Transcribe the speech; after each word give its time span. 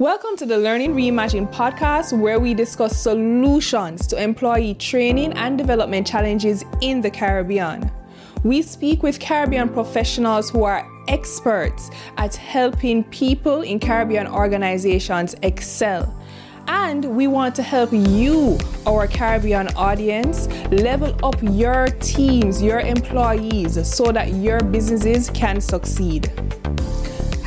Welcome 0.00 0.34
to 0.38 0.46
the 0.46 0.56
Learning 0.56 0.94
Reimagined 0.94 1.52
podcast, 1.52 2.18
where 2.18 2.40
we 2.40 2.54
discuss 2.54 2.96
solutions 2.96 4.06
to 4.06 4.16
employee 4.16 4.72
training 4.72 5.34
and 5.34 5.58
development 5.58 6.06
challenges 6.06 6.64
in 6.80 7.02
the 7.02 7.10
Caribbean. 7.10 7.92
We 8.42 8.62
speak 8.62 9.02
with 9.02 9.20
Caribbean 9.20 9.68
professionals 9.68 10.48
who 10.48 10.64
are 10.64 10.90
experts 11.06 11.90
at 12.16 12.34
helping 12.34 13.04
people 13.04 13.60
in 13.60 13.78
Caribbean 13.78 14.26
organizations 14.26 15.34
excel. 15.42 16.18
And 16.66 17.04
we 17.14 17.26
want 17.26 17.54
to 17.56 17.62
help 17.62 17.92
you, 17.92 18.56
our 18.86 19.06
Caribbean 19.06 19.68
audience, 19.76 20.48
level 20.70 21.14
up 21.22 21.36
your 21.42 21.88
teams, 22.00 22.62
your 22.62 22.80
employees, 22.80 23.86
so 23.86 24.12
that 24.12 24.32
your 24.32 24.60
businesses 24.60 25.28
can 25.28 25.60
succeed. 25.60 26.32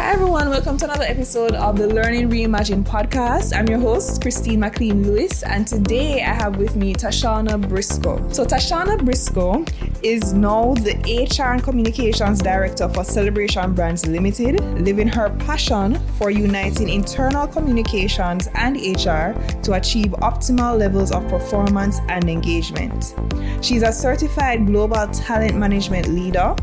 Hi, 0.03 0.11
everyone. 0.11 0.49
Welcome 0.49 0.77
to 0.79 0.83
another 0.83 1.05
episode 1.05 1.53
of 1.53 1.77
the 1.77 1.87
Learning 1.87 2.29
Reimagined 2.29 2.83
podcast. 2.83 3.57
I'm 3.57 3.69
your 3.69 3.79
host, 3.79 4.21
Christine 4.21 4.59
McLean 4.59 5.01
Lewis, 5.01 5.43
and 5.43 5.65
today 5.65 6.21
I 6.21 6.33
have 6.33 6.57
with 6.57 6.75
me 6.75 6.93
Tashana 6.93 7.57
Briscoe. 7.69 8.29
So, 8.29 8.43
Tashana 8.43 9.01
Briscoe 9.01 9.63
is 10.03 10.33
now 10.33 10.73
the 10.73 10.91
HR 11.31 11.53
and 11.53 11.63
Communications 11.63 12.41
Director 12.41 12.89
for 12.89 13.05
Celebration 13.05 13.73
Brands 13.73 14.05
Limited, 14.05 14.59
living 14.81 15.07
her 15.07 15.29
passion 15.39 15.97
for 16.17 16.29
uniting 16.29 16.89
internal 16.89 17.47
communications 17.47 18.49
and 18.55 18.75
HR 18.75 19.39
to 19.61 19.75
achieve 19.75 20.11
optimal 20.21 20.77
levels 20.77 21.13
of 21.13 21.25
performance 21.29 21.99
and 22.09 22.29
engagement. 22.29 23.15
She's 23.61 23.83
a 23.83 23.93
certified 23.93 24.65
global 24.65 25.07
talent 25.07 25.55
management 25.55 26.09
leader 26.09 26.57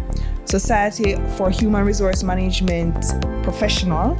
Society 0.50 1.14
for 1.36 1.48
Human 1.48 1.84
Resource 1.84 2.24
Management 2.24 2.96
professional, 3.44 4.18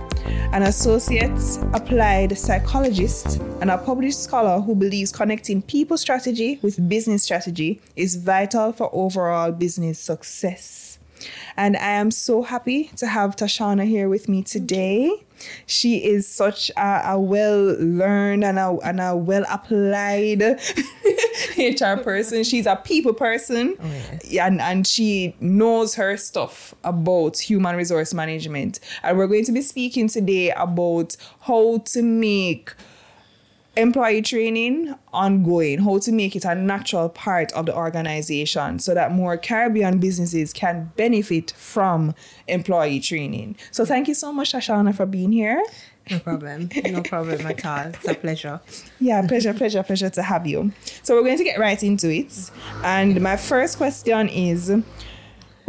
an 0.53 0.63
associate 0.63 1.37
applied 1.75 2.39
psychologist, 2.39 3.41
and 3.61 3.69
a 3.69 3.77
published 3.77 4.23
scholar 4.23 4.61
who 4.61 4.77
believes 4.77 5.11
connecting 5.11 5.61
people 5.61 5.99
strategy 5.99 6.61
with 6.63 6.89
business 6.89 7.25
strategy 7.25 7.81
is 7.97 8.15
vital 8.15 8.73
for 8.73 8.89
overall 8.93 9.51
business 9.51 9.99
success. 9.99 10.80
And 11.57 11.77
I 11.77 11.91
am 11.91 12.11
so 12.11 12.43
happy 12.43 12.91
to 12.97 13.07
have 13.07 13.37
Tashana 13.37 13.87
here 13.87 14.09
with 14.09 14.29
me 14.29 14.43
today. 14.43 15.25
She 15.67 16.05
is 16.05 16.29
such 16.29 16.71
a, 16.77 17.13
a 17.13 17.21
well 17.21 17.77
learned 17.79 18.45
and 18.45 18.59
a, 18.59 18.77
and 18.85 19.01
a 19.01 19.17
well 19.17 19.45
applied 19.51 20.43
HR 21.59 22.01
person. 22.03 22.45
She's 22.45 22.67
a 22.67 22.77
people 22.77 23.15
person. 23.15 23.77
Oh, 23.81 23.87
yes. 24.25 24.47
and, 24.47 24.61
and 24.61 24.87
she 24.87 25.35
knows 25.41 25.95
her 25.95 26.17
stuff 26.17 26.75
about 26.85 27.39
human 27.39 27.77
resource 27.77 28.13
management. 28.13 28.81
And 29.03 29.17
we're 29.17 29.29
going 29.29 29.45
to 29.47 29.53
be 29.53 29.63
speaking 29.63 30.09
today 30.09 30.51
about 30.51 31.17
how 31.41 31.79
to 31.79 32.03
make 32.03 32.75
employee 33.81 34.23
training 34.23 34.95
ongoing, 35.13 35.79
how 35.81 35.99
to 35.99 36.13
make 36.13 36.37
it 36.37 36.45
a 36.45 36.55
natural 36.55 37.09
part 37.09 37.53
of 37.53 37.67
the 37.67 37.77
organization 37.77 38.79
so 38.79 38.95
that 38.95 39.13
more 39.13 39.37
Caribbean 39.37 39.99
businesses 39.99 40.53
can 40.53 40.93
benefit 40.97 41.53
from 41.53 42.15
employee 42.47 43.01
training. 43.01 43.57
So 43.71 43.85
thank 43.85 44.09
you 44.09 44.15
so 44.15 44.33
much, 44.33 44.53
Tashana, 44.53 44.95
for 44.95 45.07
being 45.07 45.33
here. 45.33 45.63
No 46.11 46.19
problem. 46.19 46.71
No 46.87 47.03
problem 47.03 47.47
at 47.47 47.65
all. 47.65 47.87
It's 47.87 48.09
a 48.09 48.15
pleasure. 48.15 48.61
Yeah, 48.99 49.27
pleasure, 49.27 49.55
pleasure, 49.55 49.83
pleasure 49.83 50.11
to 50.11 50.23
have 50.23 50.47
you. 50.47 50.73
So 51.03 51.15
we're 51.15 51.23
going 51.23 51.39
to 51.39 51.45
get 51.45 51.59
right 51.59 51.81
into 51.83 52.11
it. 52.11 52.51
And 52.83 53.21
my 53.21 53.37
first 53.37 53.77
question 53.77 54.29
is 54.29 54.73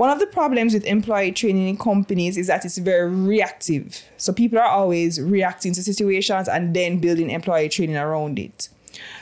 one 0.02 0.10
of 0.10 0.18
the 0.18 0.26
problems 0.26 0.74
with 0.74 0.84
employee 0.86 1.32
training 1.32 1.68
in 1.68 1.78
companies 1.78 2.36
is 2.36 2.48
that 2.48 2.66
it's 2.66 2.80
very 2.80 3.08
reactive. 3.08 4.04
So 4.18 4.34
people 4.34 4.58
are 4.58 4.66
always 4.66 5.22
reacting 5.22 5.76
to 5.76 5.84
situations 5.84 6.48
and 6.48 6.76
then 6.76 6.98
building 6.98 7.30
employee 7.30 7.70
training 7.70 7.98
around 7.98 8.40
it. 8.40 8.70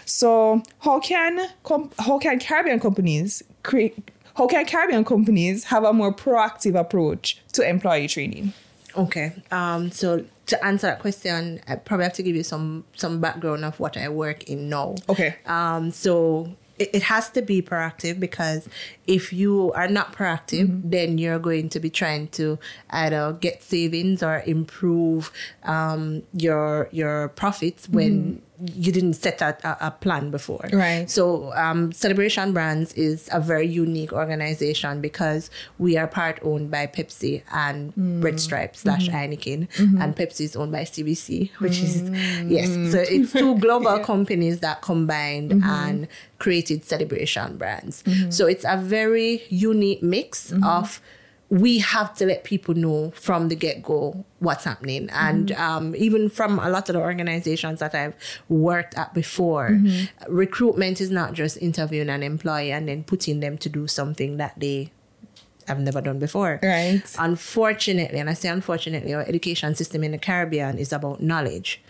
So 0.06 0.64
how 0.80 1.02
can 1.02 1.50
com- 1.64 1.92
how 2.00 2.18
can 2.18 2.40
Caribbean 2.40 2.80
companies 2.80 3.44
create 3.62 4.10
how 4.38 4.48
can 4.48 4.66
Caribbean 4.66 5.04
companies 5.04 5.66
have 5.66 5.84
a 5.84 5.92
more 5.92 6.14
proactive 6.14 6.80
approach 6.80 7.42
to 7.52 7.68
employee 7.68 8.08
training? 8.08 8.54
Okay. 8.96 9.34
Um, 9.52 9.92
so 9.92 10.24
to 10.46 10.66
answer 10.66 10.88
that 10.88 11.00
question, 11.00 11.60
I 11.68 11.76
probably 11.76 12.06
have 12.06 12.14
to 12.14 12.24
give 12.24 12.38
you 12.38 12.44
some 12.44 12.86
some 12.96 13.20
background 13.20 13.66
of 13.66 13.82
what 13.82 13.98
I 13.98 14.08
work 14.08 14.44
in 14.44 14.70
now. 14.70 14.96
Okay. 15.10 15.36
Um, 15.46 15.92
so 15.92 16.56
it, 16.80 16.90
it 16.94 17.04
has 17.04 17.30
to 17.32 17.42
be 17.42 17.62
proactive 17.62 18.20
because 18.20 18.68
if 19.06 19.32
you 19.32 19.72
are 19.74 19.88
not 19.88 20.14
proactive, 20.14 20.68
mm-hmm. 20.68 20.90
then 20.90 21.18
you're 21.18 21.40
going 21.40 21.70
to 21.70 21.80
be 21.80 21.90
trying 21.90 22.30
to 22.30 22.58
either 22.90 23.34
get 23.34 23.62
savings 23.62 24.24
or 24.24 24.42
improve 24.46 25.32
um, 25.64 26.24
your 26.34 26.90
your 26.92 27.30
profits 27.30 27.88
when 27.90 28.24
mm-hmm 28.24 28.46
you 28.62 28.92
didn't 28.92 29.14
set 29.14 29.42
a, 29.42 29.56
a, 29.80 29.92
plan 29.92 30.32
before. 30.32 30.68
Right. 30.72 31.10
So 31.10 31.54
um, 31.54 31.92
Celebration 31.92 32.52
Brands 32.52 32.94
is 32.94 33.30
a 33.32 33.40
very 33.40 33.68
unique 33.68 34.12
organization 34.12 35.02
because 35.02 35.50
we 35.78 35.96
are 35.98 36.08
part 36.08 36.40
owned 36.42 36.70
by 36.70 36.88
Pepsi 36.88 37.44
and 37.52 37.96
mm. 37.96 38.24
Red 38.24 38.40
Stripe 38.40 38.76
slash 38.76 39.08
mm-hmm. 39.08 39.16
Heineken, 39.16 39.70
mm-hmm. 39.70 40.02
and 40.02 40.16
Pepsi 40.16 40.42
is 40.42 40.56
owned 40.56 40.72
by 40.72 40.84
CBC, 40.84 41.52
which 41.60 41.74
mm. 41.74 41.84
is 41.84 42.50
yes. 42.50 42.92
So 42.92 43.00
it's 43.00 43.34
two 43.34 43.58
global 43.60 43.98
yeah. 43.98 44.04
companies 44.04 44.60
that 44.60 44.82
combined 44.82 45.52
mm-hmm. 45.52 45.70
and 45.70 46.08
created 46.38 46.84
Celebration 46.84 47.58
Brands. 47.58 48.04
Mm-hmm. 48.04 48.32
So 48.32 48.48
it's 48.48 48.66
a 48.68 48.78
very 48.78 49.44
unique 49.50 50.04
mix 50.04 50.54
of 50.64 51.02
we 51.50 51.80
have 51.80 52.14
to 52.16 52.26
let 52.26 52.44
people 52.44 52.76
know 52.76 53.12
from 53.16 53.48
the 53.50 53.56
get 53.56 53.82
go 53.82 54.24
what's 54.40 54.66
happening. 54.66 55.08
Mm-hmm. 55.08 55.28
And 55.28 55.52
um, 55.54 55.96
even 55.96 56.30
from 56.30 56.60
a 56.60 56.70
lot 56.70 56.90
of 56.90 56.94
the 56.94 57.02
organizations 57.02 57.80
that 57.80 57.96
I've 57.96 58.14
worked 58.50 58.96
at 58.96 59.14
before, 59.14 59.72
mm-hmm. 59.72 60.34
recruitment 60.34 61.02
is 61.02 61.10
not 61.10 61.34
just 61.34 61.58
interviewing 61.58 62.10
an 62.10 62.22
employee 62.22 62.72
and 62.72 62.88
then 62.88 63.04
putting 63.04 63.40
them 63.40 63.58
to 63.60 63.70
do 63.70 63.88
something 63.88 64.38
that 64.38 64.60
they 64.60 64.92
have 65.68 65.80
never 65.80 66.02
done 66.02 66.20
before. 66.20 66.60
Right. 66.62 67.02
Unfortunately, 67.18 68.20
and 68.20 68.30
I 68.30 68.34
say 68.34 68.50
unfortunately, 68.50 69.14
our 69.14 69.22
education 69.22 69.76
system 69.76 70.04
in 70.04 70.12
the 70.12 70.18
Caribbean 70.18 70.78
is 70.78 70.94
about 70.94 71.22
knowledge. 71.22 71.82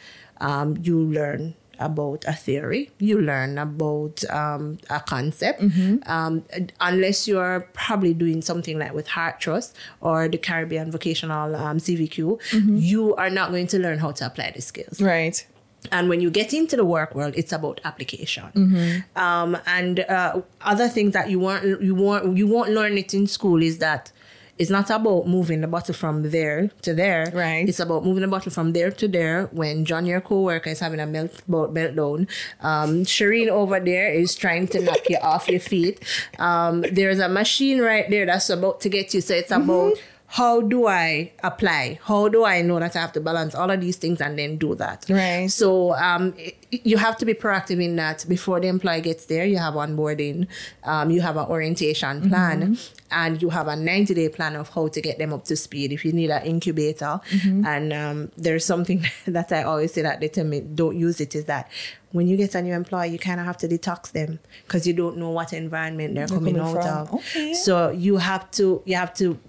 Um, 0.41 0.77
you 0.81 0.97
learn 0.97 1.55
about 1.79 2.25
a 2.27 2.33
theory, 2.33 2.91
you 2.99 3.21
learn 3.21 3.57
about 3.57 4.23
um, 4.29 4.77
a 4.89 4.99
concept. 4.99 5.61
Mm-hmm. 5.61 6.09
Um, 6.11 6.43
unless 6.79 7.27
you're 7.27 7.67
probably 7.73 8.13
doing 8.13 8.41
something 8.41 8.77
like 8.77 8.93
with 8.93 9.07
Heart 9.07 9.39
Trust 9.39 9.75
or 10.01 10.27
the 10.27 10.37
Caribbean 10.37 10.91
Vocational 10.91 11.55
um, 11.55 11.77
CVQ, 11.77 12.41
mm-hmm. 12.51 12.77
you 12.77 13.15
are 13.15 13.29
not 13.29 13.51
going 13.51 13.67
to 13.67 13.79
learn 13.79 13.99
how 13.99 14.11
to 14.11 14.25
apply 14.25 14.51
the 14.55 14.61
skills. 14.61 15.01
Right. 15.01 15.45
And 15.91 16.09
when 16.09 16.19
you 16.21 16.29
get 16.29 16.53
into 16.53 16.75
the 16.75 16.85
work 16.85 17.15
world, 17.15 17.33
it's 17.37 17.53
about 17.53 17.79
application. 17.83 18.43
Mm-hmm. 18.53 19.19
Um, 19.19 19.57
and 19.65 20.01
uh, 20.01 20.41
other 20.61 20.89
things 20.89 21.13
that 21.13 21.29
you 21.29 21.39
won't 21.39 21.81
you 21.81 21.95
won't 21.95 22.37
you 22.37 22.47
won't 22.47 22.71
learn 22.71 22.97
it 22.97 23.13
in 23.13 23.27
school 23.27 23.63
is 23.63 23.77
that 23.77 24.11
it's 24.59 24.69
not 24.69 24.89
about 24.89 25.25
moving 25.25 25.61
the 25.61 25.67
bottle 25.67 25.95
from 25.95 26.29
there 26.29 26.69
to 26.81 26.93
there. 26.93 27.31
Right. 27.33 27.67
It's 27.67 27.79
about 27.79 28.03
moving 28.03 28.21
the 28.21 28.27
bottle 28.27 28.51
from 28.51 28.73
there 28.73 28.91
to 28.91 29.07
there. 29.07 29.45
When 29.53 29.85
John, 29.85 30.05
your 30.05 30.19
co-worker, 30.19 30.69
is 30.69 30.81
having 30.81 30.99
a 30.99 31.07
melt 31.07 31.41
meltdown, 31.49 32.27
um, 32.59 33.05
Shireen 33.05 33.47
over 33.47 33.79
there 33.79 34.11
is 34.11 34.35
trying 34.35 34.67
to 34.67 34.81
knock 34.81 35.09
you 35.09 35.17
off 35.21 35.47
your 35.47 35.61
feet. 35.61 36.03
Um, 36.37 36.81
there's 36.91 37.19
a 37.19 37.29
machine 37.29 37.79
right 37.79 38.09
there 38.09 38.25
that's 38.25 38.49
about 38.49 38.81
to 38.81 38.89
get 38.89 39.13
you. 39.13 39.21
So 39.21 39.33
it's 39.33 39.51
about 39.51 39.93
mm-hmm 39.93 40.18
how 40.31 40.61
do 40.61 40.85
I 40.85 41.31
apply? 41.41 41.99
How 42.03 42.27
do 42.27 42.45
I 42.45 42.61
know 42.61 42.79
that 42.79 42.95
I 42.95 42.99
have 42.99 43.11
to 43.13 43.19
balance 43.19 43.55
all 43.55 43.71
of 43.71 43.81
these 43.81 43.97
things 43.97 44.21
and 44.21 44.37
then 44.37 44.57
do 44.57 44.75
that? 44.75 45.07
Right. 45.09 45.49
So 45.49 45.95
um, 45.95 46.35
you 46.69 46.97
have 46.97 47.17
to 47.17 47.25
be 47.25 47.33
proactive 47.33 47.83
in 47.83 47.95
that 47.95 48.25
before 48.29 48.59
the 48.59 48.67
employee 48.67 49.01
gets 49.01 49.25
there. 49.25 49.43
You 49.43 49.57
have 49.57 49.73
onboarding, 49.73 50.47
um, 50.83 51.09
you 51.09 51.21
have 51.21 51.35
an 51.35 51.47
orientation 51.47 52.29
plan, 52.29 52.75
mm-hmm. 52.75 52.95
and 53.09 53.41
you 53.41 53.49
have 53.49 53.67
a 53.67 53.75
90 53.75 54.13
day 54.13 54.29
plan 54.29 54.55
of 54.55 54.69
how 54.69 54.87
to 54.87 55.01
get 55.01 55.17
them 55.17 55.33
up 55.33 55.45
to 55.45 55.55
speed. 55.55 55.91
If 55.91 56.05
you 56.05 56.11
need 56.11 56.29
an 56.29 56.43
incubator, 56.43 57.19
mm-hmm. 57.31 57.65
and 57.65 57.91
um, 57.91 58.31
there's 58.37 58.65
something 58.65 59.03
that 59.25 59.51
I 59.51 59.63
always 59.63 59.93
say 59.93 60.03
that 60.03 60.19
they 60.19 60.27
tell 60.27 60.45
me 60.45 60.59
don't 60.59 60.95
use 60.95 61.19
it 61.19 61.33
is 61.33 61.45
that 61.45 61.71
when 62.11 62.27
you 62.27 62.37
get 62.37 62.53
a 62.53 62.61
new 62.61 62.73
employee, 62.73 63.09
you 63.09 63.19
kind 63.19 63.39
of 63.39 63.47
have 63.47 63.57
to 63.57 63.67
detox 63.67 64.11
them 64.11 64.39
because 64.65 64.85
you 64.85 64.93
don't 64.93 65.17
know 65.17 65.29
what 65.29 65.53
environment 65.53 66.13
they're, 66.13 66.27
they're 66.27 66.37
coming, 66.37 66.55
coming, 66.55 66.77
out 66.77 66.83
from. 66.83 66.97
of. 66.97 67.13
Okay. 67.15 67.53
So 67.55 67.89
you 67.89 68.17
have 68.17 68.49
to 68.51 68.81
you 68.85 68.95
have 68.95 69.13
to 69.15 69.39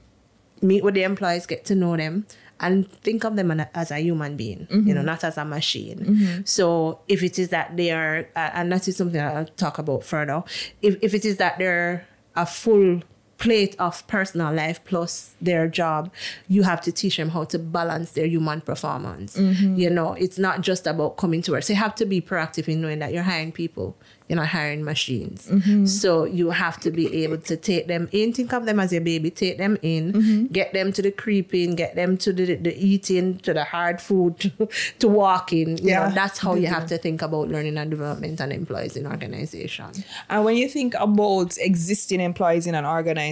meet 0.63 0.85
with 0.85 0.95
the 0.95 1.03
employees, 1.03 1.47
get 1.47 1.65
to 1.67 1.75
know 1.75 1.97
them, 1.97 2.27
and 2.61 2.91
think 2.91 3.25
of 3.25 3.37
them 3.37 3.51
as 3.75 3.91
a 3.91 3.99
human 3.99 4.37
being, 4.37 4.67
mm-hmm. 4.71 4.87
you 4.87 4.95
know, 4.95 5.03
not 5.03 5.25
as 5.25 5.39
a 5.39 5.45
machine. 5.45 5.99
Mm-hmm. 5.99 6.43
So 6.45 7.01
if 7.09 7.23
it 7.23 7.39
is 7.39 7.49
that 7.49 7.77
they 7.77 7.91
are, 7.91 8.29
uh, 8.37 8.51
and 8.53 8.71
that 8.73 8.87
is 8.87 8.97
something 8.97 9.21
I'll 9.21 9.47
talk 9.47 9.79
about 9.79 10.05
further, 10.05 10.43
if, 10.83 10.97
if 11.01 11.15
it 11.15 11.25
is 11.25 11.39
that 11.39 11.59
they're 11.59 12.07
a 12.37 12.47
full 12.47 13.03
plate 13.41 13.75
of 13.79 14.07
personal 14.07 14.53
life 14.53 14.79
plus 14.85 15.35
their 15.41 15.67
job, 15.67 16.11
you 16.47 16.63
have 16.63 16.81
to 16.83 16.93
teach 16.93 17.17
them 17.17 17.31
how 17.31 17.45
to 17.45 17.59
balance 17.59 18.13
their 18.13 18.27
human 18.27 18.61
performance. 18.61 19.37
Mm-hmm. 19.37 19.77
You 19.77 19.91
know, 19.91 20.13
it's 20.13 20.39
not 20.39 20.61
just 20.61 20.87
about 20.87 21.17
coming 21.17 21.41
to 21.43 21.53
work. 21.53 21.63
So 21.65 21.73
you 21.73 21.79
have 21.79 21.95
to 21.97 22.05
be 22.07 22.21
proactive 22.21 22.69
in 22.69 22.83
knowing 22.83 22.99
that 22.99 23.15
you're 23.15 23.23
hiring 23.23 23.51
people, 23.51 23.97
you're 24.29 24.37
not 24.37 24.49
hiring 24.49 24.85
machines. 24.85 25.49
Mm-hmm. 25.49 25.87
So 25.87 26.25
you 26.25 26.51
have 26.51 26.79
to 26.81 26.91
be 26.91 27.25
able 27.25 27.39
to 27.39 27.57
take 27.57 27.87
them 27.89 28.09
in, 28.13 28.33
think 28.35 28.53
of 28.53 28.67
them 28.67 28.79
as 28.79 28.93
your 28.93 29.01
baby, 29.01 29.31
take 29.31 29.57
them 29.57 29.79
in, 29.83 30.13
mm-hmm. 30.13 30.47
get 30.53 30.73
them 30.75 30.93
to 30.93 31.01
the 31.03 31.11
creeping, 31.11 31.75
get 31.77 31.97
them 31.97 32.17
to 32.19 32.33
the, 32.35 32.57
the 32.57 32.77
eating, 32.77 33.39
to 33.39 33.55
the 33.55 33.65
hard 33.65 34.01
food, 34.03 34.39
to, 34.41 34.69
to 34.99 35.09
walking. 35.09 35.79
You 35.79 35.89
Yeah. 35.89 36.09
know, 36.09 36.15
that's 36.15 36.39
how 36.39 36.55
you 36.55 36.67
have 36.67 36.87
to 36.89 36.99
think 36.99 37.23
about 37.23 37.49
learning 37.49 37.79
and 37.79 37.91
development 37.91 38.39
and 38.41 38.53
employees 38.53 38.97
in 38.97 39.07
organization. 39.07 39.87
And 40.29 40.45
when 40.45 40.57
you 40.59 40.69
think 40.69 40.95
about 40.99 41.57
existing 41.59 42.21
employees 42.21 42.67
in 42.67 42.75
an 42.75 42.85
organization, 42.85 43.30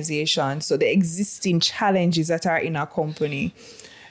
so 0.62 0.76
the 0.76 0.90
existing 0.90 1.60
challenges 1.60 2.28
that 2.28 2.46
are 2.46 2.58
in 2.58 2.76
a 2.76 2.86
company, 2.86 3.54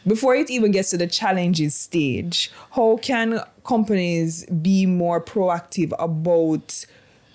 before 0.06 0.36
it 0.36 0.50
even 0.50 0.72
gets 0.72 0.92
to 0.92 0.98
the 0.98 1.07
challenges 1.07 1.75
stage, 1.75 2.51
how 2.72 2.98
can 3.01 3.42
companies 3.66 4.45
be 4.45 4.86
more 4.86 5.22
proactive 5.22 5.92
about 6.00 6.86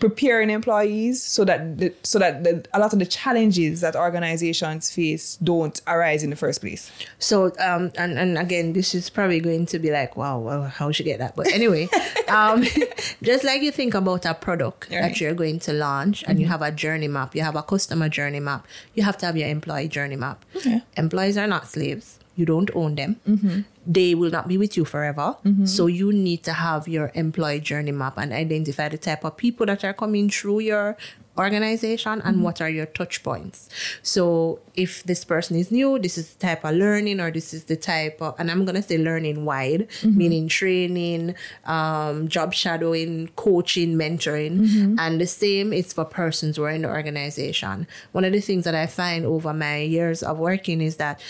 preparing 0.02 0.50
employees 0.50 1.22
so 1.22 1.44
that 1.44 1.78
the, 1.78 1.94
so 2.02 2.18
that 2.18 2.42
the, 2.42 2.64
a 2.74 2.78
lot 2.80 2.92
of 2.92 2.98
the 2.98 3.06
challenges 3.06 3.80
that 3.82 3.94
organizations 3.94 4.90
face 4.90 5.36
don't 5.36 5.80
arise 5.86 6.24
in 6.24 6.30
the 6.30 6.36
first 6.36 6.60
place? 6.60 6.90
So, 7.20 7.46
um, 7.60 7.92
and, 7.96 8.18
and 8.18 8.36
again, 8.36 8.72
this 8.72 8.94
is 8.96 9.08
probably 9.10 9.38
going 9.38 9.66
to 9.66 9.78
be 9.78 9.90
like, 9.92 10.16
wow, 10.16 10.38
well, 10.40 10.64
how 10.64 10.90
should 10.90 11.06
you 11.06 11.12
get 11.12 11.20
that? 11.20 11.36
But 11.36 11.46
anyway, 11.52 11.88
um, 12.28 12.64
just 13.22 13.44
like 13.44 13.62
you 13.62 13.70
think 13.70 13.94
about 13.94 14.26
a 14.26 14.34
product 14.34 14.88
Right. 14.90 15.02
that 15.02 15.20
you're 15.20 15.34
going 15.34 15.60
to 15.60 15.72
launch 15.72 16.24
and 16.26 16.40
you 16.40 16.46
have 16.48 16.62
a 16.62 16.72
journey 16.72 17.08
map, 17.08 17.36
you 17.36 17.42
have 17.42 17.54
a 17.56 17.62
customer 17.62 18.08
journey 18.08 18.40
map, 18.40 18.66
you 18.94 19.04
have 19.04 19.16
to 19.18 19.26
have 19.26 19.36
your 19.36 19.48
employee 19.48 19.86
journey 19.88 20.16
map. 20.16 20.44
Okay. 20.56 20.82
Employees 20.96 21.36
are 21.38 21.46
not 21.46 21.68
slaves. 21.68 22.18
You 22.42 22.46
don't 22.54 22.70
own 22.74 22.96
them. 22.96 23.20
Mm-hmm. 23.28 23.60
They 23.86 24.14
will 24.16 24.30
not 24.30 24.48
be 24.48 24.58
with 24.58 24.76
you 24.76 24.84
forever. 24.84 25.36
Mm-hmm. 25.44 25.66
So 25.66 25.86
you 25.86 26.12
need 26.12 26.42
to 26.42 26.52
have 26.52 26.88
your 26.88 27.12
employee 27.14 27.60
journey 27.60 27.92
map 27.92 28.14
and 28.16 28.32
identify 28.32 28.88
the 28.88 28.98
type 28.98 29.24
of 29.24 29.36
people 29.36 29.66
that 29.66 29.84
are 29.84 29.94
coming 29.94 30.28
through 30.28 30.60
your 30.60 30.96
organization 31.38 32.12
and 32.12 32.22
mm-hmm. 32.22 32.42
what 32.42 32.60
are 32.60 32.68
your 32.68 32.86
touch 32.86 33.22
points. 33.22 33.68
So 34.02 34.58
if 34.74 35.02
this 35.04 35.24
person 35.24 35.56
is 35.56 35.70
new, 35.70 35.98
this 35.98 36.18
is 36.18 36.34
the 36.34 36.38
type 36.46 36.64
of 36.64 36.74
learning 36.74 37.20
or 37.20 37.30
this 37.30 37.54
is 37.54 37.64
the 37.64 37.76
type 37.76 38.20
of, 38.20 38.34
and 38.38 38.50
I'm 38.50 38.64
going 38.64 38.74
to 38.74 38.82
say 38.82 38.98
learning 38.98 39.44
wide, 39.44 39.88
meaning 40.04 40.48
training, 40.48 41.34
um, 41.64 42.28
job 42.28 42.52
shadowing, 42.52 43.28
coaching, 43.36 43.94
mentoring. 43.94 44.98
And 44.98 45.20
the 45.20 45.26
same 45.26 45.72
is 45.72 45.92
for 45.92 46.04
persons 46.04 46.56
who 46.56 46.64
are 46.64 46.70
in 46.70 46.82
the 46.82 46.90
organization. 46.90 47.86
One 48.12 48.24
of 48.24 48.32
the 48.32 48.40
things 48.40 48.64
that 48.64 48.74
I 48.74 48.86
find 48.86 49.24
over 49.24 49.52
my 49.54 49.78
years 49.78 50.22
of 50.22 50.38
working 50.38 50.80
is 50.82 50.96
that 50.96 51.20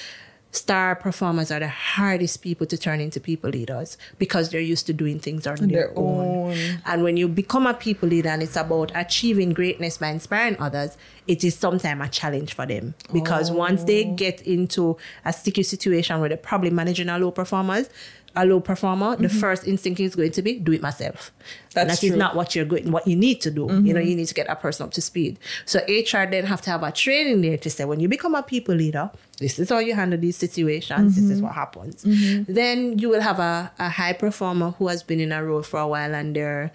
star 0.53 0.95
performers 0.95 1.51
are 1.51 1.59
the 1.59 1.69
hardest 1.69 2.43
people 2.43 2.67
to 2.67 2.77
turn 2.77 3.01
into 3.01 3.19
people 3.19 3.51
leaders 3.51 3.97
because 4.19 4.51
they're 4.51 4.61
used 4.61 4.87
to 4.87 4.93
doing 4.93 5.19
things 5.19 5.47
on, 5.47 5.57
their, 5.57 5.89
their 5.89 5.99
own. 5.99 6.51
own. 6.51 6.79
And 6.85 7.03
when 7.03 7.17
you 7.17 7.27
become 7.27 7.67
a 7.67 7.75
people 7.75 8.09
leader 8.09 8.29
and 8.29 8.43
it's 8.43 8.57
about 8.57 8.93
achieving 8.95 9.55
greatness 9.55 9.97
by 9.99 10.09
inspiring 10.09 10.57
others, 10.61 10.97
it 11.27 11.43
is 11.43 11.57
sometimes 11.57 12.07
a 12.07 12.09
challenge 12.09 12.55
for 12.55 12.67
them. 12.67 12.95
Because 13.13 13.51
once 13.51 13.85
they 13.85 14.05
oh. 14.05 14.15
get 14.15 14.43
into 14.43 14.99
a 15.25 15.33
sticky 15.33 15.63
situation 15.63 16.21
where 16.21 16.29
they're 16.29 16.39
probably 16.39 16.71
managing 16.71 17.09
a 17.09 17.19
low 17.19 17.31
performers, 17.31 17.89
a 18.35 18.47
low 18.47 18.61
performer, 18.61 19.17
the 19.17 19.29
mm-hmm. 19.29 19.39
first 19.39 19.67
instinct 19.67 20.01
is 20.01 20.15
going 20.15 20.33
to 20.33 20.43
be 20.43 20.59
do 20.59 20.73
it 20.73 20.83
myself. 20.83 21.33
That's 21.75 22.01
That 22.01 22.07
is 22.07 22.17
not 22.17 22.35
what 22.35 22.55
you're 22.55 22.65
going 22.65 22.91
what 22.91 23.07
you 23.07 23.17
need 23.17 23.41
to 23.43 23.51
do. 23.51 23.63
You 23.63 23.67
know, 23.67 24.01
mm-hmm. 24.01 24.09
you 24.09 24.17
need 24.17 24.29
to 24.29 24.35
get 24.35 24.49
a 24.49 24.57
person 24.57 24.85
up 24.85 24.93
to 24.93 25.03
speed. 25.03 25.39
So 25.65 25.81
HR 25.81 26.27
then 26.31 26.47
have 26.47 26.63
to 26.63 26.71
have 26.71 26.83
a 26.83 26.93
training 26.93 27.43
there 27.43 27.59
to 27.59 27.71
say 27.71 27.85
when 27.85 28.01
you 28.01 28.09
become 28.09 28.35
a 28.35 28.43
people 28.43 28.75
leader, 28.75 29.11
this 29.39 29.59
is 29.59 29.69
how 29.69 29.79
you 29.79 29.95
handle 29.95 30.19
these 30.19 30.37
situations, 30.37 31.17
this 31.17 31.25
is 31.25 31.39
mm-hmm. 31.39 31.47
what 31.47 31.55
happens. 31.55 32.05
Then 32.49 32.99
you 32.99 33.09
will 33.09 33.21
have 33.21 33.39
a, 33.39 33.73
a 33.79 33.89
high 33.89 34.13
performer 34.13 34.73
who 34.73 34.89
has 34.89 35.03
been 35.03 35.21
in 35.21 35.33
a 35.33 35.45
role 35.45 35.63
for 35.63 35.81
a 35.81 35.87
while 35.87 36.15
and 36.15 36.35
they're 36.37 36.73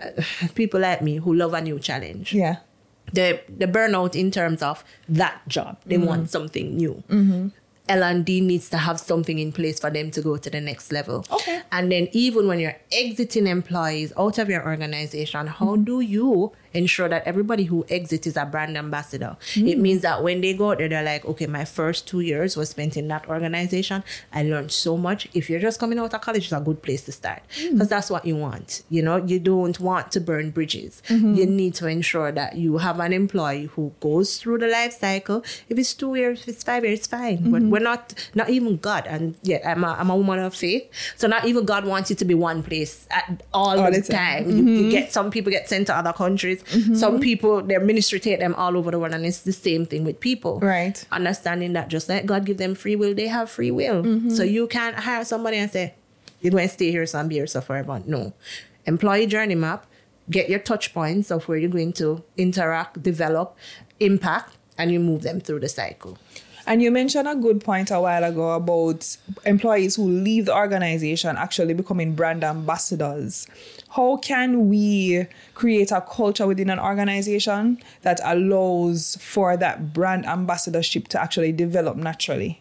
uh, 0.00 0.10
people 0.54 0.80
like 0.80 1.02
me 1.02 1.16
who 1.16 1.34
love 1.34 1.54
a 1.54 1.60
new 1.60 1.78
challenge 1.78 2.32
Yeah. 2.32 2.56
the 3.12 3.40
the 3.48 3.66
burnout 3.66 4.14
in 4.14 4.30
terms 4.30 4.62
of 4.62 4.84
that 5.08 5.46
job. 5.48 5.78
They 5.86 5.98
want 5.98 6.30
something 6.30 6.76
new. 6.76 7.02
L 7.10 7.50
and 7.88 8.24
D 8.24 8.40
needs 8.40 8.68
to 8.70 8.78
have 8.78 9.00
something 9.00 9.38
in 9.38 9.52
place 9.52 9.80
for 9.80 9.90
them 9.90 10.10
to 10.12 10.22
go 10.22 10.36
to 10.36 10.50
the 10.50 10.60
next 10.60 10.92
level. 10.92 11.24
Okay. 11.30 11.62
And 11.72 11.90
then 11.90 12.08
even 12.12 12.46
when 12.46 12.60
you're 12.60 12.76
exiting 12.92 13.46
employees 13.46 14.12
out 14.16 14.38
of 14.38 14.48
your 14.48 14.64
organization, 14.64 15.46
how 15.46 15.66
mm-hmm. 15.66 15.84
do 15.84 16.00
you 16.00 16.52
ensure 16.74 17.08
that 17.08 17.24
everybody 17.24 17.64
who 17.64 17.84
exits 17.88 18.26
is 18.26 18.36
a 18.36 18.44
brand 18.44 18.76
ambassador? 18.76 19.36
It 19.54 19.76
hmm. 19.76 19.82
means 19.82 20.02
that 20.02 20.22
when 20.22 20.40
they 20.40 20.54
go 20.54 20.72
out 20.72 20.78
there, 20.78 20.88
they're 20.88 21.02
like, 21.02 21.24
okay, 21.24 21.46
my 21.46 21.64
first 21.64 22.06
two 22.06 22.20
years 22.20 22.56
was 22.56 22.70
spent 22.70 22.96
in 22.96 23.08
that 23.08 23.28
organization. 23.28 24.04
I 24.32 24.42
learned 24.42 24.72
so 24.72 24.96
much. 24.96 25.28
If 25.34 25.50
you're 25.50 25.60
just 25.60 25.80
coming 25.80 25.98
out 25.98 26.14
of 26.14 26.20
college, 26.20 26.44
it's 26.44 26.52
a 26.52 26.60
good 26.60 26.82
place 26.82 27.04
to 27.06 27.12
start 27.12 27.42
hmm. 27.58 27.72
because 27.72 27.88
that's 27.88 28.10
what 28.10 28.24
you 28.24 28.36
want. 28.36 28.82
You 28.90 29.02
know, 29.02 29.16
you 29.16 29.38
don't 29.38 29.78
want 29.80 30.12
to 30.12 30.20
burn 30.20 30.50
bridges. 30.50 31.02
Mm-hmm. 31.08 31.34
You 31.34 31.46
need 31.46 31.74
to 31.74 31.86
ensure 31.86 32.32
that 32.32 32.56
you 32.56 32.78
have 32.78 33.00
an 33.00 33.12
employee 33.12 33.66
who 33.66 33.92
goes 34.00 34.38
through 34.38 34.58
the 34.58 34.68
life 34.68 34.92
cycle. 34.92 35.44
If 35.68 35.78
it's 35.78 35.94
two 35.94 36.14
years, 36.14 36.42
if 36.42 36.48
it's 36.48 36.64
five 36.64 36.84
years, 36.84 37.06
fine. 37.06 37.50
But 37.50 37.62
mm-hmm. 37.62 37.70
we're 37.70 37.80
not, 37.80 38.14
not 38.34 38.50
even 38.50 38.76
God. 38.76 39.06
And 39.06 39.36
yeah, 39.42 39.60
I'm 39.70 39.84
a, 39.84 39.92
I'm 39.98 40.10
a 40.10 40.16
woman 40.16 40.38
of 40.40 40.54
faith. 40.54 40.88
So 41.16 41.26
not 41.26 41.46
even 41.46 41.64
God 41.64 41.84
wants 41.84 42.10
you 42.10 42.16
to 42.16 42.24
be 42.24 42.34
one 42.34 42.62
place 42.62 43.06
at 43.10 43.42
all, 43.52 43.78
All 43.80 43.90
the 43.90 44.02
time. 44.02 44.44
time. 44.44 44.50
You, 44.50 44.56
you 44.56 44.80
mm-hmm. 44.80 44.90
get 44.90 45.12
some 45.12 45.30
people 45.30 45.50
get 45.50 45.68
sent 45.68 45.86
to 45.88 45.96
other 45.96 46.12
countries. 46.12 46.57
Some 46.66 47.14
mm-hmm. 47.14 47.20
people 47.20 47.62
their 47.62 47.80
ministry 47.80 48.20
take 48.20 48.40
them 48.40 48.54
all 48.54 48.76
over 48.76 48.90
the 48.90 48.98
world, 48.98 49.14
and 49.14 49.24
it's 49.24 49.42
the 49.42 49.52
same 49.52 49.86
thing 49.86 50.04
with 50.04 50.20
people. 50.20 50.60
Right. 50.60 51.04
Understanding 51.12 51.72
that 51.74 51.88
just 51.88 52.08
like 52.08 52.26
God 52.26 52.44
give 52.44 52.58
them 52.58 52.74
free 52.74 52.96
will, 52.96 53.14
they 53.14 53.28
have 53.28 53.50
free 53.50 53.70
will. 53.70 54.02
Mm-hmm. 54.02 54.30
So 54.30 54.42
you 54.42 54.66
can't 54.66 54.96
hire 54.96 55.24
somebody 55.24 55.56
and 55.58 55.70
say 55.70 55.94
you're 56.40 56.52
going 56.52 56.68
to 56.68 56.72
stay 56.72 56.90
here 56.90 57.06
some 57.06 57.30
here 57.30 57.46
so 57.46 57.60
forever. 57.60 58.02
No, 58.06 58.32
employee 58.86 59.26
journey 59.26 59.54
map. 59.54 59.86
Get 60.30 60.50
your 60.50 60.58
touch 60.58 60.92
points 60.92 61.30
of 61.30 61.48
where 61.48 61.56
you're 61.56 61.70
going 61.70 61.94
to 61.94 62.22
interact, 62.36 63.02
develop, 63.02 63.56
impact, 63.98 64.56
and 64.76 64.92
you 64.92 65.00
move 65.00 65.22
them 65.22 65.40
through 65.40 65.60
the 65.60 65.70
cycle. 65.70 66.18
And 66.66 66.82
you 66.82 66.90
mentioned 66.90 67.26
a 67.26 67.34
good 67.34 67.64
point 67.64 67.90
a 67.90 67.98
while 67.98 68.22
ago 68.22 68.50
about 68.50 69.16
employees 69.46 69.96
who 69.96 70.06
leave 70.06 70.44
the 70.44 70.54
organization 70.54 71.34
actually 71.38 71.72
becoming 71.72 72.14
brand 72.14 72.44
ambassadors. 72.44 73.46
How 73.90 74.16
can 74.18 74.68
we 74.68 75.26
create 75.54 75.90
a 75.90 76.00
culture 76.00 76.46
within 76.46 76.70
an 76.70 76.78
organization 76.78 77.78
that 78.02 78.20
allows 78.22 79.16
for 79.20 79.56
that 79.56 79.92
brand 79.92 80.26
ambassadorship 80.26 81.08
to 81.08 81.20
actually 81.20 81.52
develop 81.52 81.96
naturally? 81.96 82.60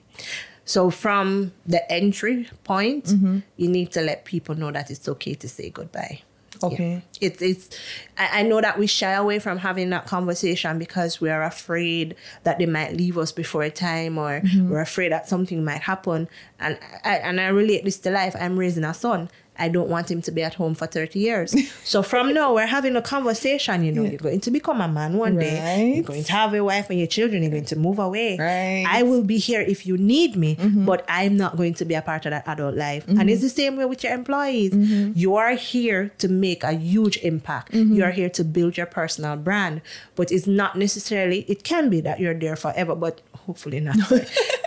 So 0.66 0.90
from 0.90 1.54
the 1.66 1.90
entry 1.92 2.50
point, 2.64 3.06
mm-hmm. 3.06 3.40
you 3.56 3.70
need 3.70 3.92
to 3.94 4.02
let 4.02 4.26
people 4.26 4.56
know 4.56 4.72
that 4.72 4.92
it's 4.92 5.08
okay 5.08 5.34
to 5.36 5.48
say 5.48 5.70
goodbye. 5.70 6.22
Okay. 6.64 7.04
Yeah. 7.20 7.28
It's 7.28 7.42
it's 7.42 7.70
I, 8.18 8.40
I 8.40 8.44
know 8.44 8.62
that 8.62 8.78
we 8.78 8.88
shy 8.88 9.12
away 9.12 9.40
from 9.40 9.60
having 9.60 9.90
that 9.92 10.06
conversation 10.08 10.80
because 10.80 11.22
we 11.22 11.30
are 11.30 11.44
afraid 11.44 12.16
that 12.44 12.58
they 12.60 12.66
might 12.66 12.96
leave 12.96 13.18
us 13.18 13.32
before 13.32 13.64
a 13.64 13.70
time 13.70 14.18
or 14.18 14.42
mm-hmm. 14.42 14.70
we're 14.70 14.82
afraid 14.82 15.12
that 15.12 15.28
something 15.28 15.64
might 15.64 15.82
happen. 15.82 16.28
And 16.60 16.78
I 17.04 17.16
and 17.18 17.40
I 17.40 17.48
relate 17.48 17.86
this 17.86 18.00
to 18.00 18.12
life. 18.12 18.36
I'm 18.40 18.58
raising 18.58 18.84
a 18.84 18.94
son. 18.94 19.30
I 19.58 19.70
don't 19.70 19.90
want 19.90 20.10
him 20.12 20.22
to 20.24 20.32
be 20.32 20.44
at 20.44 20.56
home 20.56 20.76
for 20.76 20.88
30 20.88 21.20
years. 21.20 21.56
so 21.84 22.04
from 22.04 22.34
now, 22.34 22.54
we're 22.54 22.66
having 22.66 22.96
a 22.96 23.02
conversation. 23.02 23.84
You 23.84 23.92
know, 23.92 24.04
you're 24.04 24.20
going 24.20 24.42
to 24.42 24.52
become 24.52 24.82
a 24.82 24.88
man 24.88 25.18
one 25.18 25.38
day. 25.38 25.94
You're 25.96 26.04
going 26.04 26.24
to 26.24 26.32
have 26.32 26.54
a 26.54 26.64
wife 26.64 26.90
and 26.90 27.00
your 27.00 27.08
children. 27.08 27.44
You're 27.44 27.52
going 27.52 27.66
to 27.66 27.76
move 27.76 28.00
away. 28.00 28.38
Right. 28.38 28.86
I 28.88 29.04
will 29.04 29.24
be 29.24 29.38
here 29.38 29.62
if 29.62 29.86
you 29.86 29.98
need 29.98 30.36
me, 30.36 30.56
mm-hmm. 30.56 30.86
but 30.86 31.06
I'm 31.08 31.38
not 31.38 31.58
going 31.58 31.74
to 31.76 31.86
be 31.86 31.94
a 31.94 32.02
part 32.02 32.26
of 32.26 32.32
that 32.32 32.48
adult 32.48 32.76
life. 32.76 33.08
And 33.08 33.20
mm-hmm. 33.20 33.30
it's 33.30 33.42
the 33.42 33.50
same 33.50 33.76
way 33.76 33.86
with 33.86 34.04
your 34.04 34.14
employees. 34.14 34.74
Mm-hmm. 34.74 35.14
You 35.16 35.36
are 35.36 35.56
here 35.56 36.12
to 36.20 36.28
make 36.28 36.64
a 36.64 36.74
huge 36.74 37.18
impact. 37.18 37.74
You 37.74 38.04
are 38.04 38.12
here 38.12 38.30
to 38.30 38.44
build 38.44 38.78
your 38.78 38.86
personal 38.86 39.36
brand, 39.38 39.82
but 40.16 40.32
it's 40.32 40.48
not 40.48 40.78
necessarily, 40.78 41.42
it 41.48 41.64
can 41.64 41.90
be 41.90 42.02
that 42.02 42.20
you're 42.20 42.34
there 42.34 42.56
forever, 42.56 42.96
but 42.96 43.22
hopefully 43.48 43.80
not. 43.80 43.98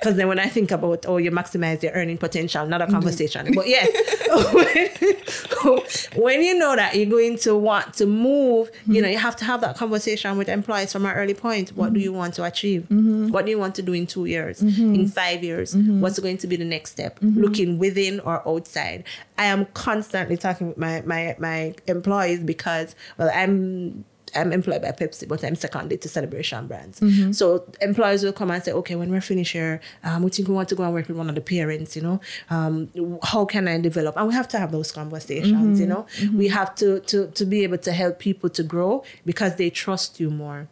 Because 0.00 0.16
then 0.16 0.28
when 0.28 0.38
I 0.38 0.46
think 0.46 0.70
about, 0.70 1.04
oh, 1.06 1.18
you 1.18 1.30
maximize 1.30 1.82
your 1.82 1.92
earning 1.92 2.16
potential, 2.16 2.64
another 2.64 2.86
mm-hmm. 2.86 2.94
conversation. 2.94 3.52
But 3.54 3.68
yes, 3.68 3.86
when 6.16 6.42
you 6.42 6.58
know 6.58 6.74
that 6.74 6.94
you're 6.94 7.04
going 7.04 7.36
to 7.40 7.54
want 7.54 7.92
to 7.94 8.06
move, 8.06 8.70
you 8.86 8.94
mm-hmm. 8.94 9.02
know, 9.02 9.08
you 9.10 9.18
have 9.18 9.36
to 9.36 9.44
have 9.44 9.60
that 9.60 9.76
conversation 9.76 10.38
with 10.38 10.48
employees 10.48 10.90
from 10.90 11.04
an 11.04 11.12
early 11.14 11.34
point. 11.34 11.76
What 11.76 11.92
do 11.92 11.98
mm-hmm. 11.98 12.04
you 12.04 12.12
want 12.14 12.32
to 12.36 12.44
achieve? 12.44 12.86
What 13.30 13.44
do 13.44 13.50
you 13.50 13.58
want 13.58 13.74
to 13.74 13.82
do 13.82 13.92
in 13.92 14.06
two 14.06 14.24
years, 14.24 14.62
in 14.62 15.06
five 15.06 15.44
years? 15.44 15.76
What's 15.76 16.18
going 16.18 16.38
to 16.38 16.46
be 16.46 16.56
the 16.56 16.64
next 16.64 16.92
step? 16.92 17.18
Looking 17.20 17.78
within 17.78 18.20
or 18.20 18.42
outside. 18.48 19.04
I 19.36 19.44
am 19.44 19.66
constantly 19.74 20.38
talking 20.38 20.68
with 20.68 20.78
my 20.78 21.02
my 21.04 21.36
my 21.38 21.74
employees 21.86 22.40
because 22.40 22.94
well, 23.18 23.30
I'm 23.34 24.06
I'm 24.34 24.52
employed 24.52 24.82
by 24.82 24.92
Pepsi, 24.92 25.26
but 25.26 25.42
I'm 25.44 25.54
seconded 25.54 26.00
to 26.02 26.08
Celebration 26.08 26.66
Brands. 26.66 27.00
So 27.36 27.64
employers 27.80 28.22
will 28.22 28.32
come 28.32 28.50
and 28.50 28.62
say, 28.62 28.72
okay, 28.72 28.94
when 28.94 29.10
we're 29.10 29.20
finished 29.20 29.52
here, 29.52 29.80
um, 30.04 30.22
we 30.22 30.30
think 30.30 30.48
we 30.48 30.54
want 30.54 30.68
to 30.70 30.74
go 30.74 30.84
and 30.84 30.92
work 30.92 31.08
with 31.08 31.16
one 31.16 31.28
of 31.28 31.34
the 31.34 31.40
parents, 31.40 31.96
you 31.96 32.02
know, 32.02 32.20
um, 32.50 32.88
how 33.22 33.44
can 33.44 33.68
I 33.68 33.80
develop? 33.80 34.16
And 34.16 34.28
we 34.28 34.34
have 34.34 34.48
to 34.48 34.58
have 34.58 34.72
those 34.72 34.92
conversations, 34.92 35.80
you 35.80 35.86
know, 35.86 36.06
we 36.34 36.48
have 36.48 36.74
to, 36.76 37.00
to, 37.00 37.28
to 37.28 37.44
be 37.44 37.62
able 37.62 37.78
to 37.78 37.92
help 37.92 38.18
people 38.18 38.50
to 38.50 38.62
grow 38.62 39.02
because 39.24 39.56
they 39.56 39.70
trust 39.70 40.20
you 40.20 40.30
more. 40.30 40.68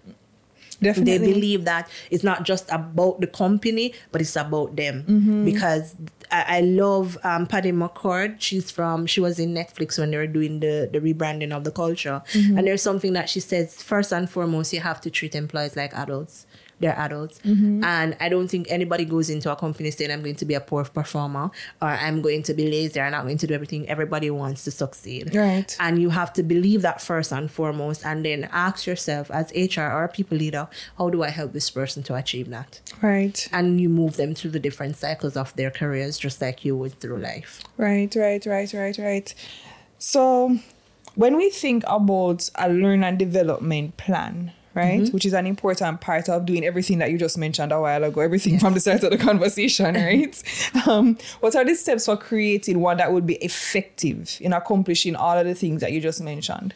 Definitely. 0.80 1.18
They 1.18 1.32
believe 1.32 1.64
that 1.64 1.90
it's 2.10 2.22
not 2.22 2.44
just 2.44 2.70
about 2.70 3.20
the 3.20 3.26
company, 3.26 3.94
but 4.12 4.20
it's 4.20 4.36
about 4.36 4.76
them. 4.76 5.02
Mm-hmm. 5.08 5.44
Because 5.44 5.96
I, 6.30 6.58
I 6.58 6.60
love 6.60 7.18
um, 7.24 7.46
Patty 7.46 7.72
McCord. 7.72 8.40
She's 8.40 8.70
from, 8.70 9.06
she 9.06 9.20
was 9.20 9.38
in 9.38 9.54
Netflix 9.54 9.98
when 9.98 10.10
they 10.10 10.16
were 10.16 10.26
doing 10.26 10.60
the, 10.60 10.88
the 10.92 11.00
rebranding 11.00 11.52
of 11.52 11.64
the 11.64 11.70
culture. 11.70 12.22
Mm-hmm. 12.32 12.58
And 12.58 12.66
there's 12.66 12.82
something 12.82 13.12
that 13.14 13.28
she 13.28 13.40
says 13.40 13.82
first 13.82 14.12
and 14.12 14.28
foremost, 14.28 14.72
you 14.72 14.80
have 14.80 15.00
to 15.02 15.10
treat 15.10 15.34
employees 15.34 15.76
like 15.76 15.94
adults. 15.94 16.46
They're 16.80 16.98
adults. 16.98 17.40
Mm-hmm. 17.40 17.82
And 17.84 18.16
I 18.20 18.28
don't 18.28 18.48
think 18.48 18.66
anybody 18.70 19.04
goes 19.04 19.30
into 19.30 19.50
a 19.50 19.56
company 19.56 19.90
saying, 19.90 20.10
I'm 20.10 20.22
going 20.22 20.36
to 20.36 20.44
be 20.44 20.54
a 20.54 20.60
poor 20.60 20.84
performer 20.84 21.50
or 21.82 21.88
I'm 21.88 22.22
going 22.22 22.42
to 22.44 22.54
be 22.54 22.70
lazy 22.70 23.00
or 23.00 23.04
I'm 23.04 23.12
not 23.12 23.24
going 23.24 23.38
to 23.38 23.46
do 23.46 23.54
everything. 23.54 23.88
Everybody 23.88 24.30
wants 24.30 24.64
to 24.64 24.70
succeed. 24.70 25.34
Right. 25.34 25.76
And 25.80 26.00
you 26.00 26.10
have 26.10 26.32
to 26.34 26.42
believe 26.42 26.82
that 26.82 27.00
first 27.00 27.32
and 27.32 27.50
foremost, 27.50 28.04
and 28.04 28.24
then 28.24 28.48
ask 28.52 28.86
yourself 28.86 29.30
as 29.30 29.52
HR 29.52 29.82
or 29.82 30.04
a 30.04 30.08
people 30.08 30.38
leader, 30.38 30.68
how 30.96 31.10
do 31.10 31.22
I 31.22 31.30
help 31.30 31.52
this 31.52 31.70
person 31.70 32.02
to 32.04 32.14
achieve 32.14 32.48
that? 32.50 32.80
Right. 33.02 33.48
And 33.52 33.80
you 33.80 33.88
move 33.88 34.16
them 34.16 34.34
through 34.34 34.52
the 34.52 34.60
different 34.60 34.96
cycles 34.96 35.36
of 35.36 35.54
their 35.56 35.70
careers, 35.70 36.18
just 36.18 36.40
like 36.40 36.64
you 36.64 36.76
would 36.76 37.00
through 37.00 37.18
life. 37.18 37.62
Right, 37.76 38.14
right, 38.14 38.44
right, 38.46 38.72
right, 38.72 38.98
right. 38.98 39.34
So 39.98 40.58
when 41.14 41.36
we 41.36 41.50
think 41.50 41.82
about 41.88 42.48
a 42.54 42.68
learn 42.68 43.02
and 43.02 43.18
development 43.18 43.96
plan, 43.96 44.52
right, 44.78 45.08
which 45.10 45.26
is 45.26 45.34
an 45.34 45.46
important 45.46 46.00
part 46.00 46.28
of 46.28 46.46
doing 46.46 46.64
everything 46.64 46.98
that 46.98 47.10
you 47.10 47.18
just 47.18 47.36
mentioned 47.36 47.72
a 47.72 47.80
while 47.80 48.04
ago, 48.04 48.20
everything 48.20 48.58
from 48.58 48.74
the 48.74 48.80
start 48.80 49.02
of 49.02 49.10
the 49.10 49.18
conversation, 49.18 49.94
right? 49.94 50.42
um, 50.86 51.18
what 51.40 51.54
are 51.56 51.64
the 51.64 51.74
steps 51.74 52.06
for 52.06 52.16
creating 52.16 52.80
one 52.80 52.96
that 52.96 53.12
would 53.12 53.26
be 53.26 53.36
effective 53.36 54.38
in 54.40 54.52
accomplishing 54.52 55.16
all 55.16 55.36
of 55.36 55.46
the 55.46 55.54
things 55.54 55.80
that 55.80 55.92
you 55.92 56.00
just 56.00 56.20
mentioned? 56.20 56.74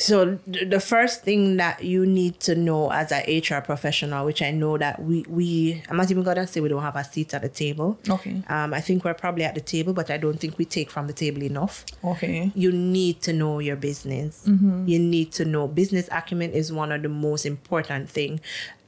So 0.00 0.36
th- 0.52 0.70
the 0.70 0.78
first 0.78 1.24
thing 1.24 1.56
that 1.56 1.82
you 1.82 2.06
need 2.06 2.38
to 2.40 2.54
know 2.54 2.90
as 2.92 3.10
an 3.10 3.22
HR 3.26 3.60
professional, 3.60 4.24
which 4.24 4.40
I 4.42 4.52
know 4.52 4.78
that 4.78 5.02
we 5.02 5.24
we 5.28 5.82
I'm 5.90 5.96
not 5.96 6.08
even 6.10 6.22
gonna 6.22 6.46
say 6.46 6.60
we 6.60 6.68
don't 6.68 6.82
have 6.82 6.94
a 6.94 7.02
seat 7.02 7.34
at 7.34 7.42
the 7.42 7.48
table. 7.48 7.98
Okay. 8.08 8.40
Um, 8.48 8.72
I 8.74 8.80
think 8.80 9.04
we're 9.04 9.14
probably 9.14 9.42
at 9.42 9.56
the 9.56 9.60
table, 9.60 9.92
but 9.92 10.08
I 10.08 10.16
don't 10.16 10.38
think 10.38 10.56
we 10.56 10.64
take 10.64 10.88
from 10.88 11.08
the 11.08 11.12
table 11.12 11.42
enough. 11.42 11.84
Okay. 12.04 12.52
you 12.54 12.70
need 12.70 13.20
to 13.22 13.32
know 13.32 13.58
your 13.58 13.76
business. 13.76 14.44
You 14.46 14.98
need 15.00 15.32
to 15.32 15.44
know 15.44 15.66
business 15.66 16.08
acumen 16.12 16.52
is 16.52 16.72
one 16.72 16.92
of 16.92 17.02
the 17.02 17.08
most 17.08 17.44
important 17.44 18.08
thing. 18.08 18.40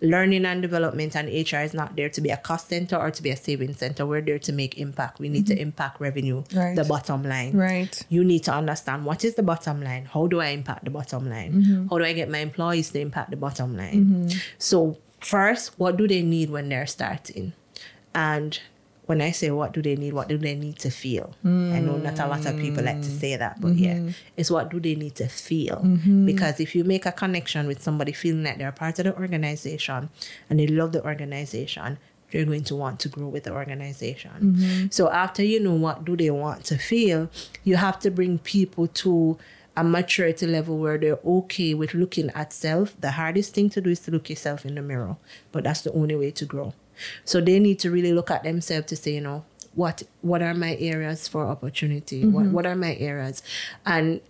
Learning 0.03 0.47
and 0.47 0.63
development 0.63 1.15
and 1.15 1.29
HR 1.29 1.59
is 1.59 1.75
not 1.75 1.95
there 1.95 2.09
to 2.09 2.21
be 2.23 2.31
a 2.31 2.37
cost 2.39 2.69
center 2.69 2.97
or 2.97 3.11
to 3.11 3.23
be 3.23 3.29
a 3.29 3.37
saving 3.37 3.75
center. 3.75 4.07
We're 4.07 4.23
there 4.23 4.39
to 4.39 4.53
make 4.53 4.79
impact. 4.79 5.19
We 5.19 5.29
need 5.29 5.47
to 5.49 5.61
impact 5.61 6.01
revenue, 6.01 6.43
Right. 6.55 6.75
the 6.75 6.85
bottom 6.85 7.23
line. 7.23 7.53
Right. 7.53 8.01
You 8.09 8.25
need 8.25 8.45
to 8.45 8.53
understand 8.55 9.05
what 9.05 9.25
is 9.27 9.35
the 9.35 9.43
bottom 9.43 9.83
line. 9.83 10.07
How 10.07 10.27
do 10.27 10.41
I 10.41 10.49
impact 10.49 10.85
the 10.85 10.91
bottom 10.91 11.00
line? 11.31 11.53
Mm-hmm. 11.53 11.89
How 11.89 11.99
do 11.99 12.05
I 12.05 12.13
get 12.13 12.29
my 12.29 12.39
employees 12.39 12.91
to 12.91 13.01
impact 13.01 13.31
the 13.31 13.37
bottom 13.37 13.77
line? 13.77 14.05
Mm-hmm. 14.05 14.39
So 14.59 14.99
first, 15.21 15.79
what 15.79 15.97
do 15.97 16.07
they 16.07 16.23
need 16.23 16.51
when 16.51 16.69
they're 16.69 16.87
starting? 16.87 17.53
And 18.15 18.59
when 19.07 19.21
I 19.21 19.33
say 19.33 19.51
what 19.51 19.73
do 19.73 19.83
they 19.83 19.97
need, 19.97 20.13
what 20.13 20.29
do 20.29 20.39
they 20.39 20.55
need 20.55 20.79
to 20.81 20.91
feel? 20.91 21.35
I 21.45 21.81
know 21.81 21.97
not 21.97 22.21
a 22.21 22.29
lot 22.29 22.47
of 22.47 22.57
people 22.59 22.85
like 22.85 23.03
to 23.03 23.11
say 23.11 23.35
that, 23.35 23.61
but 23.61 23.75
yeah, 23.75 23.95
mm-hmm. 23.95 24.11
it's 24.37 24.53
what 24.53 24.71
do 24.71 24.79
they 24.79 24.95
need 24.95 25.17
to 25.17 25.27
feel? 25.27 25.81
Because 26.25 26.61
if 26.61 26.77
you 26.77 26.85
make 26.85 27.07
a 27.07 27.13
connection 27.13 27.67
with 27.67 27.83
somebody 27.83 28.13
feeling 28.13 28.45
that 28.45 28.59
they're 28.59 28.71
part 28.71 29.01
of 29.01 29.07
the 29.07 29.17
organization 29.17 30.11
and 30.49 30.61
they 30.61 30.69
love 30.69 30.93
the 30.93 31.05
organization, 31.05 31.99
they're 32.31 32.45
going 32.45 32.63
to 32.63 32.77
want 32.77 33.01
to 33.01 33.09
grow 33.09 33.27
with 33.27 33.43
the 33.43 33.53
organization. 33.53 34.89
So 34.93 35.11
after 35.11 35.43
you 35.43 35.59
know 35.59 35.75
what 35.75 36.05
do 36.05 36.17
they 36.17 36.31
want 36.31 36.65
to 36.67 36.79
feel, 36.79 37.29
you 37.65 37.75
have 37.75 37.99
to 38.01 38.13
bring 38.13 38.39
people 38.39 38.87
to 38.87 39.37
a 39.81 39.85
maturity 39.85 40.47
level 40.47 40.77
where 40.77 40.99
they're 40.99 41.19
okay 41.25 41.73
with 41.73 41.95
looking 41.95 42.29
at 42.35 42.53
self. 42.53 43.01
The 43.01 43.13
hardest 43.13 43.55
thing 43.55 43.71
to 43.71 43.81
do 43.81 43.89
is 43.89 44.01
to 44.01 44.11
look 44.11 44.29
yourself 44.29 44.67
in 44.67 44.75
the 44.75 44.83
mirror, 44.83 45.17
but 45.53 45.65
that's 45.65 45.81
the 45.81 45.93
only 45.93 46.15
way 46.15 46.31
to 46.33 46.45
grow. 46.45 46.75
So 47.25 47.41
they 47.41 47.59
need 47.59 47.79
to 47.79 47.91
really 47.91 48.13
look 48.13 48.31
at 48.31 48.43
themselves 48.43 48.89
to 48.89 48.97
say, 48.97 49.15
you 49.15 49.23
know, 49.23 49.47
what 49.75 50.03
what 50.21 50.43
are 50.43 50.53
my 50.53 50.77
areas 50.77 51.29
for 51.29 51.47
opportunity? 51.47 52.27
What 52.27 52.45
mm-hmm. 52.45 52.53
what 52.53 52.67
are 52.67 52.77
my 52.77 52.95
areas? 52.97 53.43
And 53.87 54.21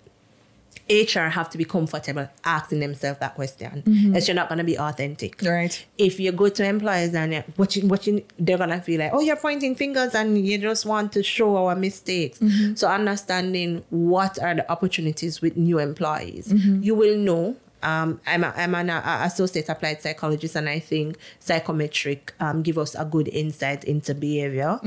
HR 0.91 1.29
have 1.29 1.49
to 1.51 1.59
be 1.59 1.65
comfortable 1.65 2.29
asking 2.45 2.81
themselves 2.81 3.21
that 3.21 3.35
question. 3.35 3.83
Mm-hmm. 3.87 4.15
Else 4.15 4.29
you're 4.29 4.35
not 4.35 4.49
gonna 4.49 4.65
be 4.65 4.79
authentic 4.79 5.41
Right. 5.43 5.87
if 5.97 6.19
you 6.19 6.33
go 6.33 6.49
to 6.49 6.65
employers 6.65 7.15
and 7.15 7.45
what 7.57 7.77
you, 7.77 7.87
what 7.87 8.07
you, 8.07 8.25
they're 8.39 8.59
gonna 8.59 8.81
feel 8.81 8.99
like, 9.01 9.13
oh, 9.13 9.21
you're 9.21 9.37
pointing 9.37 9.75
fingers 9.77 10.15
and 10.15 10.45
you 10.45 10.59
just 10.59 10.85
want 10.85 11.13
to 11.13 11.23
show 11.23 11.57
our 11.57 11.77
mistakes. 11.77 12.39
Mm-hmm. 12.39 12.75
So 12.75 12.89
understanding 12.89 13.85
what 13.91 14.43
are 14.43 14.55
the 14.55 14.71
opportunities 14.71 15.41
with 15.41 15.57
new 15.57 15.79
employees, 15.79 16.53
mm-hmm. 16.53 16.83
you 16.83 16.95
will 16.95 17.17
know. 17.17 17.57
Um, 17.83 18.21
I'm, 18.27 18.45
a, 18.45 18.53
I'm 18.57 18.75
an 18.75 18.91
uh, 18.91 19.23
associate 19.25 19.69
applied 19.69 20.03
psychologist, 20.03 20.57
and 20.57 20.69
I 20.69 20.79
think 20.79 21.17
psychometric 21.39 22.33
um, 22.41 22.63
give 22.63 22.79
us 22.79 22.95
a 22.95 23.05
good 23.05 23.29
insight 23.29 23.85
into 23.85 24.15
behavior. 24.15 24.79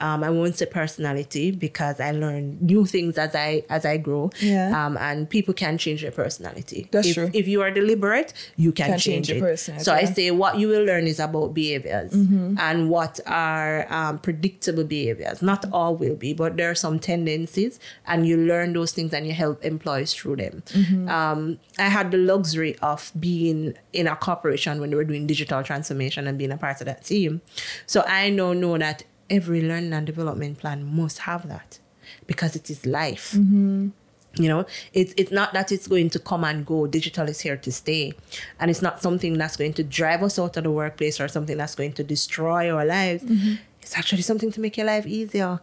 Um, 0.00 0.24
I 0.24 0.30
won't 0.30 0.56
say 0.56 0.66
personality 0.66 1.50
because 1.50 2.00
I 2.00 2.12
learn 2.12 2.58
new 2.60 2.84
things 2.86 3.18
as 3.18 3.34
I 3.34 3.64
as 3.70 3.84
I 3.84 3.96
grow. 3.96 4.30
Yeah. 4.40 4.86
Um, 4.86 4.96
and 4.96 5.28
people 5.28 5.54
can 5.54 5.78
change 5.78 6.02
their 6.02 6.10
personality. 6.10 6.88
That's 6.90 7.08
if, 7.08 7.14
true. 7.14 7.30
If 7.32 7.48
you 7.48 7.62
are 7.62 7.70
deliberate, 7.70 8.32
you 8.56 8.72
can, 8.72 8.90
Can 8.90 8.98
change, 8.98 9.28
change 9.28 9.40
your 9.40 9.48
it. 9.48 9.58
So 9.58 9.92
I 9.94 10.04
say 10.04 10.30
what 10.30 10.58
you 10.58 10.68
will 10.68 10.84
learn 10.84 11.06
is 11.06 11.20
about 11.20 11.54
behaviors 11.54 12.12
Mm-hmm. 12.12 12.56
and 12.58 12.90
what 12.90 13.20
are 13.26 13.86
um, 13.92 14.18
predictable 14.18 14.84
behaviors. 14.84 15.42
Not 15.42 15.64
all 15.72 15.96
will 15.96 16.16
be, 16.16 16.34
but 16.34 16.56
there 16.56 16.70
are 16.70 16.74
some 16.74 16.98
tendencies, 16.98 17.80
and 18.06 18.26
you 18.26 18.36
learn 18.36 18.72
those 18.72 18.92
things 18.92 19.12
and 19.12 19.26
you 19.26 19.32
help 19.32 19.64
employees 19.64 20.12
through 20.14 20.36
them. 20.36 20.62
Mm-hmm. 20.68 21.08
Um, 21.08 21.58
I 21.78 21.88
had 21.88 22.10
the 22.10 22.18
luxury 22.18 22.41
of 22.82 23.12
being 23.18 23.74
in 23.92 24.06
a 24.06 24.16
corporation 24.16 24.80
when 24.80 24.90
they 24.90 24.96
were 24.96 25.04
doing 25.04 25.26
digital 25.26 25.62
transformation 25.62 26.26
and 26.26 26.38
being 26.38 26.52
a 26.52 26.56
part 26.56 26.80
of 26.80 26.86
that 26.86 27.04
team. 27.04 27.40
So 27.86 28.02
I 28.06 28.30
now 28.30 28.52
know 28.52 28.78
that 28.78 29.04
every 29.30 29.62
learning 29.62 29.92
and 29.92 30.06
development 30.06 30.58
plan 30.58 30.84
must 30.84 31.20
have 31.20 31.48
that 31.48 31.78
because 32.26 32.56
it 32.56 32.70
is 32.70 32.86
life. 32.86 33.32
Mm-hmm. 33.32 33.88
You 34.34 34.48
know 34.48 34.64
it's 34.94 35.12
it's 35.18 35.30
not 35.30 35.52
that 35.52 35.70
it's 35.70 35.86
going 35.86 36.08
to 36.08 36.18
come 36.18 36.42
and 36.44 36.64
go 36.64 36.86
digital 36.86 37.28
is 37.28 37.40
here 37.40 37.56
to 37.58 37.70
stay. 37.70 38.14
And 38.58 38.70
it's 38.70 38.80
not 38.80 39.02
something 39.02 39.36
that's 39.36 39.56
going 39.56 39.74
to 39.74 39.84
drive 39.84 40.22
us 40.22 40.38
out 40.38 40.56
of 40.56 40.64
the 40.64 40.70
workplace 40.70 41.20
or 41.20 41.28
something 41.28 41.58
that's 41.58 41.74
going 41.74 41.92
to 41.94 42.04
destroy 42.04 42.74
our 42.74 42.84
lives. 42.84 43.24
Mm-hmm. 43.24 43.54
It's 43.82 43.96
actually 43.96 44.22
something 44.22 44.50
to 44.52 44.60
make 44.60 44.78
your 44.78 44.86
life 44.86 45.06
easier. 45.06 45.60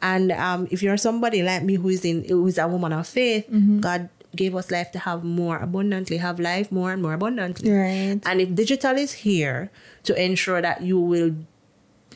And 0.00 0.32
um, 0.32 0.68
if 0.70 0.82
you're 0.82 0.96
somebody 0.96 1.42
like 1.42 1.64
me 1.64 1.74
who 1.74 1.88
is 1.88 2.04
in 2.04 2.24
who 2.28 2.46
is 2.46 2.58
a 2.58 2.68
woman 2.68 2.92
of 2.92 3.06
faith 3.06 3.46
mm-hmm. 3.50 3.80
god 3.80 4.08
gave 4.36 4.54
us 4.54 4.70
life 4.70 4.90
to 4.92 4.98
have 4.98 5.24
more 5.24 5.58
abundantly 5.58 6.16
have 6.18 6.38
life 6.40 6.70
more 6.72 6.92
and 6.92 7.00
more 7.02 7.12
abundantly 7.14 7.70
Right. 7.70 8.20
and 8.24 8.40
if 8.40 8.54
digital 8.54 8.96
is 8.96 9.12
here 9.12 9.70
to 10.04 10.12
ensure 10.20 10.60
that 10.62 10.82
you 10.82 10.98
will 11.00 11.34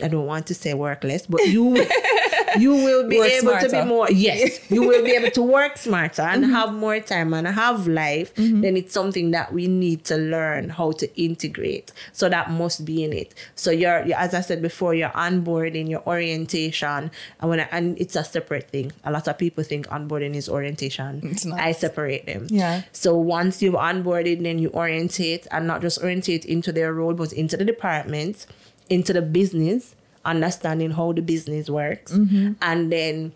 I 0.02 0.06
don't 0.06 0.26
want 0.26 0.46
to 0.46 0.54
say 0.54 0.74
work 0.74 1.02
less, 1.02 1.26
but 1.26 1.40
you 1.48 1.74
you 2.58 2.72
will 2.72 3.08
be 3.08 3.18
Work 3.18 3.30
able 3.30 3.58
to 3.58 3.68
be 3.68 3.84
more 3.84 4.10
yes, 4.10 4.70
you 4.70 4.82
will 4.82 5.04
be 5.04 5.12
able 5.12 5.30
to 5.30 5.42
work 5.42 5.76
smarter 5.76 6.22
and 6.22 6.44
mm-hmm. 6.44 6.52
have 6.52 6.72
more 6.72 7.00
time 7.00 7.34
and 7.34 7.46
have 7.46 7.86
life, 7.86 8.34
mm-hmm. 8.34 8.60
then 8.60 8.76
it's 8.76 8.92
something 8.92 9.30
that 9.32 9.52
we 9.52 9.66
need 9.66 10.04
to 10.04 10.16
learn 10.16 10.70
how 10.70 10.92
to 10.92 11.20
integrate. 11.20 11.92
So 12.12 12.28
that 12.28 12.50
must 12.50 12.84
be 12.84 13.04
in 13.04 13.12
it. 13.12 13.34
So 13.54 13.70
you're, 13.70 14.04
you 14.04 14.14
as 14.14 14.34
I 14.34 14.40
said 14.40 14.62
before, 14.62 14.94
you're 14.94 15.10
onboarding, 15.10 15.88
your 15.88 16.06
orientation, 16.06 17.10
and 17.40 17.50
when 17.50 17.60
I, 17.60 17.68
and 17.70 17.98
it's 17.98 18.16
a 18.16 18.24
separate 18.24 18.70
thing. 18.70 18.92
A 19.04 19.10
lot 19.10 19.28
of 19.28 19.38
people 19.38 19.64
think 19.64 19.86
onboarding 19.88 20.34
is 20.34 20.48
orientation. 20.48 21.20
It's 21.24 21.44
not. 21.44 21.60
I 21.60 21.72
separate 21.72 22.26
them. 22.26 22.46
Yeah. 22.50 22.82
So 22.92 23.16
once 23.16 23.62
you've 23.62 23.74
onboarded, 23.74 24.42
then 24.42 24.58
you 24.58 24.70
orientate 24.70 25.46
and 25.50 25.66
not 25.66 25.80
just 25.80 26.02
orientate 26.02 26.44
into 26.44 26.72
their 26.72 26.92
role, 26.92 27.14
but 27.14 27.32
into 27.32 27.56
the 27.56 27.64
department, 27.64 28.46
into 28.88 29.12
the 29.12 29.22
business, 29.22 29.94
understanding 30.28 30.90
how 30.92 31.12
the 31.12 31.22
business 31.22 31.68
works, 31.70 32.12
and 32.60 32.92
then 32.92 33.32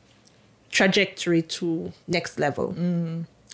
trajectory 0.71 1.43
to 1.43 1.93
next 2.07 2.39
level. 2.39 2.75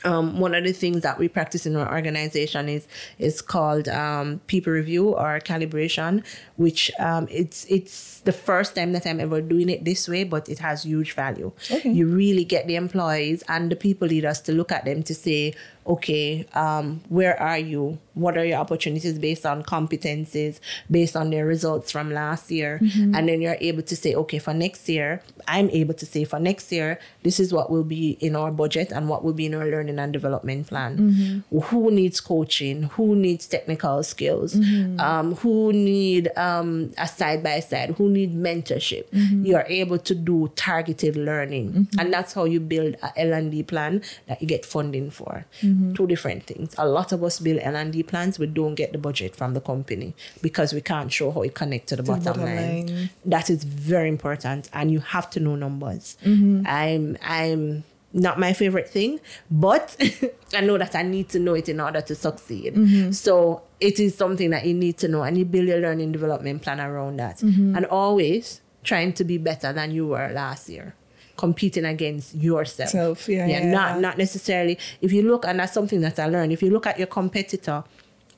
Um, 0.05 0.39
one 0.39 0.55
of 0.55 0.63
the 0.63 0.73
things 0.73 1.03
that 1.03 1.19
we 1.19 1.27
practice 1.27 1.67
in 1.67 1.75
our 1.75 1.93
organization 1.93 2.69
is 2.69 2.87
is 3.19 3.43
called 3.43 3.89
um, 3.89 4.41
people 4.47 4.73
review 4.73 5.09
or 5.09 5.41
calibration, 5.41 6.23
which 6.57 6.93
um, 7.01 7.27
it's 7.41 7.67
it's 7.69 8.21
the 8.21 8.31
first 8.33 8.77
time 8.77 8.93
that 8.93 9.05
I'm 9.09 9.19
ever 9.19 9.41
doing 9.41 9.69
it 9.69 9.85
this 9.85 10.07
way, 10.09 10.23
but 10.23 10.49
it 10.49 10.61
has 10.61 10.85
huge 10.85 11.15
value. 11.15 11.51
Okay. 11.69 11.91
You 11.91 12.07
really 12.07 12.45
get 12.45 12.69
the 12.69 12.77
employees 12.77 13.43
and 13.49 13.73
the 13.73 13.77
people 13.77 14.07
leaders 14.07 14.41
to 14.43 14.53
look 14.53 14.71
at 14.71 14.85
them 14.85 15.03
to 15.03 15.15
say, 15.15 15.55
okay, 15.89 16.47
um, 16.55 17.01
where 17.09 17.41
are 17.41 17.59
you? 17.59 17.99
What 18.15 18.37
are 18.37 18.45
your 18.45 18.59
opportunities 18.59 19.17
based 19.19 19.47
on 19.47 19.63
competencies, 19.63 20.59
based 20.91 21.15
on 21.17 21.31
their 21.31 21.47
results 21.47 21.93
from 21.93 22.11
last 22.13 22.51
year? 22.51 22.79
And 23.15 23.29
then 23.29 23.41
you're 23.41 23.57
able 23.61 23.83
to 23.83 23.95
say, 23.97 24.15
okay, 24.15 24.39
for 24.41 24.53
next 24.53 24.89
year, 24.89 25.23
I'm 25.47 25.71
able 25.71 25.95
to 25.95 26.05
say 26.05 26.25
for 26.25 26.41
next 26.41 26.73
year, 26.73 26.99
this 27.23 27.39
is 27.39 27.53
what 27.53 27.71
will 27.71 27.85
be 27.85 28.19
in 28.21 28.35
our 28.37 28.51
budget 28.51 28.91
and 28.91 29.09
what 29.09 29.25
will 29.25 29.33
be 29.35 29.47
in 29.47 29.55
our 29.55 29.65
learning 29.65 29.99
and 30.01 30.13
development 30.13 30.67
plan. 30.67 31.45
Who 31.51 31.91
needs 31.93 32.21
coaching? 32.21 32.83
Who 32.95 33.15
needs 33.15 33.47
technical 33.47 34.03
skills? 34.03 34.57
Um, 35.01 35.37
who 35.37 35.73
need 35.73 36.29
um, 36.37 36.93
a 36.99 37.07
side 37.07 37.43
by 37.45 37.61
side? 37.61 37.91
Who 37.99 38.11
need 38.11 38.35
mentorship? 38.35 39.07
You 39.47 39.57
are 39.57 39.67
able 39.69 39.99
to 39.99 40.15
do 40.15 40.51
targeted 40.57 41.15
learning, 41.17 41.89
and 41.99 42.13
that's 42.13 42.33
how 42.35 42.45
you 42.45 42.59
build 42.61 42.97
a 43.03 43.13
L 43.17 43.33
and 43.33 43.51
D 43.53 43.63
plan 43.63 44.03
that 44.27 44.43
you 44.43 44.49
get 44.49 44.67
funding 44.67 45.11
for. 45.11 45.47
Two 45.95 46.07
different 46.07 46.45
things. 46.45 46.75
A 46.79 46.87
lot 46.87 47.13
of 47.13 47.23
us 47.25 47.39
build 47.41 47.59
L 47.61 47.77
and 47.77 47.93
D 47.93 48.03
plans, 48.03 48.39
we 48.39 48.47
don't 48.47 48.75
get 48.75 48.93
the 48.93 48.99
budget 48.99 49.37
from 49.37 49.55
the 49.55 49.61
company 49.61 50.15
because 50.43 50.73
we 50.73 50.81
can't 50.81 51.13
show 51.13 51.31
how 51.31 51.43
it 51.43 51.55
connects 51.55 51.89
to 51.91 51.97
the 51.97 52.03
the 52.03 52.13
bottom, 52.13 52.25
bottom 52.25 52.45
line. 52.45 52.87
line. 52.87 53.11
That 53.25 53.51
is 53.51 53.65
very 53.65 54.09
important, 54.09 54.69
and 54.73 54.91
you 54.91 55.01
have 55.01 55.29
to 55.31 55.41
know 55.41 55.57
numbers. 55.57 56.17
Mm-hmm. 56.25 56.67
I'm 56.67 57.17
I'm 57.23 57.85
not 58.13 58.39
my 58.39 58.53
favorite 58.55 58.89
thing, 58.89 59.21
but 59.51 59.95
I 60.55 60.61
know 60.63 60.79
that 60.79 60.95
I 60.95 61.03
need 61.03 61.29
to 61.31 61.39
know 61.39 61.55
it 61.55 61.69
in 61.69 61.79
order 61.81 62.01
to 62.01 62.15
succeed. 62.15 62.75
Mm-hmm. 62.75 63.11
So 63.13 63.63
it 63.81 64.01
is 64.01 64.15
something 64.17 64.51
that 64.51 64.65
you 64.65 64.75
need 64.75 64.97
to 64.99 65.09
know, 65.09 65.23
and 65.23 65.37
you 65.37 65.45
build 65.45 65.67
your 65.69 65.79
learning 65.79 66.13
development 66.13 66.63
plan 66.63 66.81
around 66.81 67.19
that, 67.19 67.37
Mm-hmm. 67.39 67.77
and 67.77 67.85
always 67.87 68.61
trying 68.83 69.13
to 69.13 69.25
be 69.25 69.37
better 69.39 69.73
than 69.73 69.91
you 69.91 70.07
were 70.07 70.31
last 70.33 70.69
year. 70.69 70.95
Competing 71.39 71.85
against 71.85 72.35
yourself. 72.35 72.91
Self, 72.91 73.29
yeah, 73.29 73.47
yeah, 73.47 73.71
not 73.71 73.95
yeah. 73.95 74.01
not 74.01 74.19
necessarily. 74.19 74.77
If 75.01 75.13
you 75.13 75.23
look, 75.23 75.47
and 75.47 75.61
that's 75.61 75.73
something 75.73 76.01
that 76.01 76.19
I 76.19 76.27
learned. 76.27 76.53
If 76.53 76.63
you 76.63 76.71
look 76.71 76.87
at 76.87 76.99
your 76.99 77.07
competitor, 77.07 77.85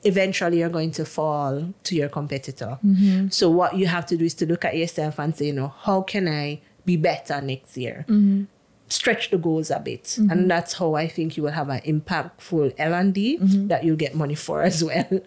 eventually 0.03 0.59
you're 0.59 0.69
going 0.69 0.91
to 0.91 1.03
fall 1.05 1.73
to 1.83 1.95
your 1.95 2.09
competitor. 2.09 2.77
Mm-hmm. 2.85 3.29
So 3.29 3.49
what 3.49 3.75
you 3.75 3.87
have 3.87 4.05
to 4.05 4.17
do 4.17 4.25
is 4.25 4.35
to 4.35 4.45
look 4.45 4.63
at 4.65 4.77
yourself 4.77 5.19
and 5.19 5.35
say, 5.35 5.47
you 5.47 5.53
know, 5.53 5.73
how 5.79 6.03
can 6.03 6.27
I 6.27 6.61
be 6.85 6.95
better 6.95 7.41
next 7.41 7.75
year? 7.75 8.05
Mm-hmm. 8.07 8.43
Stretch 8.87 9.31
the 9.31 9.37
goals 9.37 9.71
a 9.71 9.79
bit, 9.79 10.17
and 10.17 10.51
that's 10.51 10.73
how 10.73 10.95
I 10.95 11.07
think 11.07 11.37
you 11.37 11.43
will 11.43 11.51
have 11.51 11.69
an 11.69 11.81
impactful 11.81 12.75
L 12.77 12.93
and 12.93 13.13
D 13.13 13.37
Mm-hmm. 13.39 13.67
that 13.67 13.83
you'll 13.83 13.95
get 13.95 14.13
money 14.15 14.35
for 14.35 14.61
as 14.61 14.83
well. 14.83 15.09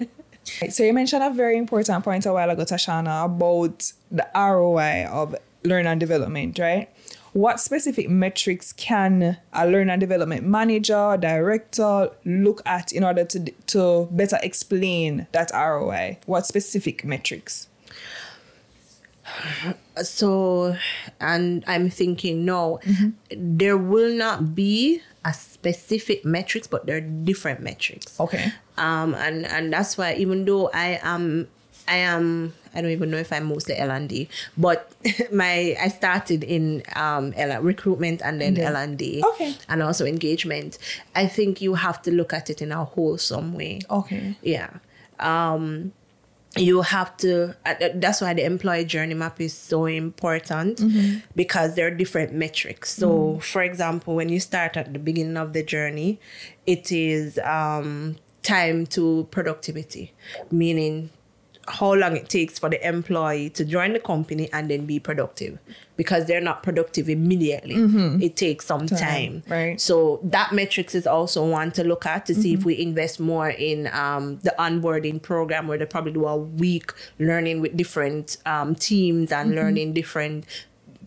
So 0.70 0.82
you 0.84 0.92
mentioned 0.92 1.22
a 1.22 1.30
very 1.30 1.56
important 1.56 2.04
point 2.04 2.26
a 2.26 2.32
while 2.32 2.50
ago, 2.50 2.64
Tashana, 2.64 3.24
about 3.24 3.92
the 4.10 4.26
ROI 4.34 5.06
of 5.10 5.34
learn 5.64 5.86
and 5.86 5.98
development, 5.98 6.58
right? 6.58 6.90
What 7.34 7.58
specific 7.58 8.08
metrics 8.08 8.72
can 8.72 9.36
a 9.52 9.66
learner 9.66 9.96
development 9.96 10.46
manager, 10.46 11.16
director 11.18 12.10
look 12.24 12.62
at 12.64 12.92
in 12.92 13.02
order 13.02 13.24
to 13.24 13.50
to 13.66 14.08
better 14.12 14.38
explain 14.42 15.26
that 15.32 15.50
ROI? 15.52 16.18
What 16.26 16.46
specific 16.46 17.04
metrics? 17.04 17.68
so 20.02 20.76
and 21.18 21.64
i'm 21.66 21.88
thinking 21.88 22.44
no 22.44 22.78
there 23.30 23.76
will 23.78 24.12
not 24.14 24.54
be 24.54 25.00
a 25.24 25.32
specific 25.32 26.24
metrics 26.26 26.66
but 26.66 26.84
there 26.86 26.98
are 26.98 27.00
different 27.24 27.60
metrics 27.62 28.20
Okay. 28.20 28.52
um 28.76 29.14
and 29.14 29.46
and 29.46 29.72
that's 29.72 29.96
why 29.96 30.14
even 30.14 30.44
though 30.44 30.68
i 30.74 31.00
am 31.02 31.48
i 31.88 31.96
am 31.96 32.52
i 32.74 32.80
don't 32.80 32.90
even 32.90 33.10
know 33.10 33.16
if 33.18 33.32
i'm 33.32 33.44
mostly 33.44 33.76
l&d 33.76 34.28
but 34.56 34.90
my 35.32 35.76
i 35.80 35.88
started 35.88 36.44
in 36.44 36.82
um 36.96 37.32
L- 37.36 37.62
recruitment 37.62 38.20
and 38.22 38.40
then 38.40 38.56
Yeah. 38.56 38.70
l&d 38.70 39.22
Okay. 39.34 39.54
and 39.68 39.82
also 39.82 40.04
engagement 40.06 40.78
i 41.14 41.26
think 41.26 41.60
you 41.60 41.74
have 41.74 42.02
to 42.02 42.10
look 42.10 42.32
at 42.32 42.50
it 42.50 42.60
in 42.62 42.72
a 42.72 42.84
wholesome 42.84 43.54
way 43.54 43.80
Okay. 43.90 44.34
yeah 44.42 44.70
um 45.20 45.92
you 46.56 46.82
have 46.82 47.16
to 47.16 47.48
uh, 47.66 47.74
uh, 47.80 47.88
that's 47.96 48.20
why 48.20 48.32
the 48.32 48.44
employee 48.44 48.84
journey 48.84 49.14
map 49.14 49.40
is 49.40 49.52
so 49.52 49.86
important 49.86 50.80
because 51.34 51.74
there 51.74 51.86
are 51.88 51.90
different 51.90 52.32
metrics 52.32 52.94
so 52.94 53.40
for 53.40 53.62
example 53.62 54.14
when 54.14 54.28
you 54.28 54.38
start 54.38 54.76
at 54.76 54.92
the 54.92 54.98
beginning 55.00 55.36
of 55.36 55.52
the 55.52 55.62
journey 55.64 56.20
it 56.66 56.92
is 56.92 57.38
um 57.40 58.14
time 58.44 58.86
to 58.86 59.26
productivity 59.32 60.12
meaning 60.50 61.10
how 61.66 61.94
long 61.94 62.16
it 62.16 62.28
takes 62.28 62.58
for 62.58 62.68
the 62.68 62.86
employee 62.86 63.50
to 63.50 63.64
join 63.64 63.92
the 63.92 64.00
company 64.00 64.48
and 64.52 64.70
then 64.70 64.86
be 64.86 64.98
productive 65.00 65.58
because 65.96 66.26
they're 66.26 66.40
not 66.40 66.62
productive 66.62 67.08
immediately 67.08 67.74
it 68.24 68.36
takes 68.36 68.66
some 68.66 68.86
time, 68.86 69.42
right. 69.48 69.80
so 69.80 70.20
that 70.22 70.52
metrics 70.52 70.94
is 70.94 71.06
also 71.06 71.44
one 71.46 71.70
to 71.70 71.84
look 71.84 72.04
at 72.06 72.26
to 72.26 72.34
see 72.34 72.52
if 72.54 72.64
we 72.64 72.78
invest 72.80 73.20
more 73.20 73.50
in 73.50 73.86
um, 73.92 74.38
the 74.38 74.54
onboarding 74.58 75.20
program 75.20 75.68
where 75.68 75.78
they 75.78 75.86
probably 75.86 76.12
do 76.12 76.26
a 76.26 76.36
week 76.36 76.92
learning 77.18 77.60
with 77.60 77.76
different 77.76 78.36
um, 78.46 78.74
teams 78.74 79.32
and 79.32 79.54
learning 79.54 79.92
different 79.92 80.44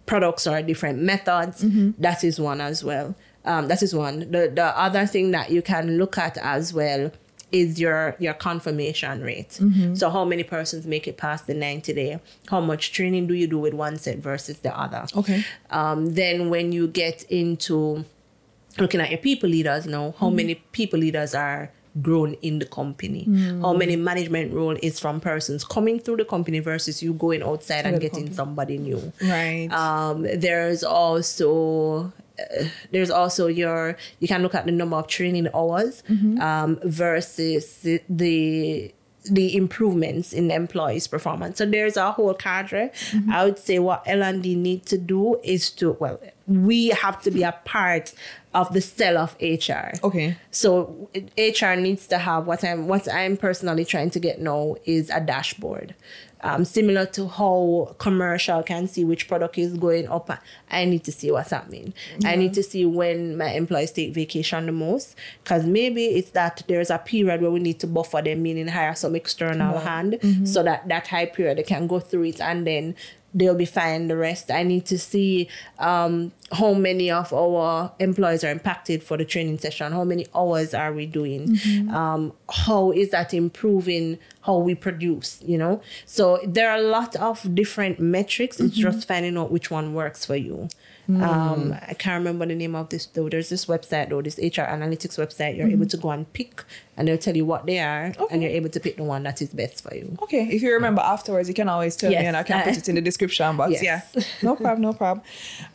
products 0.06 0.48
or 0.48 0.62
different 0.62 1.00
methods. 1.00 1.62
That 2.00 2.24
is 2.24 2.40
one 2.40 2.62
as 2.62 2.84
well. 2.84 3.16
Um, 3.46 3.68
that 3.68 3.82
is 3.84 3.94
one. 3.94 4.20
The 4.32 4.52
the 4.54 4.78
other 4.78 5.06
thing 5.06 5.32
that 5.32 5.52
you 5.52 5.62
can 5.62 5.98
look 5.98 6.18
at 6.18 6.38
as 6.38 6.74
well 6.74 7.12
is 7.52 7.80
your 7.80 8.16
your 8.20 8.34
confirmation 8.34 9.22
rate. 9.22 9.60
So 9.96 10.10
how 10.10 10.26
many 10.26 10.44
persons 10.44 10.86
make 10.86 11.08
it 11.08 11.18
past 11.18 11.48
the 11.48 11.54
90 11.54 11.94
day? 11.94 12.20
How 12.48 12.60
much 12.62 12.92
training 12.92 13.28
do 13.28 13.34
you 13.34 13.48
do 13.48 13.58
with 13.60 13.74
one 13.74 13.98
set 13.98 14.18
versus 14.18 14.60
the 14.60 14.78
other? 14.78 15.06
Okay. 15.16 15.44
Um, 15.70 16.14
then 16.14 16.50
when 16.50 16.72
you 16.72 16.88
get 16.88 17.24
into 17.30 18.06
looking 18.80 19.02
at 19.02 19.10
your 19.10 19.20
people 19.20 19.50
leaders 19.50 19.86
now, 19.86 20.14
how 20.20 20.30
many 20.30 20.56
people 20.56 21.00
leaders 21.00 21.34
are 21.34 21.72
grown 22.02 22.34
in 22.42 22.60
the 22.60 22.66
company? 22.66 23.24
How 23.62 23.74
many 23.74 23.96
management 23.96 24.54
role 24.54 24.78
is 24.84 25.00
from 25.00 25.20
persons 25.20 25.64
coming 25.64 26.00
through 26.00 26.18
the 26.18 26.26
company 26.26 26.60
versus 26.60 27.02
you 27.02 27.14
going 27.14 27.42
outside 27.42 27.86
and 27.86 28.00
getting 28.00 28.28
company. 28.28 28.36
somebody 28.36 28.78
new? 28.78 29.14
Right. 29.22 29.68
Um, 29.72 30.24
there's 30.24 30.84
also 30.84 32.12
uh, 32.40 32.66
there's 32.92 33.10
also 33.10 33.48
your 33.48 33.98
you 34.20 34.28
can 34.28 34.42
look 34.42 34.56
at 34.56 34.66
the 34.66 34.72
number 34.72 34.98
of 34.98 35.08
training 35.08 35.48
hours 35.54 36.04
um, 36.42 36.80
versus 36.84 37.86
the 38.10 38.94
the 39.30 39.58
improvements 39.58 40.32
in 40.32 40.48
the 40.48 40.56
employees' 40.56 41.06
performance. 41.08 41.58
So 41.58 41.66
there's 41.66 41.98
a 41.98 42.12
whole 42.14 42.34
cadre. 42.34 42.92
I 43.30 43.44
would 43.44 43.60
say 43.60 43.78
what 43.80 44.04
L 44.06 44.24
and 44.24 44.42
D 44.42 44.56
need 44.56 44.86
to 44.86 44.98
do 44.98 45.40
is 45.44 45.70
to 45.72 45.92
well, 46.00 46.20
we 46.48 46.90
have 46.90 47.22
to 47.24 47.32
be 47.32 47.44
a 47.44 47.52
part 47.66 48.14
of 48.54 48.74
the 48.74 48.82
cell 48.82 49.18
of 49.18 49.36
HR. 49.42 49.92
okay. 50.04 50.38
So 50.52 51.10
HR 51.38 51.76
needs 51.76 52.08
to 52.08 52.18
have 52.18 52.48
what 52.48 52.64
I'm 52.64 52.88
what 52.88 53.12
I'm 53.12 53.38
personally 53.38 53.86
trying 53.86 54.10
to 54.12 54.20
get 54.20 54.40
now 54.40 54.76
is 54.86 55.10
a 55.10 55.20
dashboard. 55.20 55.94
Um, 56.42 56.66
similar 56.66 57.06
to 57.08 57.28
how 57.28 57.96
commercial 57.98 58.62
can 58.64 58.88
see 58.88 59.04
which 59.04 59.28
product 59.28 59.58
is 59.58 59.78
going 59.78 60.08
up. 60.08 60.30
I 60.70 60.86
need 60.86 61.04
to 61.06 61.12
see 61.12 61.32
what's 61.32 61.50
happening. 61.50 61.94
I 62.24 62.36
need 62.36 62.54
to 62.54 62.64
see 62.64 62.86
when 62.86 63.38
my 63.38 63.52
employees 63.54 63.92
take 63.92 64.14
vacation 64.14 64.68
the 64.68 64.72
most. 64.72 65.16
Because 65.44 65.66
maybe 65.66 66.06
it's 66.06 66.32
that 66.32 66.64
there's 66.68 66.90
a 66.90 67.00
period 67.00 67.42
where 67.42 67.52
we 67.52 67.60
need 67.60 67.80
to 67.80 67.88
buffer 67.88 68.22
them, 68.22 68.44
meaning 68.44 68.68
hire 68.68 68.96
some 68.96 69.16
external 69.16 69.80
hand 69.80 70.20
so 70.44 70.64
that 70.64 70.88
that 70.88 71.08
high 71.08 71.26
period 71.26 71.58
they 71.58 71.64
can 71.64 71.88
go 71.88 72.00
through 72.00 72.24
it 72.24 72.40
and 72.42 72.68
then 72.68 72.96
they'll 73.38 73.56
be 73.56 73.66
fine 73.66 74.08
the 74.08 74.18
rest. 74.18 74.50
I 74.50 74.64
need 74.64 74.86
to 74.88 74.98
see 74.98 75.48
um, 75.80 76.32
how 76.52 76.74
many 76.74 77.12
of 77.12 77.32
our 77.32 77.92
employees 78.00 78.44
are 78.44 78.52
impacted 78.52 79.04
for 79.04 79.16
the 79.18 79.26
training 79.26 79.60
session. 79.60 79.92
How 79.92 80.04
many 80.04 80.26
hours 80.34 80.74
are 80.74 80.92
we 80.92 81.06
doing? 81.06 81.60
Um, 81.94 82.34
how 82.50 82.92
is 82.92 83.12
that 83.12 83.34
improving 83.34 84.18
how 84.42 84.58
we 84.58 84.74
produce? 84.76 85.42
You 85.46 85.58
know, 85.60 85.82
so 86.06 86.40
there 86.46 86.70
are 86.72 86.78
a 86.78 86.82
lot 86.82 87.16
of 87.18 87.54
different 87.54 88.00
metrics. 88.00 88.60
It's 88.60 88.76
just 88.76 89.08
finding 89.08 89.38
out 89.38 89.52
which 89.52 89.70
one 89.70 89.94
works 89.94 90.26
for 90.26 90.36
you. 90.36 90.68
Um, 91.10 91.74
I 91.88 91.94
can't 91.94 92.20
remember 92.20 92.46
the 92.46 92.56
name 92.56 92.76
of 92.76 92.90
this 92.90 93.06
though. 93.06 93.30
There's 93.30 93.48
this 93.50 93.66
website 93.66 94.10
though, 94.10 94.22
this 94.22 94.38
HR 94.38 94.68
analytics 94.68 95.18
website. 95.18 95.56
You're 95.56 95.70
able 95.70 95.86
to 95.86 95.98
go 95.98 96.12
and 96.12 96.32
pick, 96.34 96.64
and 96.98 97.08
they'll 97.08 97.18
tell 97.18 97.36
you 97.36 97.46
what 97.46 97.66
they 97.66 97.80
are, 97.80 98.14
and 98.30 98.42
you're 98.42 98.52
able 98.52 98.70
to 98.70 98.80
pick 98.80 98.98
the 98.98 99.04
one 99.04 99.24
that 99.24 99.42
is 99.42 99.50
best 99.50 99.84
for 99.84 99.96
you. 99.96 100.18
Okay, 100.24 100.48
if 100.52 100.62
you 100.62 100.74
remember 100.74 101.02
afterwards, 101.02 101.48
you 101.48 101.56
can 101.56 101.70
always 101.70 101.96
tell 101.96 102.10
me 102.10 102.18
and 102.18 102.36
I 102.36 102.44
can 102.44 102.62
put 102.64 102.78
it 102.78 102.90
in 102.90 102.96
the 102.96 103.02
description 103.02 103.56
box. 103.56 103.82
Yes. 103.82 104.12
Yeah, 104.14 104.24
no 104.42 104.56
problem, 104.56 104.82
no 104.82 104.94
problem. 104.94 105.26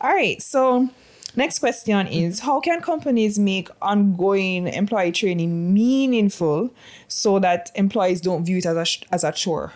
All 0.01 0.11
right, 0.13 0.39
so 0.41 0.89
next 1.35 1.59
question 1.59 2.05
is 2.07 2.41
How 2.41 2.59
can 2.59 2.81
companies 2.81 3.39
make 3.39 3.69
ongoing 3.81 4.67
employee 4.67 5.11
training 5.11 5.73
meaningful 5.73 6.71
so 7.07 7.39
that 7.39 7.71
employees 7.73 8.21
don't 8.21 8.45
view 8.45 8.57
it 8.57 8.65
as 8.67 8.77
a, 8.77 9.13
as 9.13 9.23
a 9.23 9.31
chore? 9.31 9.73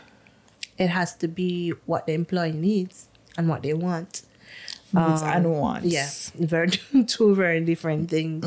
It 0.78 0.90
has 0.90 1.16
to 1.16 1.28
be 1.28 1.72
what 1.88 2.06
the 2.06 2.14
employee 2.14 2.52
needs 2.52 3.08
and 3.36 3.50
what 3.50 3.64
they 3.64 3.74
want. 3.74 4.22
Needs 4.94 5.22
and 5.22 5.52
wants. 5.52 5.86
Yes, 5.88 6.32
very 6.40 6.70
two 7.08 7.36
very 7.36 7.60
different 7.62 8.10
things. 8.10 8.46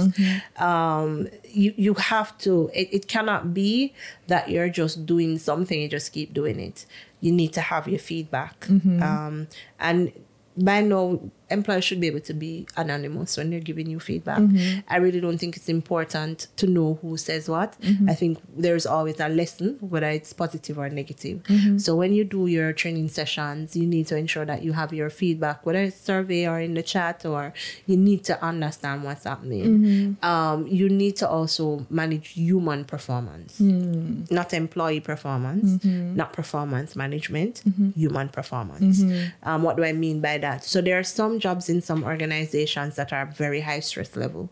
Um, 0.57 1.29
you 1.48 1.74
you 1.76 1.94
have 1.94 2.37
to. 2.38 2.70
It, 2.72 2.88
it 2.92 3.09
cannot 3.09 3.53
be 3.53 3.92
that 4.29 4.48
you're 4.48 4.68
just 4.70 5.05
doing 5.07 5.38
something. 5.38 5.81
You 5.81 5.88
just 5.88 6.12
keep 6.12 6.33
doing 6.33 6.59
it. 6.59 6.87
You 7.20 7.33
need 7.33 7.53
to 7.55 7.61
have 7.61 7.87
your 7.88 7.98
feedback. 7.98 8.66
Um, 9.03 9.48
and 9.79 10.12
by 10.57 10.81
now, 10.81 11.20
employers 11.50 11.84
should 11.84 12.00
be 12.00 12.06
able 12.06 12.20
to 12.20 12.34
be 12.34 12.66
anonymous 12.76 13.36
when 13.36 13.50
they're 13.50 13.60
giving 13.60 13.88
you 13.88 14.00
feedback. 14.00 14.38
Mm-hmm. 14.38 14.80
I 14.88 14.96
really 14.98 15.20
don't 15.20 15.38
think 15.38 15.56
it's 15.56 15.68
important 15.68 16.46
to 16.56 16.66
know 16.66 16.98
who 17.02 17.16
says 17.16 17.48
what. 17.48 17.80
Mm-hmm. 17.80 18.10
I 18.10 18.14
think 18.14 18.38
there's 18.56 18.86
always 18.86 19.18
a 19.20 19.28
lesson, 19.28 19.78
whether 19.80 20.08
it's 20.08 20.32
positive 20.32 20.78
or 20.78 20.88
negative. 20.88 21.42
Mm-hmm. 21.44 21.78
So 21.78 21.96
when 21.96 22.12
you 22.12 22.24
do 22.24 22.46
your 22.46 22.72
training 22.72 23.08
sessions, 23.08 23.74
you 23.74 23.86
need 23.86 24.06
to 24.08 24.16
ensure 24.16 24.44
that 24.44 24.62
you 24.62 24.72
have 24.72 24.92
your 24.92 25.10
feedback, 25.10 25.66
whether 25.66 25.80
it's 25.80 26.00
survey 26.00 26.46
or 26.46 26.60
in 26.60 26.74
the 26.74 26.82
chat, 26.82 27.26
or 27.26 27.52
you 27.86 27.96
need 27.96 28.24
to 28.24 28.42
understand 28.44 29.04
what's 29.04 29.24
happening. 29.24 30.16
Um, 30.22 30.66
you 30.68 30.88
need 30.88 31.16
to 31.16 31.28
also 31.28 31.86
manage 31.90 32.28
human 32.28 32.84
performance, 32.84 33.58
mm. 33.60 34.30
not 34.30 34.54
employee 34.54 35.00
performance, 35.00 35.84
not 35.84 36.32
performance 36.32 36.94
management, 36.94 37.62
human 37.96 38.28
performance. 38.28 39.02
Um, 39.42 39.62
what 39.62 39.76
do 39.76 39.84
I 39.84 39.92
mean 39.92 40.20
by 40.20 40.38
that? 40.38 40.64
So 40.64 40.80
there 40.80 40.98
are 40.98 41.02
some 41.02 41.39
jobs 41.40 41.68
in 41.68 41.81
some 41.81 42.05
organizations 42.05 42.94
that 42.96 43.12
are 43.12 43.26
very 43.26 43.61
high 43.62 43.81
stress 43.81 44.14
level. 44.16 44.48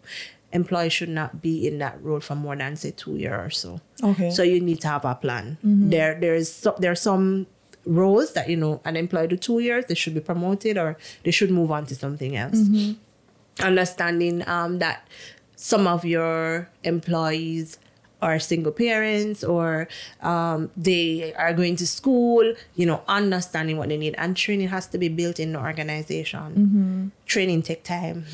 employees 0.51 0.95
should 0.95 1.11
not 1.11 1.43
be 1.43 1.67
in 1.69 1.77
that 1.79 2.03
role 2.03 2.21
for 2.21 2.35
more 2.35 2.57
than 2.57 2.75
say 2.75 2.91
two 2.91 3.17
years 3.17 3.39
or 3.47 3.51
so. 3.51 3.71
Okay. 4.03 4.31
So 4.31 4.43
you 4.43 4.61
need 4.61 4.81
to 4.81 4.89
have 4.89 5.05
a 5.05 5.15
plan. 5.15 5.59
There 5.91 6.15
there 6.19 6.35
is 6.35 6.49
so, 6.51 6.75
there 6.81 6.91
are 6.91 7.03
some 7.11 7.47
roles 7.85 8.33
that 8.33 8.49
you 8.49 8.57
know 8.57 8.81
an 8.85 8.97
employee 8.97 9.29
do 9.29 9.37
two 9.37 9.59
years 9.61 9.85
they 9.89 9.95
should 9.95 10.15
be 10.15 10.21
promoted 10.21 10.75
or 10.79 10.97
they 11.25 11.31
should 11.39 11.51
move 11.51 11.71
on 11.71 11.85
to 11.91 11.95
something 11.95 12.33
else. 12.35 12.57
Understanding 13.61 14.47
um, 14.49 14.79
that 14.79 15.07
some 15.57 15.87
of 15.87 16.05
your 16.05 16.69
employees 16.85 17.79
are 18.21 18.39
single 18.39 18.73
parents 18.73 19.45
or 19.45 19.89
um, 20.23 20.71
they 20.77 21.33
are 21.35 21.53
going 21.55 21.77
to 21.77 21.87
school, 21.87 22.55
you 22.75 22.87
know, 22.87 23.03
understanding 23.09 23.77
what 23.77 23.89
they 23.89 23.97
need. 23.97 24.15
And 24.19 24.37
training 24.37 24.69
has 24.69 24.87
to 24.89 24.99
be 24.99 25.09
built 25.09 25.39
in 25.39 25.53
the 25.53 25.61
organization. 25.61 27.13
Training 27.29 27.63
take 27.63 27.85
time. 27.85 28.25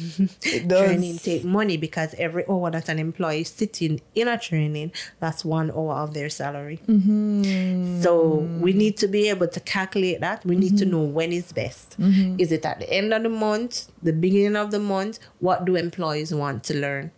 It 0.43 0.69
does. 0.69 0.87
Training 0.87 1.19
take 1.19 1.45
money 1.45 1.77
because 1.77 2.15
every 2.17 2.45
oh, 2.47 2.65
hour 2.65 2.71
that 2.71 2.89
an 2.89 2.99
employee 2.99 3.43
is 3.43 3.51
sitting 3.51 4.01
in 4.15 4.29
a 4.29 4.39
training, 4.39 4.93
that's 5.21 5.45
one 5.45 5.71
hour 5.71 5.95
of 5.95 6.15
their 6.15 6.31
salary. 6.31 6.81
Mm-hmm. 6.87 8.01
So 8.01 8.49
we 8.61 8.73
need 8.73 8.97
to 8.99 9.09
be 9.09 9.29
able 9.29 9.49
to 9.49 9.61
calculate 9.61 10.21
that. 10.21 10.47
We 10.47 10.57
need 10.57 10.79
to 10.79 10.85
mm-hmm. 10.85 10.93
know 10.93 11.03
when 11.03 11.33
is 11.33 11.53
best. 11.53 12.01
Mm-hmm. 12.01 12.37
Is 12.39 12.53
it 12.53 12.65
at 12.65 12.79
the 12.79 12.91
end 12.91 13.13
of 13.13 13.23
the 13.23 13.29
month, 13.29 13.89
the 14.03 14.13
beginning 14.13 14.57
of 14.57 14.71
the 14.71 14.81
month? 14.81 15.19
What 15.41 15.65
do 15.65 15.77
employees 15.77 16.33
want 16.33 16.65
to 16.65 16.75
learn? 16.75 17.11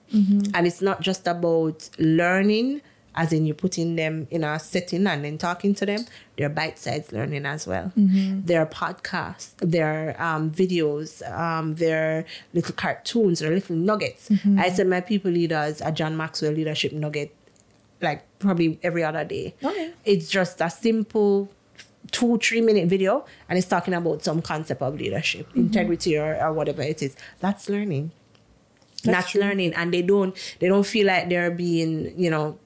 And 0.54 0.66
it's 0.66 0.80
not 0.80 1.00
just 1.00 1.26
about 1.26 1.90
learning, 1.98 2.80
as 3.16 3.32
in 3.32 3.46
you 3.46 3.54
putting 3.54 3.96
them 3.96 4.28
in 4.30 4.44
a 4.44 4.58
setting 4.58 5.06
and 5.06 5.24
then 5.24 5.38
talking 5.38 5.74
to 5.74 5.86
them. 5.86 6.04
They're 6.36 6.48
bite-sized 6.50 7.12
learning 7.12 7.46
as 7.46 7.66
well. 7.66 7.92
There 7.96 8.60
are 8.60 8.66
podcasts, 8.66 9.52
there 9.58 10.14
are 10.18 10.36
um, 10.36 10.50
videos, 10.50 11.22
um, 11.32 11.74
there 11.76 12.18
are 12.18 12.24
little 12.52 12.74
cartoons 12.74 13.42
or 13.42 13.50
little 13.50 13.76
nuggets. 13.76 14.30
I 14.58 14.70
send 14.70 14.90
my 14.90 15.00
people 15.00 15.30
leaders 15.30 15.80
a 15.80 15.90
John 15.92 16.16
Maxwell 16.16 16.52
leadership 16.52 16.92
nugget 16.92 17.34
like 18.02 18.24
probably 18.38 18.78
every 18.82 19.02
other 19.02 19.24
day. 19.24 19.54
Okay. 19.64 19.92
It's 20.04 20.28
just 20.28 20.60
a 20.60 20.68
simple 20.68 21.48
two, 22.10 22.38
three 22.38 22.60
minute 22.60 22.88
video 22.88 23.24
and 23.48 23.58
it's 23.58 23.66
talking 23.66 23.94
about 23.94 24.22
some 24.22 24.42
concept 24.42 24.82
of 24.82 24.96
leadership, 24.96 25.48
integrity 25.54 26.18
or, 26.18 26.36
or 26.40 26.52
whatever 26.52 26.82
it 26.82 27.02
is. 27.02 27.16
That's 27.40 27.68
learning. 27.68 28.12
That's, 29.02 29.30
true. 29.30 29.40
learning. 29.40 29.74
And 29.74 29.92
they 29.92 30.02
don't 30.02 30.36
they 30.58 30.68
don't 30.68 30.86
feel 30.86 31.06
like 31.06 31.28
they're 31.28 31.50
being, 31.50 32.18
you 32.18 32.30
know, 32.30 32.58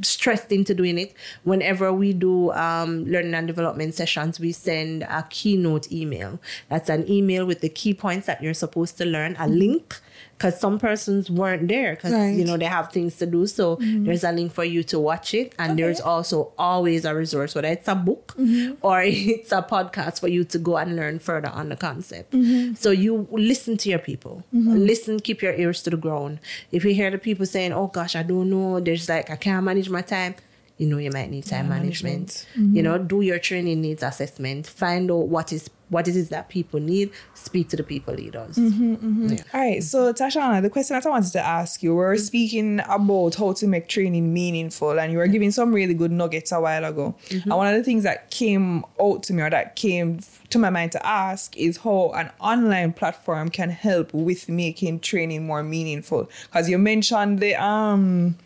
stressed 0.00 0.50
into 0.50 0.74
doing 0.74 0.98
it. 0.98 1.14
Whenever 1.44 1.92
we 1.92 2.12
do 2.12 2.50
um, 2.52 3.04
learning 3.04 3.34
and 3.34 3.46
development 3.46 3.94
sessions, 3.94 4.40
we 4.40 4.52
send 4.52 5.02
a 5.02 5.26
keynote 5.28 5.90
email. 5.92 6.40
That's 6.68 6.88
an 6.88 7.08
email 7.10 7.44
with 7.44 7.60
the 7.60 7.68
key 7.68 7.94
points 7.94 8.26
that 8.26 8.42
you're 8.42 8.54
supposed 8.54 8.96
to 8.98 9.04
learn, 9.04 9.36
a 9.38 9.48
link, 9.48 10.00
because 10.36 10.58
some 10.58 10.78
persons 10.78 11.30
weren't 11.30 11.68
there 11.68 11.94
because 11.94 12.12
Right. 12.12 12.34
you 12.34 12.44
know 12.44 12.56
they 12.56 12.66
have 12.66 12.90
things 12.92 13.16
to 13.18 13.26
do. 13.26 13.46
So 13.46 13.76
mm-hmm. 13.76 14.04
there's 14.04 14.24
a 14.24 14.32
link 14.32 14.52
for 14.52 14.64
you 14.64 14.82
to 14.84 14.98
watch 14.98 15.34
it, 15.34 15.54
and 15.58 15.78
there's 15.78 16.00
also 16.00 16.52
always 16.58 17.04
a 17.04 17.14
resource, 17.14 17.54
whether 17.54 17.68
it's 17.68 17.88
a 17.88 17.94
book 17.94 18.34
mm-hmm. 18.36 18.74
or 18.84 19.02
it's 19.06 19.52
a 19.52 19.62
podcast 19.62 20.20
for 20.20 20.28
you 20.28 20.44
to 20.44 20.58
go 20.58 20.76
and 20.76 20.96
learn 20.96 21.18
further 21.18 21.48
on 21.48 21.68
the 21.68 21.76
concept. 21.76 22.32
Mm-hmm. 22.32 22.74
So 22.74 22.90
you 22.90 23.28
listen 23.30 23.76
to 23.78 23.88
your 23.88 23.98
people, 24.00 24.42
listen, 24.52 25.20
keep 25.20 25.42
your 25.42 25.54
ears 25.54 25.82
to 25.84 25.90
the 25.90 25.96
ground. 25.96 26.40
If 26.70 26.84
you 26.84 26.94
hear 26.94 27.10
the 27.10 27.18
people 27.18 27.46
saying, 27.46 27.72
"Oh 27.72 27.86
gosh, 27.86 28.16
I 28.16 28.22
don't 28.22 28.50
know," 28.50 28.80
there's 28.80 29.08
like 29.08 29.30
I 29.30 29.36
can't 29.36 29.64
manage 29.64 29.88
my 29.88 30.02
time. 30.02 30.34
You 30.82 30.88
know, 30.88 30.98
you 30.98 31.12
might 31.12 31.30
need 31.30 31.46
time 31.46 31.68
management. 31.68 32.44
You 32.56 32.82
know, 32.82 32.94
mm-hmm. 32.94 33.06
do 33.06 33.20
your 33.20 33.38
training 33.38 33.82
needs 33.82 34.02
assessment. 34.02 34.66
Find 34.66 35.12
out 35.12 35.28
what 35.28 35.52
is 35.52 35.70
what 35.90 36.08
it 36.08 36.16
is 36.16 36.30
that 36.30 36.48
people 36.48 36.80
need. 36.80 37.12
Speak 37.34 37.68
to 37.68 37.76
the 37.76 37.84
people 37.84 38.14
leaders. 38.14 38.56
Mm-hmm, 38.56 38.94
mm-hmm. 38.94 39.28
Yeah. 39.28 39.42
All 39.54 39.60
right, 39.60 39.80
so 39.80 40.12
Tashana, 40.12 40.60
the 40.60 40.70
question 40.70 40.96
that 40.96 41.06
I 41.06 41.10
wanted 41.10 41.30
to 41.34 41.46
ask 41.46 41.84
you, 41.84 41.90
we 41.90 41.96
were 41.98 42.16
speaking 42.16 42.80
about 42.80 43.36
how 43.36 43.52
to 43.52 43.66
make 43.68 43.86
training 43.88 44.34
meaningful, 44.34 44.98
and 44.98 45.12
you 45.12 45.18
were 45.18 45.28
giving 45.28 45.52
some 45.52 45.72
really 45.72 45.94
good 45.94 46.10
nuggets 46.10 46.50
a 46.50 46.60
while 46.60 46.84
ago. 46.84 47.14
And 47.30 47.52
one 47.52 47.68
of 47.68 47.76
the 47.76 47.84
things 47.84 48.02
that 48.02 48.32
came 48.32 48.84
out 49.00 49.22
to 49.24 49.34
me 49.34 49.42
or 49.42 49.50
that 49.50 49.76
came 49.76 50.18
to 50.50 50.58
my 50.58 50.70
mind 50.70 50.90
to 50.92 51.06
ask 51.06 51.56
is 51.56 51.76
how 51.76 52.10
an 52.16 52.32
online 52.40 52.92
platform 52.92 53.50
can 53.50 53.70
help 53.70 54.12
with 54.12 54.48
making 54.48 54.98
training 54.98 55.46
more 55.46 55.62
meaningful. 55.62 56.28
Because 56.46 56.68
you 56.68 56.78
mentioned 56.78 57.38
the 57.38 57.54
um 57.54 58.36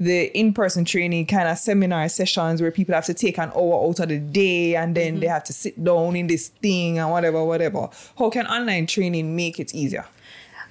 the 0.00 0.26
in-person 0.38 0.84
training 0.84 1.26
kind 1.26 1.48
of 1.48 1.58
seminar 1.58 2.08
sessions 2.08 2.62
where 2.62 2.70
people 2.70 2.94
have 2.94 3.06
to 3.06 3.14
take 3.14 3.38
an 3.38 3.50
hour 3.54 3.88
out 3.88 3.98
of 4.00 4.08
the 4.08 4.18
day 4.18 4.76
and 4.76 4.94
then 4.94 5.14
they 5.14 5.26
mm-hmm. 5.26 5.32
have 5.32 5.44
to 5.44 5.52
sit 5.52 5.82
down 5.82 6.14
in 6.14 6.26
this 6.26 6.48
thing 6.48 6.98
and 6.98 7.10
whatever, 7.10 7.44
whatever. 7.44 7.88
How 8.16 8.30
can 8.30 8.46
online 8.46 8.86
training 8.86 9.34
make 9.34 9.58
it 9.58 9.74
easier? 9.74 10.06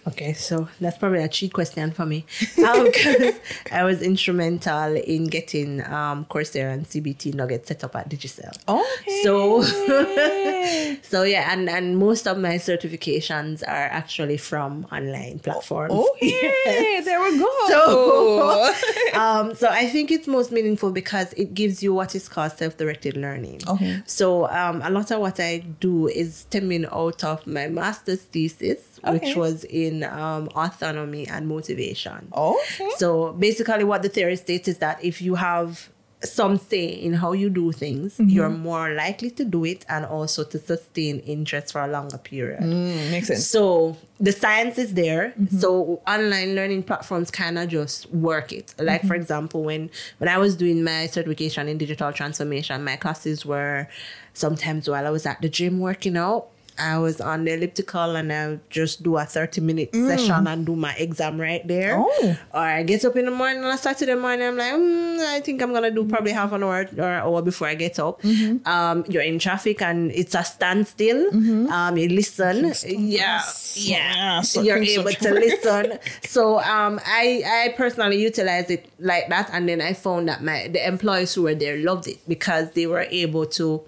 Okay, 0.08 0.34
so 0.34 0.68
that's 0.80 0.98
probably 0.98 1.22
a 1.22 1.28
cheat 1.28 1.52
question 1.54 1.92
for 1.92 2.06
me. 2.06 2.26
Um, 2.66 2.92
'cause 2.94 3.34
I 3.72 3.84
was 3.84 4.02
instrumental 4.02 4.96
in 4.96 5.26
getting 5.26 5.82
um, 5.86 6.26
Coursera 6.26 6.72
and 6.74 6.86
CBT 6.86 7.34
Nugget 7.34 7.68
set 7.68 7.84
up 7.84 7.96
at 7.96 8.10
Digicel. 8.10 8.52
Okay. 8.68 9.22
So, 9.24 9.62
so 11.04 11.24
yeah, 11.24 11.52
and, 11.52 11.70
and 11.70 11.98
most 11.98 12.28
of 12.28 12.38
my 12.38 12.56
certifications 12.56 13.64
are 13.68 13.88
actually 14.02 14.38
from 14.38 14.86
online 14.92 15.40
platforms. 15.40 15.94
Okay, 15.94 16.30
Yes. 16.66 17.06
there 17.06 17.20
we 17.22 17.38
go. 17.38 17.50
So, 17.68 18.74
um, 19.20 19.56
so 19.56 19.68
I 19.70 19.88
think 19.88 20.12
it's 20.12 20.28
most 20.28 20.52
meaningful 20.52 20.92
because 20.92 21.34
it 21.34 21.54
gives 21.54 21.84
you 21.84 21.94
what 21.94 22.16
is 22.16 22.30
called 22.30 22.52
self-directed 22.54 23.18
learning. 23.18 23.62
Okay. 23.68 24.02
So 24.06 24.48
um, 24.50 24.82
a 24.84 24.90
lot 24.90 25.12
of 25.12 25.20
what 25.20 25.40
I 25.40 25.60
do 25.80 26.08
is 26.08 26.36
stemming 26.36 26.86
out 26.92 27.24
of 27.24 27.46
my 27.46 27.68
master's 27.68 28.22
thesis, 28.22 29.00
Okay. 29.04 29.20
which 29.20 29.36
was 29.36 29.64
in 29.66 29.97
um, 30.04 30.48
autonomy 30.56 31.28
and 31.28 31.48
motivation. 31.48 32.28
okay. 32.34 32.90
So 32.98 33.34
basically, 33.34 33.84
what 33.84 34.02
the 34.02 34.10
theory 34.10 34.36
states 34.36 34.68
is 34.68 34.78
that 34.80 35.04
if 35.04 35.22
you 35.22 35.36
have 35.36 35.90
some 36.24 36.58
say 36.58 36.86
in 36.88 37.14
how 37.14 37.32
you 37.32 37.48
do 37.48 37.72
things, 37.72 38.18
Mm-hmm. 38.18 38.30
you're 38.30 38.50
more 38.50 38.90
likely 38.96 39.30
to 39.30 39.46
do 39.46 39.64
it 39.66 39.86
and 39.88 40.04
also 40.04 40.44
to 40.44 40.58
sustain 40.58 41.20
interest 41.20 41.72
for 41.72 41.82
a 41.82 41.88
longer 41.88 42.18
period. 42.18 42.62
Mm, 42.64 43.12
makes 43.12 43.28
sense. 43.28 43.46
So 43.46 43.96
the 44.20 44.32
science 44.32 44.80
is 44.80 44.96
there. 44.96 45.34
Mm-hmm. 45.40 45.58
So 45.60 46.02
online 46.08 46.56
learning 46.56 46.84
platforms 46.84 47.30
kind 47.30 47.60
of 47.60 47.70
just 47.70 48.10
work 48.12 48.52
it. 48.52 48.74
Like 48.80 49.02
Mm-hmm. 49.02 49.08
for 49.10 49.14
example, 49.16 49.64
when 49.64 49.92
when 50.18 50.28
I 50.28 50.40
was 50.40 50.56
doing 50.56 50.84
my 50.84 51.06
certification 51.06 51.68
in 51.68 51.78
digital 51.78 52.12
transformation, 52.12 52.84
my 52.84 52.96
classes 52.96 53.46
were 53.46 53.88
sometimes 54.34 54.90
while 54.90 55.06
I 55.06 55.12
was 55.12 55.26
at 55.28 55.40
the 55.42 55.50
gym 55.50 55.80
working 55.80 56.18
out. 56.18 56.48
I 56.80 56.98
was 56.98 57.22
on 57.22 57.46
the 57.46 57.54
elliptical 57.54 58.16
and 58.16 58.32
I 58.32 58.60
just 58.70 59.04
do 59.04 59.18
a 59.18 59.26
30 59.26 59.62
minute 59.62 59.96
session 59.96 60.48
and 60.48 60.66
do 60.66 60.76
my 60.76 60.94
exam 60.94 61.40
right 61.40 61.66
there. 61.68 61.98
Mm. 61.98 62.06
Oh. 62.08 62.38
Or 62.54 62.60
I 62.60 62.84
get 62.84 63.04
up 63.06 63.16
in 63.16 63.26
the 63.26 63.32
morning 63.32 63.64
on 63.64 63.72
a 63.72 63.78
Saturday 63.78 64.16
morning, 64.16 64.48
I'm 64.48 64.58
like, 64.58 64.74
mm, 64.74 65.20
I 65.20 65.40
think 65.42 65.62
I'm 65.62 65.74
gonna 65.74 65.92
do 65.92 66.06
probably 66.06 66.32
half 66.32 66.52
an 66.52 66.64
hour 66.64 66.88
or 66.98 67.04
an 67.04 67.22
hour 67.22 67.42
before 67.42 67.68
I 67.68 67.76
get 67.76 68.00
up. 68.00 68.22
Mm-hmm. 68.22 68.68
Um, 68.68 69.06
you're 69.08 69.24
in 69.24 69.40
traffic 69.40 69.82
and 69.82 70.12
it's 70.12 70.36
a 70.36 70.44
standstill. 70.44 71.30
Um, 71.72 71.98
you 71.98 72.10
listen. 72.10 72.74
Yeah. 72.86 73.42
Yeah. 73.76 74.42
so 74.42 74.62
You're 74.62 74.78
able 74.78 75.12
to 75.12 75.34
listen. 75.34 76.00
So 76.24 76.60
um 76.60 77.00
I 77.06 77.44
I 77.46 77.74
personally 77.78 78.22
utilize 78.22 78.70
it 78.70 78.90
like 79.00 79.30
that 79.30 79.50
and 79.54 79.68
then 79.68 79.82
I 79.82 79.94
found 79.94 80.30
that 80.30 80.44
my 80.44 80.68
the 80.68 80.86
employees 80.86 81.34
who 81.34 81.44
were 81.44 81.56
there 81.56 81.78
loved 81.78 82.08
it 82.08 82.20
because 82.28 82.72
they 82.72 82.88
were 82.88 83.08
able 83.10 83.46
to 83.46 83.84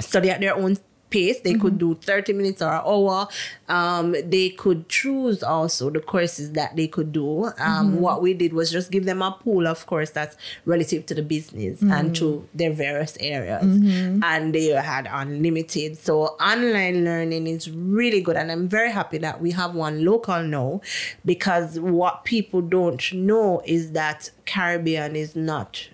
study 0.00 0.30
at 0.30 0.40
their 0.40 0.54
own 0.54 0.76
pace. 1.10 1.40
They 1.40 1.54
could 1.54 1.78
do 1.78 1.94
30 1.94 2.32
minutes 2.32 2.60
or 2.62 2.68
an 2.72 2.82
hour. 2.84 3.28
Um, 3.68 4.12
they 4.12 4.50
could 4.50 4.88
choose 4.88 5.42
also 5.42 5.90
the 5.90 6.00
courses 6.00 6.52
that 6.52 6.76
they 6.76 6.86
could 6.88 7.12
do. 7.12 7.50
Um, 7.58 8.00
What 8.00 8.22
we 8.22 8.34
did 8.34 8.52
was 8.52 8.70
just 8.70 8.90
give 8.90 9.04
them 9.04 9.22
a 9.22 9.32
pool 9.32 9.66
of 9.66 9.86
course 9.86 10.10
that's 10.10 10.36
relative 10.64 11.06
to 11.06 11.14
the 11.14 11.22
business 11.22 11.80
and 11.82 12.14
to 12.16 12.46
their 12.54 12.72
various 12.72 13.16
areas. 13.20 13.64
And 14.22 14.54
they 14.54 14.66
had 14.68 15.08
unlimited. 15.10 15.98
So 15.98 16.36
online 16.40 17.04
learning 17.04 17.46
is 17.46 17.70
really 17.70 18.20
good. 18.20 18.36
And 18.36 18.50
I'm 18.52 18.68
very 18.68 18.90
happy 18.90 19.18
that 19.18 19.40
we 19.40 19.50
have 19.52 19.74
one 19.74 20.04
local 20.04 20.42
now 20.42 20.80
because 21.24 21.78
what 21.80 22.24
people 22.24 22.60
don't 22.60 23.12
know 23.12 23.62
is 23.64 23.92
that 23.92 24.30
Caribbean 24.46 25.16
is 25.16 25.34
not, 25.36 25.88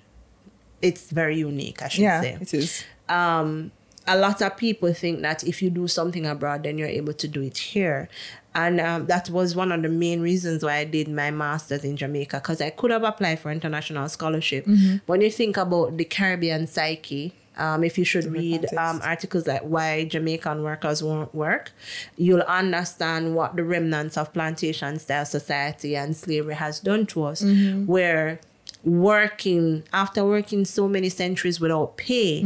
it's 0.83 1.11
very 1.11 1.39
unique, 1.39 1.83
I 1.83 1.89
should 1.89 2.03
yeah, 2.03 2.21
say 2.21 2.39
it 2.41 2.55
is. 2.55 2.85
um, 3.09 3.71
a 4.07 4.17
lot 4.17 4.43
of 4.43 4.57
people 4.57 4.93
think 4.93 5.23
that 5.23 5.45
if 5.45 5.63
you 5.63 5.71
do 5.71 5.89
something 5.89 6.27
abroad, 6.27 6.63
then 6.65 6.79
you're 6.79 6.89
able 6.89 7.13
to 7.15 7.29
do 7.29 7.41
it 7.43 7.57
here. 7.59 8.09
And 8.55 8.81
um, 8.81 9.07
that 9.07 9.31
was 9.31 9.57
one 9.57 9.73
of 9.73 9.83
the 9.83 9.89
main 9.89 10.21
reasons 10.21 10.63
why 10.63 10.77
I 10.77 10.85
did 10.85 11.09
my 11.09 11.31
master's 11.33 11.85
in 11.85 11.97
Jamaica, 11.97 12.37
because 12.37 12.61
I 12.61 12.71
could 12.71 12.91
have 12.93 13.03
applied 13.03 13.41
for 13.41 13.51
international 13.51 14.09
scholarship. 14.09 14.67
When 15.07 15.21
you 15.21 15.31
think 15.31 15.57
about 15.57 15.97
the 15.97 16.05
Caribbean 16.05 16.67
psyche, 16.69 17.35
um, 17.57 17.83
if 17.83 17.99
you 17.99 18.05
should 18.05 18.27
read 18.27 18.67
um, 18.77 19.01
articles 19.05 19.47
like 19.47 19.63
why 19.63 20.05
Jamaican 20.05 20.63
workers 20.63 21.03
won't 21.03 21.35
work, 21.35 21.73
you'll 22.17 22.43
understand 22.43 23.35
what 23.35 23.57
the 23.57 23.65
remnants 23.65 24.17
of 24.17 24.33
plantation 24.33 24.99
style 24.99 25.25
society 25.25 25.97
and 25.97 26.17
slavery 26.17 26.55
has 26.55 26.79
done 26.81 27.07
to 27.07 27.25
us, 27.25 27.43
where 27.87 28.41
working 28.85 29.83
after 29.93 30.25
working 30.25 30.65
so 30.65 30.87
many 30.89 31.09
centuries 31.09 31.59
without 31.59 31.97
pay, 31.97 32.43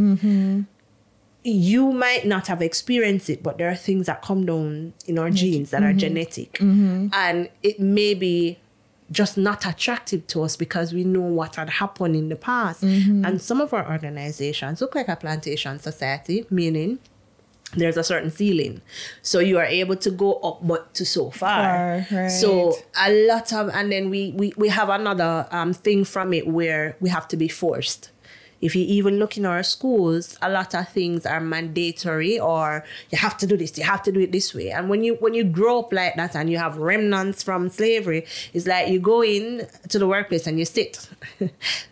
you 1.48 1.92
might 1.92 2.26
not 2.26 2.46
have 2.46 2.62
experienced 2.62 3.30
it, 3.30 3.42
but 3.42 3.58
there 3.58 3.70
are 3.70 3.76
things 3.76 4.06
that 4.06 4.22
come 4.22 4.46
down 4.46 4.94
in 5.06 5.18
our 5.18 5.30
genes 5.30 5.70
that 5.70 5.82
are 5.82 5.88
mm-hmm. 5.88 5.98
genetic. 5.98 6.52
Mm-hmm. 6.54 7.08
And 7.12 7.50
it 7.62 7.80
may 7.80 8.14
be 8.14 8.58
just 9.10 9.38
not 9.38 9.64
attractive 9.64 10.26
to 10.28 10.42
us 10.42 10.56
because 10.56 10.92
we 10.92 11.04
know 11.04 11.20
what 11.20 11.56
had 11.56 11.70
happened 11.70 12.14
in 12.14 12.28
the 12.28 12.36
past. 12.36 12.82
Mm-hmm. 12.82 13.24
And 13.24 13.40
some 13.40 13.60
of 13.60 13.72
our 13.72 13.90
organizations 13.90 14.80
look 14.80 14.94
like 14.94 15.08
a 15.08 15.16
plantation 15.16 15.78
society, 15.78 16.46
meaning 16.50 16.98
there's 17.74 17.96
a 17.96 18.04
certain 18.04 18.30
ceiling. 18.30 18.80
So 19.22 19.40
you 19.40 19.58
are 19.58 19.64
able 19.64 19.96
to 19.96 20.10
go 20.10 20.34
up 20.34 20.66
but 20.66 20.94
to 20.94 21.04
so 21.04 21.30
far. 21.30 22.02
Far, 22.02 22.22
right. 22.22 22.28
So 22.28 22.76
a 22.98 23.12
lot 23.26 23.52
of 23.52 23.68
and 23.70 23.92
then 23.92 24.10
we 24.10 24.32
we, 24.32 24.52
we 24.56 24.68
have 24.68 24.88
another 24.88 25.46
um 25.50 25.74
thing 25.74 26.04
from 26.04 26.32
it 26.32 26.46
where 26.46 26.96
we 27.00 27.10
have 27.10 27.28
to 27.28 27.36
be 27.36 27.48
forced. 27.48 28.10
If 28.60 28.74
you 28.74 28.82
even 28.82 29.18
look 29.18 29.36
in 29.36 29.46
our 29.46 29.62
schools, 29.62 30.36
a 30.42 30.50
lot 30.50 30.74
of 30.74 30.88
things 30.88 31.24
are 31.24 31.40
mandatory 31.40 32.38
or 32.40 32.84
you 33.10 33.18
have 33.18 33.36
to 33.38 33.46
do 33.46 33.56
this, 33.56 33.78
you 33.78 33.84
have 33.84 34.02
to 34.02 34.12
do 34.12 34.20
it 34.20 34.32
this 34.32 34.54
way. 34.54 34.70
And 34.70 34.88
when 34.88 35.04
you 35.04 35.14
when 35.20 35.34
you 35.34 35.44
grow 35.44 35.80
up 35.80 35.92
like 35.92 36.16
that 36.16 36.34
and 36.34 36.50
you 36.50 36.58
have 36.58 36.76
remnants 36.76 37.42
from 37.42 37.68
slavery, 37.68 38.26
it's 38.52 38.66
like 38.66 38.88
you 38.88 38.98
go 38.98 39.22
in 39.22 39.66
to 39.88 39.98
the 39.98 40.06
workplace 40.06 40.46
and 40.46 40.58
you 40.58 40.64
sit. 40.64 41.08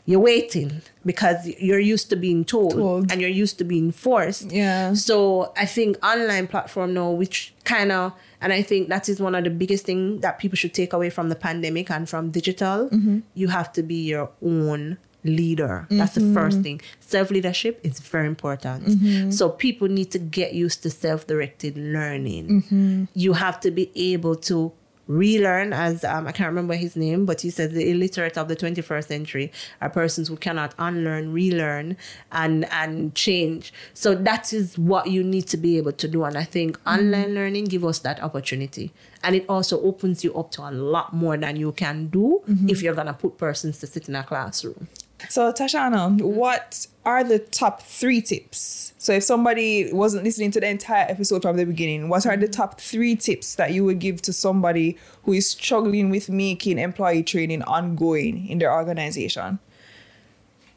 you're 0.07 0.21
waiting 0.21 0.83
because 1.05 1.47
you're 1.61 1.79
used 1.79 2.11
to 2.11 2.17
being 2.17 2.45
told, 2.45 2.73
Told. 2.73 3.13
and 3.13 3.21
you're 3.21 3.31
used 3.31 3.59
to 3.59 3.65
being 3.65 3.93
forced. 3.93 4.51
Yeah. 4.51 4.93
So 4.95 5.53
I 5.57 5.67
think 5.67 6.05
online 6.05 6.49
platform 6.49 6.95
now, 6.95 7.11
which 7.13 7.55
kind 7.65 7.93
of, 7.93 8.13
and 8.41 8.53
I 8.53 8.63
think 8.63 8.89
that 8.89 9.09
is 9.09 9.21
one 9.21 9.35
of 9.35 9.45
the 9.45 9.51
biggest 9.51 9.87
thing 9.87 10.21
that 10.21 10.39
people 10.39 10.57
should 10.57 10.75
take 10.75 10.93
away 10.93 11.11
from 11.11 11.29
the 11.29 11.37
pandemic 11.37 11.91
and 11.91 12.09
from 12.09 12.31
digital. 12.31 12.89
Mm-hmm. 12.89 13.21
You 13.35 13.49
have 13.49 13.73
to 13.75 13.83
be 13.83 14.03
your 14.03 14.31
own 14.43 14.99
leader. 15.27 15.87
That's 15.91 16.15
the 16.15 16.33
first 16.33 16.59
mm-hmm. 16.59 16.63
thing. 16.63 16.81
Self 17.01 17.31
leadership 17.31 17.81
is 17.83 18.01
very 18.01 18.27
important. 18.27 18.87
Mm-hmm. 18.87 19.31
So 19.31 19.51
people 19.51 19.89
need 19.89 20.11
to 20.13 20.19
get 20.19 20.55
used 20.55 20.83
to 20.85 20.91
self 20.91 21.27
directed 21.27 21.77
learning. 21.77 22.63
Mm-hmm. 22.63 23.05
You 23.15 23.35
have 23.35 23.61
to 23.61 23.71
be 23.71 23.91
able 23.95 24.37
to 24.37 24.73
relearn 25.09 25.73
as 25.73 26.05
um, 26.05 26.27
i 26.27 26.33
can't 26.33 26.49
remember 26.49 26.75
his 26.75 26.97
name 26.97 27.25
but 27.25 27.41
he 27.41 27.51
says 27.51 27.73
the 27.73 27.91
illiterate 27.91 28.37
of 28.37 28.49
the 28.49 28.57
21st 28.57 29.07
century 29.07 29.53
are 29.81 29.89
persons 29.89 30.27
who 30.27 30.37
cannot 30.37 30.75
unlearn 30.79 31.33
relearn 31.33 31.97
and 32.33 32.65
and 32.73 33.15
change. 33.15 33.73
So 33.95 34.15
that 34.15 34.53
is 34.53 34.77
what 34.79 35.09
you 35.09 35.23
need 35.23 35.47
to 35.49 35.57
be 35.57 35.79
able 35.79 35.93
to 35.93 36.09
do. 36.09 36.25
And 36.25 36.37
i 36.37 36.45
think 36.45 36.79
online 36.87 37.35
learning 37.35 37.67
give 37.67 37.85
us 37.85 38.01
that 38.01 38.23
opportunity. 38.23 38.93
And 39.23 39.35
it 39.35 39.45
also 39.49 39.81
opens 39.83 40.25
you 40.25 40.35
up 40.35 40.51
to 40.53 40.63
a 40.63 40.71
lot 40.71 41.13
more 41.13 41.37
than 41.37 41.57
you 41.57 41.73
can 41.73 42.09
do 42.09 42.43
if 42.69 42.83
you're 42.83 42.95
gonna 42.95 43.15
put 43.15 43.39
persons 43.39 43.79
to 43.81 43.87
sit 43.87 44.09
in 44.09 44.17
a 44.17 44.25
classroom 44.25 44.89
So, 45.29 45.53
Tashana, 45.53 46.21
what 46.23 46.87
are 47.05 47.23
the 47.23 47.39
top 47.39 47.83
three 47.83 48.21
tips? 48.21 48.95
So, 48.99 49.13
if 49.13 49.25
somebody 49.25 49.93
wasn't 49.93 50.25
listening 50.25 50.51
to 50.53 50.61
the 50.61 50.69
entire 50.69 51.07
episode 51.09 51.43
from 51.43 51.57
the 51.57 51.65
beginning, 51.65 52.09
what 52.09 52.27
are 52.27 52.37
the 52.37 52.49
top 52.49 52.81
three 52.81 53.17
tips 53.17 53.55
that 53.57 53.73
you 53.73 53.85
would 53.85 53.99
give 53.99 54.23
to 54.23 54.33
somebody 54.33 54.97
who 55.25 55.33
is 55.33 55.51
struggling 55.51 56.11
with 56.11 56.29
making 56.29 56.79
employee 56.79 57.23
training 57.23 57.63
ongoing 57.63 58.47
in 58.49 58.59
their 58.59 58.73
organization? 58.73 59.59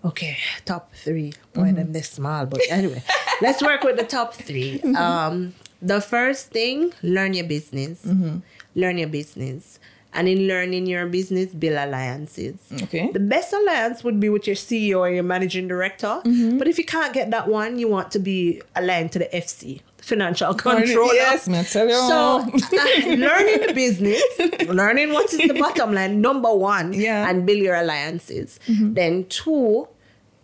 Okay, 0.04 0.38
top 0.66 0.94
three. 0.94 1.34
Boy, 1.54 1.64
mm-hmm. 1.64 1.76
them 1.76 1.94
this 1.94 2.10
small, 2.10 2.46
but 2.46 2.62
anyway, 2.70 3.04
let's 3.42 3.62
work 3.62 3.84
with 3.84 3.98
the 3.98 4.06
top 4.06 4.34
3 4.34 4.80
mm-hmm. 4.80 4.96
Um, 4.96 5.54
the 5.82 6.02
first 6.02 6.52
thing, 6.52 6.94
learn 7.04 7.34
your 7.34 7.46
business. 7.46 8.06
Mm-hmm. 8.06 8.38
Learn 8.76 8.98
your 8.98 9.10
business, 9.10 9.80
and 10.14 10.28
in 10.28 10.48
learning 10.48 10.88
your 10.88 11.06
business, 11.06 11.54
build 11.54 11.78
alliances. 11.78 12.56
Okay. 12.84 13.12
The 13.12 13.20
best 13.20 13.54
alliance 13.54 14.04
would 14.04 14.20
be 14.20 14.30
with 14.30 14.48
your 14.48 14.56
CEO 14.56 15.00
or 15.00 15.10
your 15.10 15.24
managing 15.24 15.68
director. 15.68 16.22
Mm-hmm. 16.26 16.58
But 16.58 16.68
if 16.68 16.78
you 16.78 16.86
can't 16.86 17.14
get 17.14 17.30
that 17.32 17.48
one, 17.48 17.78
you 17.78 17.88
want 17.88 18.12
to 18.12 18.20
be 18.20 18.62
aligned 18.76 19.12
to 19.14 19.20
the 19.20 19.30
FC, 19.32 19.82
financial 20.02 20.54
controller. 20.56 21.14
Yes, 21.14 21.48
me 21.48 21.64
tell 21.64 21.88
you. 21.88 21.94
So, 21.94 22.38
learning 23.08 23.68
the 23.68 23.74
business, 23.76 24.24
learning 24.68 25.14
what 25.14 25.32
is 25.32 25.48
the 25.48 25.54
bottom 25.60 25.94
line, 25.94 26.22
number 26.22 26.54
one, 26.54 26.94
Yeah. 26.94 27.30
and 27.30 27.46
build 27.46 27.60
your 27.60 27.76
alliances. 27.76 28.60
Mm-hmm. 28.68 28.94
Then, 28.96 29.26
two, 29.26 29.88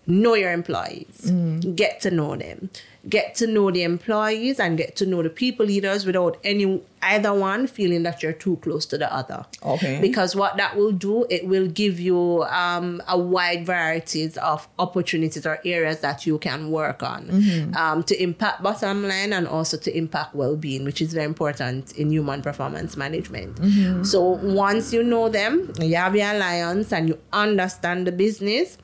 know 0.08 0.36
your 0.36 0.52
employees, 0.52 1.22
mm. 1.32 1.76
get 1.76 2.02
to 2.02 2.12
know 2.12 2.36
them, 2.36 2.70
get 3.08 3.36
to 3.36 3.48
know 3.48 3.72
the 3.72 3.84
employees, 3.84 4.60
and 4.60 4.78
get 4.78 4.96
to 4.98 5.06
know 5.06 5.22
the 5.22 5.30
people 5.30 5.66
leaders 5.66 6.06
without 6.06 6.38
any 6.44 6.82
either 7.02 7.32
one 7.34 7.68
feeling 7.68 8.02
that 8.02 8.24
you're 8.24 8.34
too 8.34 8.56
close 8.58 8.84
to 8.88 8.98
the 8.98 9.14
other. 9.14 9.46
Okay. 9.62 10.02
Because 10.02 10.36
what 10.36 10.58
that 10.58 10.76
will 10.76 10.92
do, 10.92 11.26
it 11.30 11.48
will 11.48 11.68
give 11.68 12.00
you 12.00 12.44
um, 12.46 13.00
a 13.08 13.16
wide 13.16 13.64
varieties 13.64 14.38
of 14.38 14.68
opportunities 14.80 15.46
or 15.46 15.60
areas 15.64 16.00
that 16.00 16.26
you 16.26 16.40
can 16.40 16.72
work 16.72 17.04
on 17.04 17.74
um, 17.76 18.02
to 18.04 18.20
impact 18.22 18.64
bottom 18.64 19.08
line 19.08 19.34
and 19.34 19.48
also 19.48 19.78
to 19.78 19.96
impact 19.96 20.34
well-being, 20.34 20.84
which 20.84 21.00
is 21.00 21.14
very 21.14 21.26
important 21.26 21.92
in 21.96 22.10
human 22.10 22.42
performance 22.42 22.98
management. 22.98 24.06
So 24.06 24.22
once 24.22 24.92
you 24.92 25.04
know 25.04 25.30
them, 25.30 25.72
you 25.80 25.96
have 25.98 26.16
your 26.16 26.32
alliance 26.32 26.92
and 26.92 27.10
you 27.10 27.20
understand 27.32 28.08
the 28.08 28.12
business, 28.12 28.80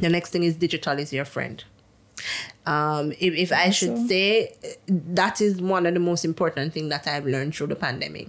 the 0.00 0.08
next 0.08 0.30
thing 0.30 0.42
is 0.42 0.56
digital 0.56 0.98
is 0.98 1.12
your 1.12 1.26
friend. 1.26 1.62
Um, 2.66 3.12
if, 3.12 3.34
if 3.34 3.52
I 3.52 3.70
should 3.70 3.96
so. 3.96 4.06
say, 4.08 4.52
that 4.88 5.40
is 5.40 5.60
one 5.60 5.86
of 5.86 5.94
the 5.94 6.00
most 6.00 6.24
important 6.24 6.72
things 6.72 6.88
that 6.90 7.06
I've 7.06 7.24
learned 7.24 7.54
through 7.54 7.68
the 7.68 7.76
pandemic. 7.76 8.26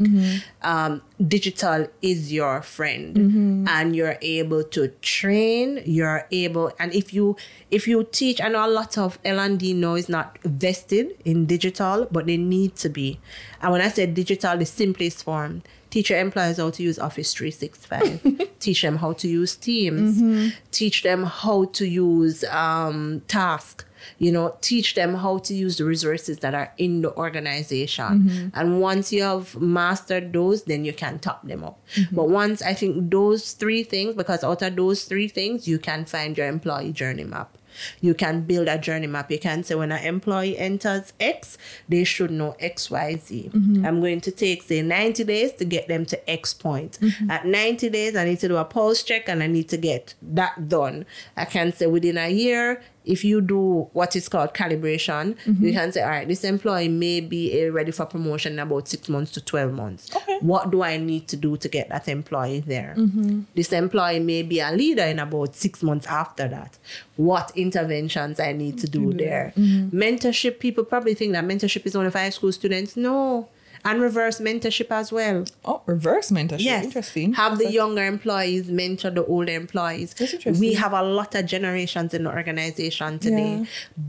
Um, 0.62 1.02
digital 1.28 1.88
is 2.04 2.32
your 2.32 2.62
friend, 2.62 3.68
and 3.68 3.96
you're 3.96 4.18
able 4.22 4.64
to 4.64 4.90
train. 5.02 5.82
You're 5.86 6.28
able, 6.32 6.72
and 6.80 6.94
if 6.94 7.14
you 7.16 7.36
if 7.72 7.88
you 7.88 8.04
teach, 8.04 8.40
I 8.40 8.50
know 8.50 8.64
a 8.64 8.70
lot 8.70 8.98
of 8.98 9.18
L 9.26 9.40
and 9.40 9.60
D 9.60 9.74
now 9.74 9.96
is 9.96 10.08
not 10.08 10.38
vested 10.44 11.18
in 11.26 11.48
digital, 11.48 12.08
but 12.12 12.28
they 12.28 12.38
need 12.38 12.76
to 12.78 12.90
be. 12.90 13.20
And 13.62 13.72
when 13.72 13.82
I 13.82 13.88
say 13.88 14.06
digital, 14.06 14.56
the 14.56 14.66
simplest 14.66 15.24
form. 15.24 15.64
Teach 15.98 16.12
your 16.12 16.20
employees 16.20 16.58
how 16.58 16.70
to 16.70 16.84
use 16.84 17.00
Office 17.00 17.34
365. 17.34 18.50
Teach 18.60 18.84
them 18.84 18.98
how 18.98 19.14
to 19.14 19.28
use 19.28 19.56
Teams. 19.56 20.22
Mm-hmm. 20.22 20.50
Teach 20.70 21.02
them 21.02 21.24
how 21.24 21.66
to 21.66 21.88
use 21.88 22.44
um, 22.44 23.24
Task. 23.28 23.84
You 24.20 24.32
know, 24.32 24.56
teach 24.62 24.94
them 24.94 25.16
how 25.16 25.40
to 25.40 25.56
use 25.56 25.78
the 25.78 25.86
resources 25.86 26.38
that 26.40 26.54
are 26.54 26.72
in 26.78 27.02
the 27.02 27.16
organization. 27.18 28.06
Mm-hmm. 28.06 28.48
And 28.54 28.80
once 28.80 29.12
you 29.12 29.24
have 29.24 29.60
mastered 29.60 30.34
those, 30.34 30.66
then 30.66 30.86
you 30.86 30.94
can 30.94 31.18
top 31.18 31.46
them 31.48 31.64
up. 31.64 31.84
Mm-hmm. 31.96 32.16
But 32.16 32.30
once 32.30 32.62
I 32.62 32.76
think 32.76 33.10
those 33.10 33.54
three 33.54 33.84
things, 33.84 34.14
because 34.14 34.44
out 34.44 34.62
of 34.62 34.76
those 34.76 35.06
three 35.06 35.28
things, 35.28 35.68
you 35.68 35.80
can 35.80 36.06
find 36.06 36.38
your 36.38 36.48
employee 36.48 36.94
journey 36.94 37.24
map. 37.24 37.58
You 38.02 38.14
can 38.14 38.42
build 38.42 38.68
a 38.68 38.78
journey 38.78 39.08
map. 39.08 39.32
You 39.32 39.40
can 39.40 39.64
say 39.64 39.76
when 39.76 39.92
an 39.92 40.04
employee 40.04 40.58
enters 40.58 41.14
X, 41.20 41.58
they 41.88 42.04
should 42.04 42.32
know 42.32 42.56
X, 42.60 42.90
Y, 42.90 43.16
Z. 43.16 43.52
Mm-hmm. 43.54 43.86
I'm 43.86 44.00
going 44.00 44.22
to 44.22 44.32
take, 44.32 44.64
say, 44.64 44.82
90 44.82 45.24
days 45.24 45.54
to 45.54 45.66
get 45.66 45.88
them 45.88 46.06
to 46.06 46.30
X 46.30 46.54
point. 46.54 47.00
Mm-hmm. 47.02 47.32
At 47.32 47.46
90 47.46 47.90
days, 47.90 48.16
I 48.16 48.26
need 48.26 48.40
to 48.40 48.48
do 48.48 48.58
a 48.58 48.66
pulse 48.66 49.04
check 49.04 49.30
and 49.30 49.44
I 49.44 49.48
need 49.48 49.70
to 49.70 49.78
get 49.78 50.16
that 50.22 50.70
done. 50.70 51.06
I 51.36 51.46
can 51.46 51.74
say 51.74 51.88
within 51.88 52.18
a 52.18 52.30
year, 52.30 52.82
if 53.08 53.24
you 53.24 53.42
do 53.42 53.90
what 53.94 54.16
is 54.16 54.28
called 54.28 54.54
calibration, 54.54 55.36
mm-hmm. 55.46 55.66
you 55.66 55.72
can 55.72 55.92
say, 55.92 56.04
all 56.04 56.10
right, 56.10 56.28
this 56.28 56.44
employee 56.44 56.90
may 56.90 57.22
be 57.22 57.66
uh, 57.66 57.72
ready 57.72 57.92
for 57.92 58.06
promotion 58.06 58.54
in 58.54 58.60
about 58.60 58.88
six 58.88 59.08
months 59.08 59.32
to 59.32 59.42
12 59.42 59.74
months. 59.74 60.16
Okay. 60.16 60.38
What 60.42 60.72
do 60.72 60.84
I 60.84 60.98
need 60.98 61.28
to 61.30 61.38
do 61.38 61.58
to 61.58 61.70
get 61.70 61.90
that 61.90 62.08
employee 62.08 62.60
there? 62.60 62.96
Mm-hmm. 62.98 63.42
This 63.56 63.72
employee 63.72 64.20
may 64.20 64.44
be 64.44 64.60
a 64.60 64.72
leader 64.72 65.04
in 65.04 65.20
about 65.20 65.56
six 65.56 65.82
months 65.82 66.06
after 66.08 66.48
that. 66.50 66.78
What 67.16 67.52
interventions 67.56 68.40
I 68.40 68.52
need 68.52 68.78
to 68.80 68.88
do 68.88 69.14
there? 69.14 69.54
Mm-hmm. 69.58 69.98
Mentorship, 69.98 70.60
people 70.60 70.84
probably 70.84 71.14
think 71.14 71.32
that 71.34 71.46
mentorship 71.46 71.86
is 71.86 71.96
only 71.96 72.12
for 72.12 72.20
high 72.20 72.30
school 72.30 72.52
students. 72.52 72.98
No. 72.98 73.48
And 73.86 74.02
reverse 74.02 74.40
mentorship 74.40 74.88
as 74.92 75.12
well. 75.12 75.46
Oh, 75.66 75.82
reverse 75.86 76.30
mentorship. 76.32 76.62
Yes. 76.64 76.86
Interesting. 76.86 77.34
Have 77.34 77.54
the 77.54 77.66
That's- 77.66 77.74
younger 77.74 78.06
employees 78.06 78.68
mentor 78.70 79.12
the 79.12 79.26
older 79.26 79.54
employees. 79.54 80.14
That's 80.14 80.34
interesting. 80.34 80.60
We 80.68 80.74
have 80.74 80.94
a 80.94 81.02
lot 81.04 81.36
of 81.36 81.46
generations 81.46 82.14
in 82.14 82.24
the 82.26 82.30
organization 82.32 83.20
today. 83.20 83.60
Yeah. 83.60 83.66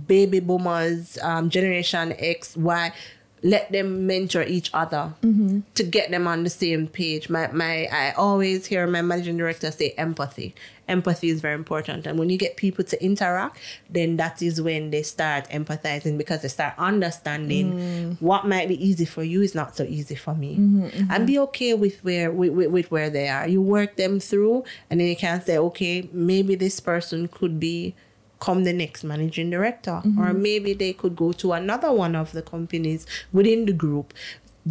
Baby 0.07 0.41
boomers, 0.41 1.19
um, 1.23 1.51
Generation 1.51 2.15
X, 2.19 2.57
Y. 2.57 2.93
Let 3.42 3.70
them 3.72 4.07
mentor 4.07 4.42
each 4.42 4.70
other 4.74 5.14
Mm-hmm. 5.22 5.61
to 5.74 5.83
get 5.83 6.11
them 6.11 6.27
on 6.27 6.44
the 6.44 6.51
same 6.51 6.87
page. 6.88 7.29
My 7.31 7.48
my 7.53 7.87
I 7.92 8.12
always 8.16 8.66
hear 8.66 8.87
my 8.87 9.03
managing 9.03 9.37
director 9.37 9.70
say 9.70 9.90
empathy. 9.98 10.55
Empathy 10.88 11.29
is 11.29 11.42
very 11.42 11.55
important. 11.55 12.07
And 12.07 12.18
when 12.18 12.31
you 12.31 12.38
get 12.38 12.57
people 12.57 12.83
to 12.85 13.05
interact, 13.05 13.59
then 13.90 14.16
that 14.16 14.40
is 14.40 14.61
when 14.62 14.90
they 14.90 15.03
start 15.03 15.46
empathizing 15.51 16.16
because 16.16 16.40
they 16.42 16.48
start 16.48 16.72
understanding 16.79 17.72
Mm. 17.74 18.16
what 18.20 18.46
might 18.46 18.68
be 18.68 18.79
easy 18.88 19.05
for 19.05 19.22
you 19.22 19.42
is 19.42 19.55
not 19.55 19.77
so 19.77 19.85
easy 19.85 20.14
for 20.14 20.35
me. 20.35 20.57
Mm-hmm, 20.57 21.11
And 21.12 21.27
be 21.27 21.38
okay 21.40 21.74
with 21.74 22.03
where 22.05 22.31
with, 22.31 22.53
with, 22.53 22.70
with 22.70 22.90
where 22.90 23.11
they 23.11 23.29
are. 23.29 23.46
You 23.46 23.61
work 23.61 23.96
them 23.96 24.18
through 24.18 24.64
and 24.90 24.98
then 25.01 25.09
you 25.09 25.16
can 25.16 25.42
say, 25.42 25.59
okay, 25.59 26.09
maybe 26.12 26.55
this 26.55 26.81
person 26.81 27.29
could 27.29 27.61
be 27.61 27.94
come 28.40 28.64
the 28.64 28.72
next 28.72 29.05
managing 29.05 29.51
director. 29.51 29.96
Or 29.96 30.01
mm-hmm. 30.01 30.42
maybe 30.42 30.74
they 30.74 30.92
could 30.92 31.16
go 31.16 31.33
to 31.33 31.53
another 31.53 31.92
one 31.92 32.14
of 32.14 32.33
the 32.33 32.42
companies 32.42 33.07
within 33.33 33.66
the 33.66 33.72
group. 33.72 34.14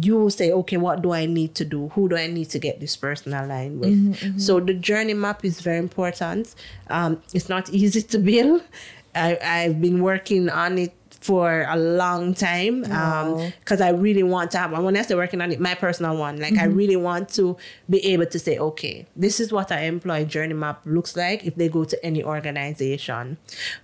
You 0.00 0.30
say 0.30 0.52
okay 0.52 0.76
what 0.76 1.02
do 1.02 1.12
i 1.12 1.26
need 1.26 1.56
to 1.56 1.64
do? 1.64 1.88
Who 1.88 2.08
do 2.08 2.16
i 2.16 2.28
need 2.28 2.50
to 2.50 2.58
get 2.60 2.78
this 2.78 2.94
person 2.96 3.32
aligned 3.34 3.80
with? 3.80 3.90
Mm-hmm, 3.90 4.12
mm-hmm. 4.12 4.38
So 4.38 4.60
the 4.60 4.74
journey 4.74 5.14
map 5.14 5.44
is 5.44 5.60
very 5.60 5.78
important. 5.78 6.54
Um, 6.88 7.20
it's 7.34 7.48
not 7.48 7.68
easy 7.70 8.02
to 8.02 8.18
build. 8.18 8.62
I, 9.14 9.38
i've 9.42 9.80
been 9.80 10.02
working 10.02 10.50
on 10.50 10.76
it 10.76 10.94
for 11.28 11.66
a 11.68 11.76
long 11.76 12.32
time 12.32 12.90
um, 12.90 13.52
because 13.60 13.82
I 13.82 13.90
really 13.90 14.22
want 14.22 14.50
to 14.52 14.58
have. 14.58 14.72
one. 14.72 14.82
when 14.82 14.96
I 14.96 15.02
say 15.02 15.14
working 15.14 15.42
on 15.42 15.52
it, 15.52 15.60
my 15.60 15.74
personal 15.74 16.16
one, 16.16 16.40
like 16.40 16.54
I 16.54 16.62
mm-hmm. 16.62 16.74
really 16.74 16.96
want 16.96 17.28
to 17.34 17.54
be 17.90 18.02
able 18.06 18.24
to 18.24 18.38
say, 18.38 18.58
okay, 18.58 19.06
this 19.14 19.38
is 19.38 19.52
what 19.52 19.70
our 19.70 19.78
employee 19.78 20.24
journey 20.24 20.54
map 20.54 20.80
looks 20.86 21.18
like 21.18 21.44
if 21.44 21.54
they 21.56 21.68
go 21.68 21.84
to 21.84 22.02
any 22.02 22.24
organization. 22.24 23.36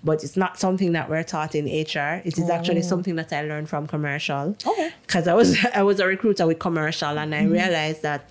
But 0.02 0.24
it's 0.24 0.38
not 0.38 0.58
something 0.58 0.92
that 0.92 1.10
we're 1.10 1.22
taught 1.22 1.54
in 1.54 1.66
HR. 1.66 2.22
It 2.24 2.38
is 2.38 2.48
actually 2.48 2.78
oh. 2.78 2.92
something 2.92 3.14
that 3.16 3.30
I 3.30 3.42
learned 3.42 3.68
from 3.68 3.86
commercial. 3.88 4.56
Okay. 4.66 4.94
Because 5.02 5.28
I 5.28 5.34
was 5.34 5.62
I 5.74 5.82
was 5.82 6.00
a 6.00 6.06
recruiter 6.06 6.46
with 6.46 6.60
commercial, 6.60 7.18
and 7.18 7.34
I 7.34 7.42
mm-hmm. 7.42 7.52
realized 7.52 8.00
that 8.00 8.30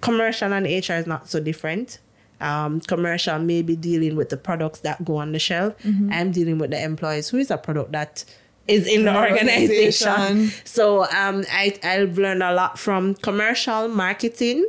commercial 0.00 0.52
and 0.52 0.66
HR 0.66 0.92
is 1.02 1.08
not 1.08 1.28
so 1.28 1.40
different. 1.40 1.98
Um, 2.44 2.80
commercial 2.80 3.38
may 3.38 3.62
be 3.62 3.74
dealing 3.74 4.16
with 4.16 4.28
the 4.28 4.36
products 4.36 4.80
that 4.80 5.02
go 5.02 5.16
on 5.16 5.32
the 5.32 5.38
shelf. 5.38 5.74
I'm 6.12 6.30
dealing 6.30 6.58
with 6.58 6.72
the 6.72 6.82
employees 6.82 7.30
who 7.30 7.38
is 7.38 7.50
a 7.50 7.56
product 7.56 7.92
that 7.92 8.24
is 8.68 8.86
in 8.86 9.04
the 9.04 9.16
organization. 9.16 10.08
organization. 10.08 10.62
So 10.64 11.04
um, 11.04 11.44
I, 11.50 11.78
I've 11.82 12.18
learned 12.18 12.42
a 12.42 12.52
lot 12.52 12.78
from 12.78 13.14
commercial 13.14 13.88
marketing, 13.88 14.66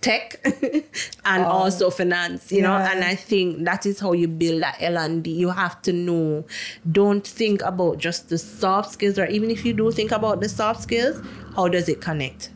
tech, 0.00 0.40
and 1.24 1.44
also 1.44 1.90
finance, 1.90 2.50
you 2.50 2.62
know, 2.62 2.76
and 2.76 3.04
I 3.04 3.14
think 3.14 3.64
that 3.64 3.84
is 3.84 4.00
how 4.00 4.12
you 4.12 4.28
build 4.28 4.62
that 4.62 4.76
L&D. 4.80 5.30
You 5.30 5.50
have 5.50 5.82
to 5.82 5.92
know, 5.92 6.46
don't 6.90 7.26
think 7.26 7.62
about 7.62 7.98
just 7.98 8.30
the 8.30 8.38
soft 8.38 8.92
skills, 8.92 9.18
or 9.18 9.26
even 9.26 9.50
if 9.50 9.64
you 9.66 9.74
do 9.74 9.90
think 9.90 10.12
about 10.12 10.40
the 10.40 10.48
soft 10.48 10.82
skills, 10.82 11.20
how 11.56 11.68
does 11.68 11.88
it 11.88 12.00
connect? 12.00 12.50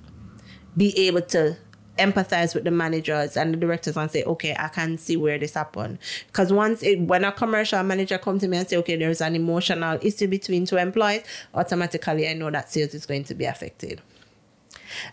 Be 0.77 0.97
able 1.07 1.23
to 1.23 1.57
empathize 2.05 2.55
with 2.55 2.65
the 2.65 2.71
managers 2.71 3.37
and 3.37 3.55
the 3.55 3.59
directors 3.59 3.97
and 3.97 4.11
say, 4.11 4.23
okay, 4.25 4.55
I 4.59 4.69
can 4.69 4.99
see 4.99 5.17
where 5.17 5.39
this 5.39 5.55
happened. 5.55 5.99
Because 6.27 6.53
once 6.53 6.83
it, 6.83 7.01
when 7.01 7.25
a 7.25 7.33
commercial 7.33 7.83
manager 7.83 8.19
comes 8.19 8.43
to 8.43 8.49
me 8.49 8.59
and 8.59 8.69
say, 8.69 8.77
okay, 8.77 8.97
there's 8.97 9.21
an 9.21 9.37
emotional 9.37 9.99
issue 10.03 10.27
between 10.27 10.67
two 10.67 10.77
employees, 10.77 11.23
automatically 11.55 12.29
I 12.29 12.35
know 12.35 12.51
that 12.51 12.71
sales 12.71 12.95
is 12.95 13.07
going 13.07 13.25
to 13.25 13.35
be 13.35 13.45
affected. 13.45 14.01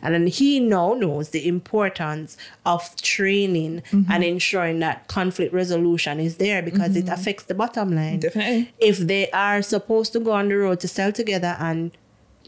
And 0.01 0.13
then 0.13 0.27
he 0.27 0.59
now 0.59 0.93
knows 0.93 1.29
the 1.29 1.47
importance 1.47 2.37
of 2.65 2.95
training 2.97 3.81
mm-hmm. 3.91 4.11
and 4.11 4.23
ensuring 4.23 4.79
that 4.79 5.07
conflict 5.07 5.53
resolution 5.53 6.19
is 6.19 6.37
there 6.37 6.61
because 6.61 6.95
it 6.95 7.05
mm-hmm. 7.05 7.13
affects 7.13 7.43
the 7.43 7.53
bottom 7.53 7.95
line. 7.95 8.19
Definitely. 8.19 8.73
If 8.79 8.99
they 8.99 9.29
are 9.31 9.61
supposed 9.61 10.13
to 10.13 10.19
go 10.19 10.31
on 10.31 10.49
the 10.49 10.57
road 10.57 10.79
to 10.81 10.87
sell 10.87 11.11
together 11.11 11.55
and 11.59 11.91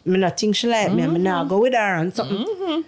me 0.05 0.17
not 0.17 0.39
think 0.39 0.55
she 0.55 0.67
like 0.67 0.91
me, 0.91 1.05
me 1.07 1.19
not 1.19 1.41
mm-hmm. 1.41 1.49
go 1.49 1.61
with 1.61 1.73
her 1.73 1.95
and 1.95 2.13
something. 2.13 2.85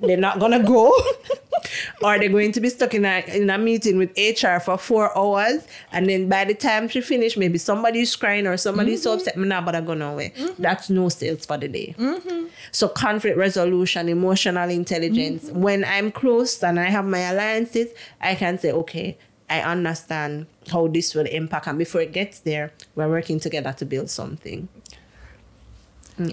They're 0.00 0.16
not 0.16 0.38
gonna 0.38 0.62
go. 0.62 0.92
or 2.02 2.18
they're 2.18 2.28
going 2.28 2.52
to 2.52 2.60
be 2.60 2.68
stuck 2.68 2.94
in 2.94 3.04
a 3.04 3.22
in 3.34 3.50
a 3.50 3.58
meeting 3.58 3.98
with 3.98 4.10
HR 4.16 4.58
for 4.58 4.78
four 4.78 5.16
hours, 5.16 5.66
and 5.92 6.08
then 6.08 6.28
by 6.28 6.44
the 6.44 6.54
time 6.54 6.88
she 6.88 7.00
finish, 7.00 7.36
maybe 7.36 7.58
somebody's 7.58 8.14
crying 8.16 8.46
or 8.46 8.56
somebody's 8.56 9.02
so 9.02 9.14
upset. 9.14 9.36
Me 9.36 9.46
not 9.46 9.64
but 9.64 9.74
I 9.74 9.80
go 9.80 9.94
nowhere. 9.94 10.30
Mm-hmm. 10.30 10.62
That's 10.62 10.90
no 10.90 11.08
sales 11.08 11.46
for 11.46 11.58
the 11.58 11.68
day. 11.68 11.94
Mm-hmm. 11.98 12.46
So 12.72 12.88
conflict 12.88 13.36
resolution, 13.36 14.08
emotional 14.08 14.70
intelligence. 14.70 15.50
When 15.50 15.84
I'm 15.84 16.10
close 16.12 16.62
and 16.62 16.78
I 16.78 16.84
have 16.84 17.04
my 17.04 17.20
alliances, 17.20 17.88
I 18.20 18.34
can 18.34 18.58
say, 18.58 18.72
okay, 18.72 19.18
I 19.48 19.60
understand 19.60 20.46
how 20.70 20.86
this 20.86 21.14
will 21.14 21.26
impact, 21.26 21.66
and 21.66 21.78
before 21.78 22.00
it 22.00 22.12
gets 22.12 22.40
there, 22.40 22.72
we're 22.94 23.08
working 23.08 23.40
together 23.40 23.72
to 23.78 23.84
build 23.84 24.08
something. 24.08 24.68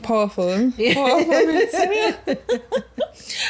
Powerful. 0.03 0.71
Powerful. 0.71 2.35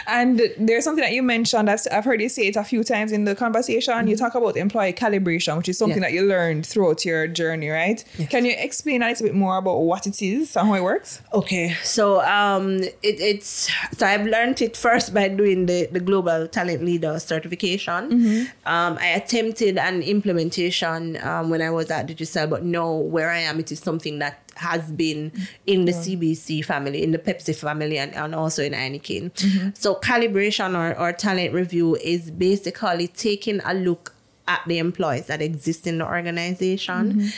and 0.08 0.41
there's 0.58 0.84
something 0.84 1.04
that 1.04 1.13
you 1.13 1.23
mentioned. 1.23 1.69
I've, 1.69 1.82
I've 1.91 2.06
heard 2.06 2.21
you 2.21 2.30
say 2.30 2.47
it 2.47 2.56
a 2.56 2.63
few 2.63 2.84
times 2.84 3.12
in 3.12 3.26
the 3.26 3.36
conversation. 3.36 4.08
You 4.08 4.15
talk 4.15 4.36
about 4.36 4.56
employee 4.58 4.93
calibration, 4.93 5.58
which 5.58 5.69
is 5.69 5.78
something 5.78 5.97
Yeah. 6.02 6.10
that 6.10 6.13
you 6.13 6.23
learned 6.23 6.65
throughout 6.65 7.06
your 7.06 7.28
journey, 7.28 7.69
right? 7.69 8.04
Can 8.30 8.45
you 8.45 8.56
explain 8.58 9.02
a 9.04 9.10
little 9.10 9.26
bit 9.28 9.36
more 9.36 9.58
about 9.58 9.80
what 9.80 10.08
it 10.08 10.21
is 10.21 10.56
and 10.56 10.67
how 10.67 10.73
it 10.76 10.84
works? 10.84 11.21
Okay, 11.34 11.76
so 11.84 12.21
um, 12.21 12.78
it, 12.84 12.95
it's 13.04 13.69
so 13.97 14.06
I've 14.06 14.26
learned 14.26 14.62
it 14.62 14.78
first 14.78 15.13
by 15.13 15.28
doing 15.28 15.65
the, 15.65 15.88
the 15.91 16.00
global 16.00 16.47
talent 16.47 16.84
leader 16.84 17.19
certification. 17.19 18.47
Um, 18.65 18.97
I 19.00 19.08
attempted 19.08 19.78
an 19.78 20.02
implementation 20.02 21.17
um, 21.23 21.50
when 21.50 21.62
I 21.62 21.69
was 21.69 21.91
at 21.91 22.08
Digicel, 22.08 22.50
but 22.50 22.63
no, 22.63 22.95
where 22.97 23.30
I 23.30 23.39
am, 23.39 23.60
it 23.60 23.71
is 23.71 23.80
something 23.80 24.19
that 24.19 24.46
has 24.58 24.91
been 24.91 25.32
in 25.65 25.86
the 25.86 25.91
CBC 25.91 26.63
family, 26.65 27.04
in 27.04 27.12
the 27.12 27.20
Pepsi 27.20 27.56
family, 27.56 27.98
and, 27.98 28.13
and 28.15 28.34
also 28.36 28.63
in 28.63 28.74
Heineken. 28.74 29.78
So 29.78 29.96
calibration 29.96 30.76
or, 30.78 30.98
or 31.00 31.13
talent 31.13 31.54
review 31.54 31.96
is 31.98 32.32
basically 32.32 33.08
taking 33.08 33.62
a 33.65 33.74
look 33.74 34.13
at 34.48 34.62
the 34.67 34.78
employees 34.78 35.28
that 35.28 35.41
exist 35.41 35.88
in 35.88 35.98
the 35.98 36.06
organization, 36.06 37.32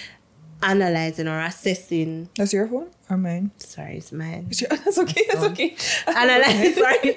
analyzing 0.62 1.28
or 1.28 1.40
assessing. 1.40 2.30
That's 2.38 2.54
your 2.54 2.68
phone 2.68 2.90
or 3.10 3.18
mine? 3.18 3.52
Sorry, 3.58 3.98
it's 3.98 4.12
mine 4.12 4.48
That's 4.70 4.98
okay. 5.00 5.24
That's 5.28 5.44
okay. 5.46 5.76
analyze 6.08 6.76
sorry 6.84 7.16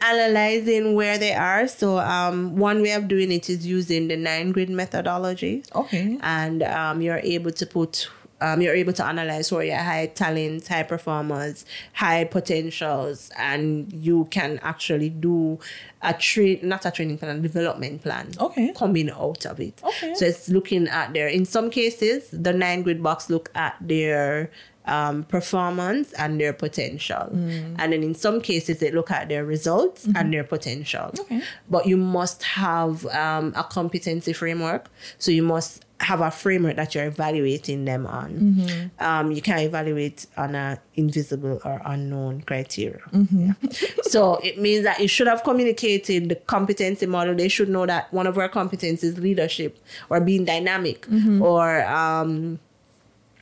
analyzing 0.00 0.94
where 0.94 1.18
they 1.18 1.34
are 1.34 1.68
so 1.68 1.98
um 1.98 2.56
one 2.56 2.80
way 2.82 2.92
of 2.92 3.06
doing 3.08 3.30
it 3.30 3.50
is 3.50 3.66
using 3.66 4.08
the 4.08 4.16
nine 4.16 4.52
grid 4.52 4.70
methodology 4.70 5.62
Okay. 5.74 6.18
and 6.22 6.62
um 6.62 7.02
you're 7.02 7.18
able 7.22 7.50
to 7.52 7.66
put 7.66 8.08
um, 8.40 8.60
you're 8.62 8.74
able 8.74 8.92
to 8.94 9.04
analyze 9.04 9.48
who 9.48 9.56
are 9.56 9.64
your 9.64 9.76
high 9.76 10.06
talents, 10.06 10.68
high 10.68 10.82
performers, 10.82 11.64
high 11.94 12.24
potentials, 12.24 13.30
and 13.36 13.92
you 13.92 14.26
can 14.30 14.58
actually 14.62 15.10
do 15.10 15.58
a 16.02 16.14
train, 16.14 16.60
not 16.62 16.86
a 16.86 16.90
training 16.90 17.18
plan, 17.18 17.38
a 17.38 17.40
development 17.40 18.02
plan. 18.02 18.30
Okay. 18.38 18.72
Coming 18.76 19.10
out 19.10 19.44
of 19.46 19.60
it. 19.60 19.80
Okay. 19.82 20.14
So 20.14 20.24
it's 20.24 20.48
looking 20.48 20.88
at 20.88 21.12
their, 21.12 21.28
in 21.28 21.44
some 21.44 21.70
cases, 21.70 22.28
the 22.32 22.52
nine 22.52 22.82
grid 22.82 23.02
box 23.02 23.28
look 23.28 23.50
at 23.54 23.76
their 23.80 24.50
um, 24.86 25.24
performance 25.24 26.12
and 26.14 26.40
their 26.40 26.52
potential. 26.52 27.28
Mm. 27.32 27.76
And 27.78 27.92
then 27.92 28.02
in 28.02 28.14
some 28.14 28.40
cases, 28.40 28.78
they 28.78 28.90
look 28.90 29.10
at 29.10 29.28
their 29.28 29.44
results 29.44 30.08
and 30.14 30.32
their 30.32 30.44
potential. 30.44 31.10
Mm-hmm. 31.12 31.34
Okay. 31.36 31.42
But 31.68 31.86
you 31.86 31.96
must 31.96 32.42
have 32.42 33.06
um, 33.06 33.52
a 33.56 33.64
competency 33.64 34.32
framework. 34.32 34.90
So 35.18 35.30
you 35.30 35.42
must 35.42 35.84
have 36.00 36.22
a 36.22 36.30
framework 36.30 36.76
that 36.76 36.94
you're 36.94 37.04
evaluating 37.04 37.84
them 37.84 38.06
on. 38.06 38.32
Mm-hmm. 38.32 39.04
Um, 39.04 39.32
you 39.32 39.42
can't 39.42 39.60
evaluate 39.60 40.26
on 40.36 40.54
a 40.54 40.80
invisible 40.94 41.60
or 41.64 41.82
unknown 41.84 42.40
criteria. 42.40 43.02
Mm-hmm. 43.12 43.50
Yeah. 43.62 43.70
so 44.02 44.36
it 44.36 44.58
means 44.58 44.84
that 44.84 44.98
you 45.00 45.08
should 45.08 45.26
have 45.26 45.44
communicated 45.44 45.89
the 45.98 46.36
competency 46.46 47.06
model. 47.06 47.34
They 47.34 47.48
should 47.48 47.68
know 47.68 47.86
that 47.86 48.12
one 48.12 48.26
of 48.26 48.36
our 48.38 48.48
competencies 48.48 49.04
is 49.04 49.18
leadership 49.18 49.78
or 50.08 50.20
being 50.20 50.44
dynamic 50.44 51.06
Mm-hmm. 51.06 51.42
or 51.42 51.84
um, 51.86 52.58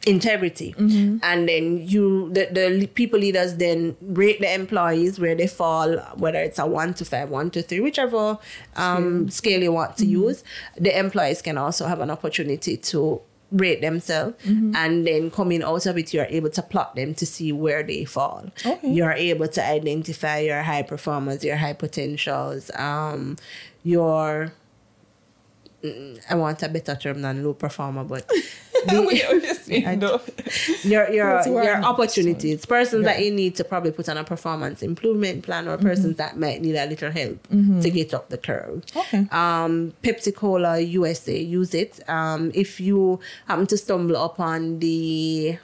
integrity 0.06 0.74
and 1.22 1.48
then 1.48 1.86
you 1.86 2.30
the, 2.32 2.48
the 2.52 2.86
people 2.94 3.18
leaders 3.18 3.56
then 3.56 3.94
rate 4.00 4.40
the 4.40 4.50
employees 4.54 5.18
where 5.18 5.34
they 5.34 5.46
fall 5.46 5.96
whether 6.16 6.38
it's 6.38 6.58
a 6.58 6.64
one 6.66 6.94
to 6.94 7.04
five 7.04 7.28
one 7.28 7.50
to 7.50 7.60
three 7.62 7.80
whichever 7.80 8.38
um, 8.76 9.28
scale 9.28 9.60
you 9.62 9.72
want 9.72 9.96
to 9.98 10.06
use 10.06 10.44
the 10.78 10.96
employees 10.98 11.42
can 11.42 11.58
also 11.58 11.86
have 11.86 12.00
an 12.00 12.10
opportunity 12.10 12.76
to 12.76 13.20
rate 13.50 13.80
themselves 13.80 14.36
and 14.44 15.06
then 15.06 15.30
coming 15.30 15.62
out 15.62 15.86
of 15.86 15.96
it 15.96 16.12
you're 16.12 16.26
able 16.26 16.50
to 16.50 16.60
plot 16.62 16.94
them 16.94 17.14
to 17.14 17.24
see 17.24 17.50
where 17.50 17.82
they 17.82 18.04
fall 18.04 18.44
Okay. 18.66 18.92
you're 18.92 19.12
able 19.12 19.48
to 19.48 19.64
identify 19.64 20.38
your 20.40 20.62
high 20.62 20.82
performers 20.82 21.42
your 21.42 21.56
high 21.56 21.72
potentials 21.72 22.70
um 22.74 23.36
your 23.84 24.52
I 26.28 26.34
want 26.34 26.62
a 26.62 26.68
better 26.68 26.96
term 26.96 27.22
than 27.22 27.44
low 27.44 27.54
performer, 27.54 28.02
but 28.02 28.28
we 28.90 29.22
understand. 29.22 30.02
though. 30.02 30.20
your 30.82 31.08
your 31.10 31.46
your 31.46 31.76
opportunities, 31.84 32.64
persons 32.66 33.04
that 33.04 33.22
you 33.24 33.30
need 33.30 33.54
to 33.56 33.64
probably 33.64 33.92
put 33.92 34.08
on 34.08 34.16
a 34.16 34.24
performance 34.24 34.82
improvement 34.82 35.44
plan, 35.44 35.68
or 35.68 35.78
persons 35.78 36.16
that 36.16 36.36
might 36.36 36.60
need 36.62 36.74
a 36.74 36.86
little 36.86 37.12
help 37.12 37.46
to 37.48 37.90
get 37.90 38.12
up 38.12 38.28
the 38.28 38.38
curve. 38.38 38.82
Okay. 38.96 39.26
Um, 39.30 39.92
Pepsi 40.02 40.34
Cola 40.34 40.80
USA 40.80 41.38
use 41.40 41.74
it. 41.74 42.00
Um, 42.08 42.50
if 42.54 42.80
you 42.80 43.20
happen 43.46 43.66
to 43.68 43.76
stumble 43.76 44.16
upon 44.16 44.80
the 44.80 45.58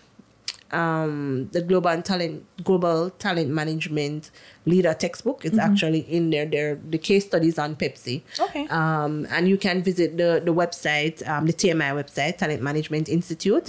um 0.75 1.49
the 1.53 1.63
global 1.71 2.03
talent 2.03 2.45
global 2.65 3.11
talent 3.25 3.51
management 3.51 4.31
leader 4.67 4.95
textbook. 4.95 5.45
It's 5.45 5.59
actually 5.59 6.01
in 6.17 6.31
there. 6.31 6.47
There 6.47 6.81
the 6.95 6.99
case 6.99 7.25
studies 7.27 7.59
on 7.59 7.77
pepsi. 7.77 8.23
Okay. 8.47 8.67
um 8.69 9.27
and 9.31 9.49
you 9.49 9.57
can 9.67 9.83
visit 9.83 10.17
the 10.21 10.31
the 10.45 10.55
website 10.63 11.17
um 11.29 11.47
the 11.47 11.53
tmi 11.53 11.91
website 12.01 12.39
talent 12.39 12.63
management 12.63 13.09
institute. 13.09 13.67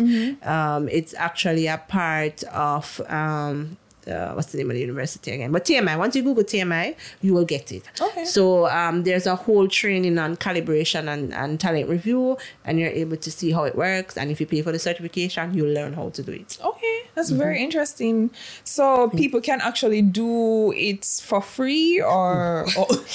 Um 0.56 0.90
it's 0.90 1.14
actually 1.28 1.68
a 1.68 1.78
part 1.88 2.44
of 2.72 3.02
um 3.10 3.78
uh, 4.08 4.34
what's 4.34 4.52
the 4.52 4.58
name 4.58 4.70
of 4.70 4.76
the 4.76 4.82
university 4.82 5.32
again? 5.32 5.52
But 5.52 5.66
TMI. 5.66 5.98
Once 5.98 6.16
you 6.16 6.24
Google 6.24 6.44
TMI, 6.44 6.96
you 7.22 7.34
will 7.34 7.46
get 7.46 7.72
it. 7.72 7.84
Okay. 8.00 8.26
So 8.26 8.68
um, 8.68 9.04
there's 9.04 9.26
a 9.28 9.36
whole 9.36 9.68
training 9.68 10.18
on 10.20 10.36
calibration 10.38 11.08
and, 11.08 11.34
and 11.34 11.60
talent 11.60 11.90
review, 11.90 12.38
and 12.64 12.80
you're 12.80 12.90
able 12.90 13.18
to 13.18 13.32
see 13.32 13.52
how 13.52 13.64
it 13.64 13.76
works. 13.76 14.18
And 14.18 14.32
if 14.32 14.40
you 14.40 14.46
pay 14.48 14.62
for 14.62 14.72
the 14.72 14.80
certification, 14.80 15.54
you'll 15.54 15.74
learn 15.74 15.94
how 15.94 16.10
to 16.10 16.22
do 16.24 16.32
it. 16.32 16.58
Okay, 16.64 17.02
that's 17.16 17.30
Mm-hmm. 17.30 17.40
very 17.40 17.64
interesting. 17.64 18.30
So 18.64 19.10
people 19.10 19.42
can 19.42 19.60
actually 19.62 20.02
do 20.04 20.72
it 20.74 21.06
for 21.24 21.42
free, 21.42 22.00
or 22.02 22.66
oh, 22.78 23.06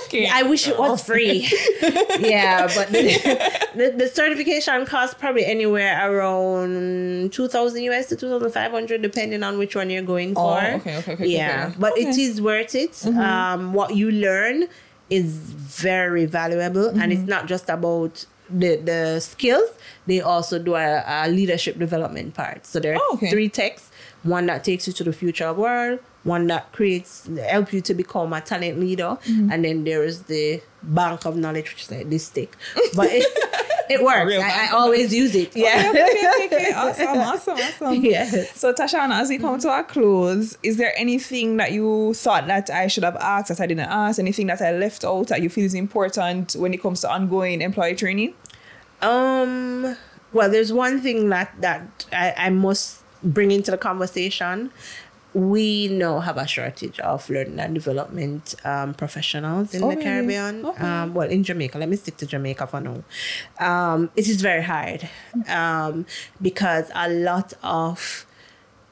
okay. 0.04 0.28
I 0.32 0.42
wish 0.44 0.68
it 0.68 0.78
was 0.78 1.02
free. 1.04 1.48
yeah, 2.20 2.66
but 2.74 2.88
the, 2.88 3.04
the, 3.74 3.94
the 3.96 4.08
certification 4.08 4.86
costs 4.86 5.14
probably 5.18 5.44
anywhere 5.44 5.98
around 6.10 7.32
2000 7.32 7.82
US 7.82 8.06
to 8.06 8.16
2500 8.16 9.02
depending 9.02 9.42
on 9.42 9.58
which 9.58 9.74
one 9.76 9.90
you're 9.90 10.02
going 10.02 10.27
Oh, 10.36 10.42
for. 10.42 10.58
okay, 10.76 10.96
okay, 10.96 11.12
okay, 11.14 11.26
Yeah, 11.26 11.66
okay. 11.68 11.76
but 11.78 11.96
it 11.98 12.08
Okay. 12.08 12.22
is 12.22 12.40
worth 12.40 12.74
it. 12.74 13.06
Um, 13.06 13.72
what 13.72 13.94
you 13.96 14.10
learn 14.10 14.68
is 15.10 15.34
very 15.34 16.26
valuable 16.26 16.88
and 17.00 17.12
it's 17.12 17.26
not 17.28 17.46
just 17.46 17.68
about 17.70 18.26
the, 18.50 18.76
the 18.76 19.20
skills, 19.20 19.70
they 20.06 20.20
also 20.22 20.58
do 20.58 20.74
a, 20.74 21.04
a 21.06 21.28
leadership 21.28 21.78
development 21.78 22.34
part. 22.34 22.64
So 22.66 22.80
there 22.80 22.94
are 22.94 23.00
Oh, 23.02 23.14
okay. 23.14 23.30
three 23.30 23.48
texts 23.48 23.90
one 24.22 24.46
that 24.46 24.64
takes 24.64 24.86
you 24.86 24.92
to 24.94 25.04
the 25.04 25.12
future 25.12 25.44
of 25.46 25.56
world, 25.58 26.00
one 26.24 26.46
that 26.48 26.72
creates 26.72 27.28
help 27.50 27.72
you 27.72 27.80
to 27.82 27.94
become 27.94 28.32
a 28.32 28.40
talent 28.40 28.80
leader, 28.80 29.16
Mm-hmm. 29.24 29.52
and 29.52 29.64
then 29.64 29.84
there 29.84 30.02
is 30.02 30.22
the 30.24 30.60
bank 30.82 31.24
of 31.26 31.36
knowledge, 31.36 31.70
which 31.72 31.82
is 31.84 31.90
like 31.90 32.10
this 32.10 32.26
stick. 32.26 32.56
But 32.96 33.08
it, 33.12 33.24
it 33.90 34.02
works. 34.02 34.34
I, 34.34 34.66
I 34.66 34.70
always 34.72 35.12
use 35.14 35.34
it. 35.34 35.54
Yeah. 35.56 35.90
okay, 35.90 36.46
okay, 36.46 36.46
okay, 36.46 36.72
awesome, 36.72 37.18
awesome, 37.18 37.58
awesome. 37.58 37.94
Yes. 38.04 38.58
So 38.58 38.72
Tashana, 38.72 39.20
as 39.20 39.28
we 39.28 39.38
come 39.38 39.58
to 39.60 39.68
our 39.68 39.84
close, 39.84 40.56
is 40.62 40.76
there 40.76 40.92
anything 40.96 41.56
that 41.58 41.72
you 41.72 42.14
thought 42.14 42.46
that 42.46 42.70
I 42.70 42.86
should 42.86 43.04
have 43.04 43.16
asked 43.16 43.48
that 43.48 43.60
I 43.60 43.66
didn't 43.66 43.88
ask? 43.88 44.18
Anything 44.18 44.46
that 44.48 44.60
I 44.60 44.72
left 44.72 45.04
out 45.04 45.28
that 45.28 45.42
you 45.42 45.48
feel 45.48 45.64
is 45.64 45.74
important 45.74 46.54
when 46.54 46.72
it 46.74 46.82
comes 46.82 47.00
to 47.02 47.10
ongoing 47.10 47.60
employee 47.62 47.94
training? 47.94 48.34
Um. 49.02 49.96
Well, 50.32 50.50
there's 50.50 50.72
one 50.72 51.00
thing 51.00 51.28
that 51.30 51.52
that 51.60 52.06
I, 52.12 52.34
I 52.36 52.50
must 52.50 53.02
bring 53.22 53.50
into 53.50 53.70
the 53.70 53.78
conversation. 53.78 54.70
We 55.38 55.86
now 55.88 56.18
have 56.18 56.36
a 56.36 56.46
shortage 56.48 56.98
of 56.98 57.30
learning 57.30 57.60
and 57.60 57.72
development 57.74 58.56
um, 58.64 58.92
professionals 58.94 59.72
in 59.72 59.84
Oh, 59.84 59.90
the 59.90 59.96
really? 59.96 60.04
Caribbean. 60.04 60.66
Okay. 60.66 60.84
Um, 60.84 61.14
well, 61.14 61.28
in 61.30 61.44
Jamaica, 61.44 61.78
let 61.78 61.88
me 61.88 61.94
stick 61.96 62.16
to 62.16 62.26
Jamaica 62.26 62.66
for 62.66 62.80
now. 62.80 63.04
Um, 63.60 64.10
it 64.16 64.26
is 64.26 64.40
very 64.42 64.62
hard 64.64 65.08
um, 65.48 66.06
because 66.42 66.90
a 66.94 67.08
lot 67.08 67.52
of 67.62 68.26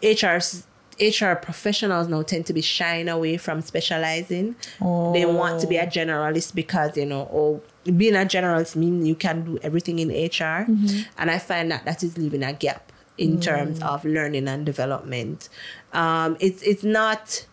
HR's 0.02 0.66
HR 1.00 1.34
professionals 1.34 2.06
now 2.08 2.22
tend 2.22 2.46
to 2.46 2.52
be 2.54 2.62
shying 2.62 3.08
away 3.08 3.36
from 3.38 3.60
specializing. 3.60 4.54
They 4.80 5.26
want 5.26 5.60
to 5.62 5.66
be 5.66 5.76
a 5.78 5.86
generalist 5.86 6.54
because 6.54 6.96
you 6.96 7.06
know, 7.06 7.28
oh, 7.32 7.60
being 7.90 8.14
a 8.14 8.20
generalist 8.24 8.76
means 8.76 9.06
you 9.06 9.14
can 9.16 9.44
do 9.44 9.58
everything 9.62 9.98
in 9.98 10.08
HR, 10.10 10.64
and 11.18 11.28
I 11.30 11.38
find 11.38 11.70
that 11.72 11.84
that 11.86 12.02
is 12.04 12.16
leaving 12.16 12.42
a 12.44 12.52
gap 12.52 12.92
in 13.18 13.40
terms 13.40 13.82
of 13.82 14.04
learning 14.04 14.46
and 14.48 14.64
development. 14.64 15.48
Um, 15.96 16.36
it's 16.40 16.62
it's 16.62 16.84
not. 16.84 17.46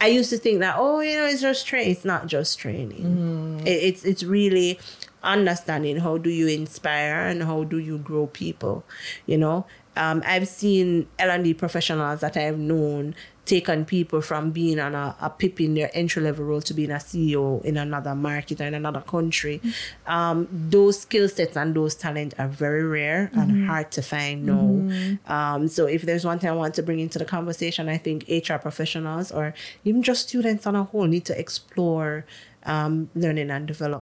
I 0.00 0.08
used 0.08 0.30
to 0.30 0.36
think 0.38 0.58
that 0.60 0.74
oh 0.78 1.00
you 1.00 1.16
know 1.16 1.26
it's 1.26 1.40
just 1.40 1.66
training. 1.66 1.92
It's 1.92 2.04
not 2.04 2.26
just 2.26 2.58
training. 2.58 3.60
It, 3.64 3.70
it's 3.70 4.04
it's 4.04 4.24
really 4.24 4.78
understanding 5.22 5.98
how 5.98 6.18
do 6.18 6.30
you 6.30 6.48
inspire 6.48 7.26
and 7.26 7.44
how 7.44 7.62
do 7.64 7.78
you 7.78 7.98
grow 7.98 8.26
people. 8.26 8.84
You 9.26 9.38
know, 9.38 9.66
um, 9.96 10.22
I've 10.26 10.48
seen 10.48 11.06
L 11.18 11.30
and 11.30 11.44
D 11.44 11.54
professionals 11.54 12.20
that 12.20 12.36
I've 12.36 12.58
known 12.58 13.14
take 13.44 13.68
on 13.68 13.84
people 13.84 14.20
from 14.20 14.50
being 14.50 14.78
on 14.78 14.94
a, 14.94 15.16
a 15.20 15.28
PIP 15.28 15.60
in 15.60 15.74
their 15.74 15.90
entry 15.94 16.22
level 16.22 16.44
role 16.44 16.60
to 16.60 16.74
being 16.74 16.90
a 16.90 16.96
CEO 16.96 17.62
in 17.64 17.76
another 17.76 18.14
market 18.14 18.60
or 18.60 18.64
in 18.64 18.74
another 18.74 19.00
country. 19.00 19.60
Um, 20.06 20.48
those 20.50 21.00
skill 21.00 21.28
sets 21.28 21.56
and 21.56 21.74
those 21.74 21.94
talent 21.94 22.34
are 22.38 22.48
very 22.48 22.84
rare 22.84 23.30
and 23.34 23.66
hard 23.66 23.90
to 23.92 24.02
find 24.02 24.46
now. 24.46 25.22
Um, 25.26 25.68
so 25.68 25.86
if 25.86 26.02
there's 26.02 26.24
one 26.24 26.38
thing 26.38 26.50
I 26.50 26.54
want 26.54 26.74
to 26.74 26.82
bring 26.82 27.00
into 27.00 27.18
the 27.18 27.24
conversation, 27.24 27.88
I 27.88 27.98
think 27.98 28.24
HR 28.28 28.56
professionals 28.56 29.32
or 29.32 29.54
even 29.84 30.02
just 30.02 30.28
students 30.28 30.66
on 30.66 30.76
a 30.76 30.84
whole 30.84 31.04
need 31.04 31.24
to 31.26 31.38
explore 31.38 32.24
um, 32.64 33.10
learning 33.14 33.50
and 33.50 33.66
development. 33.66 34.01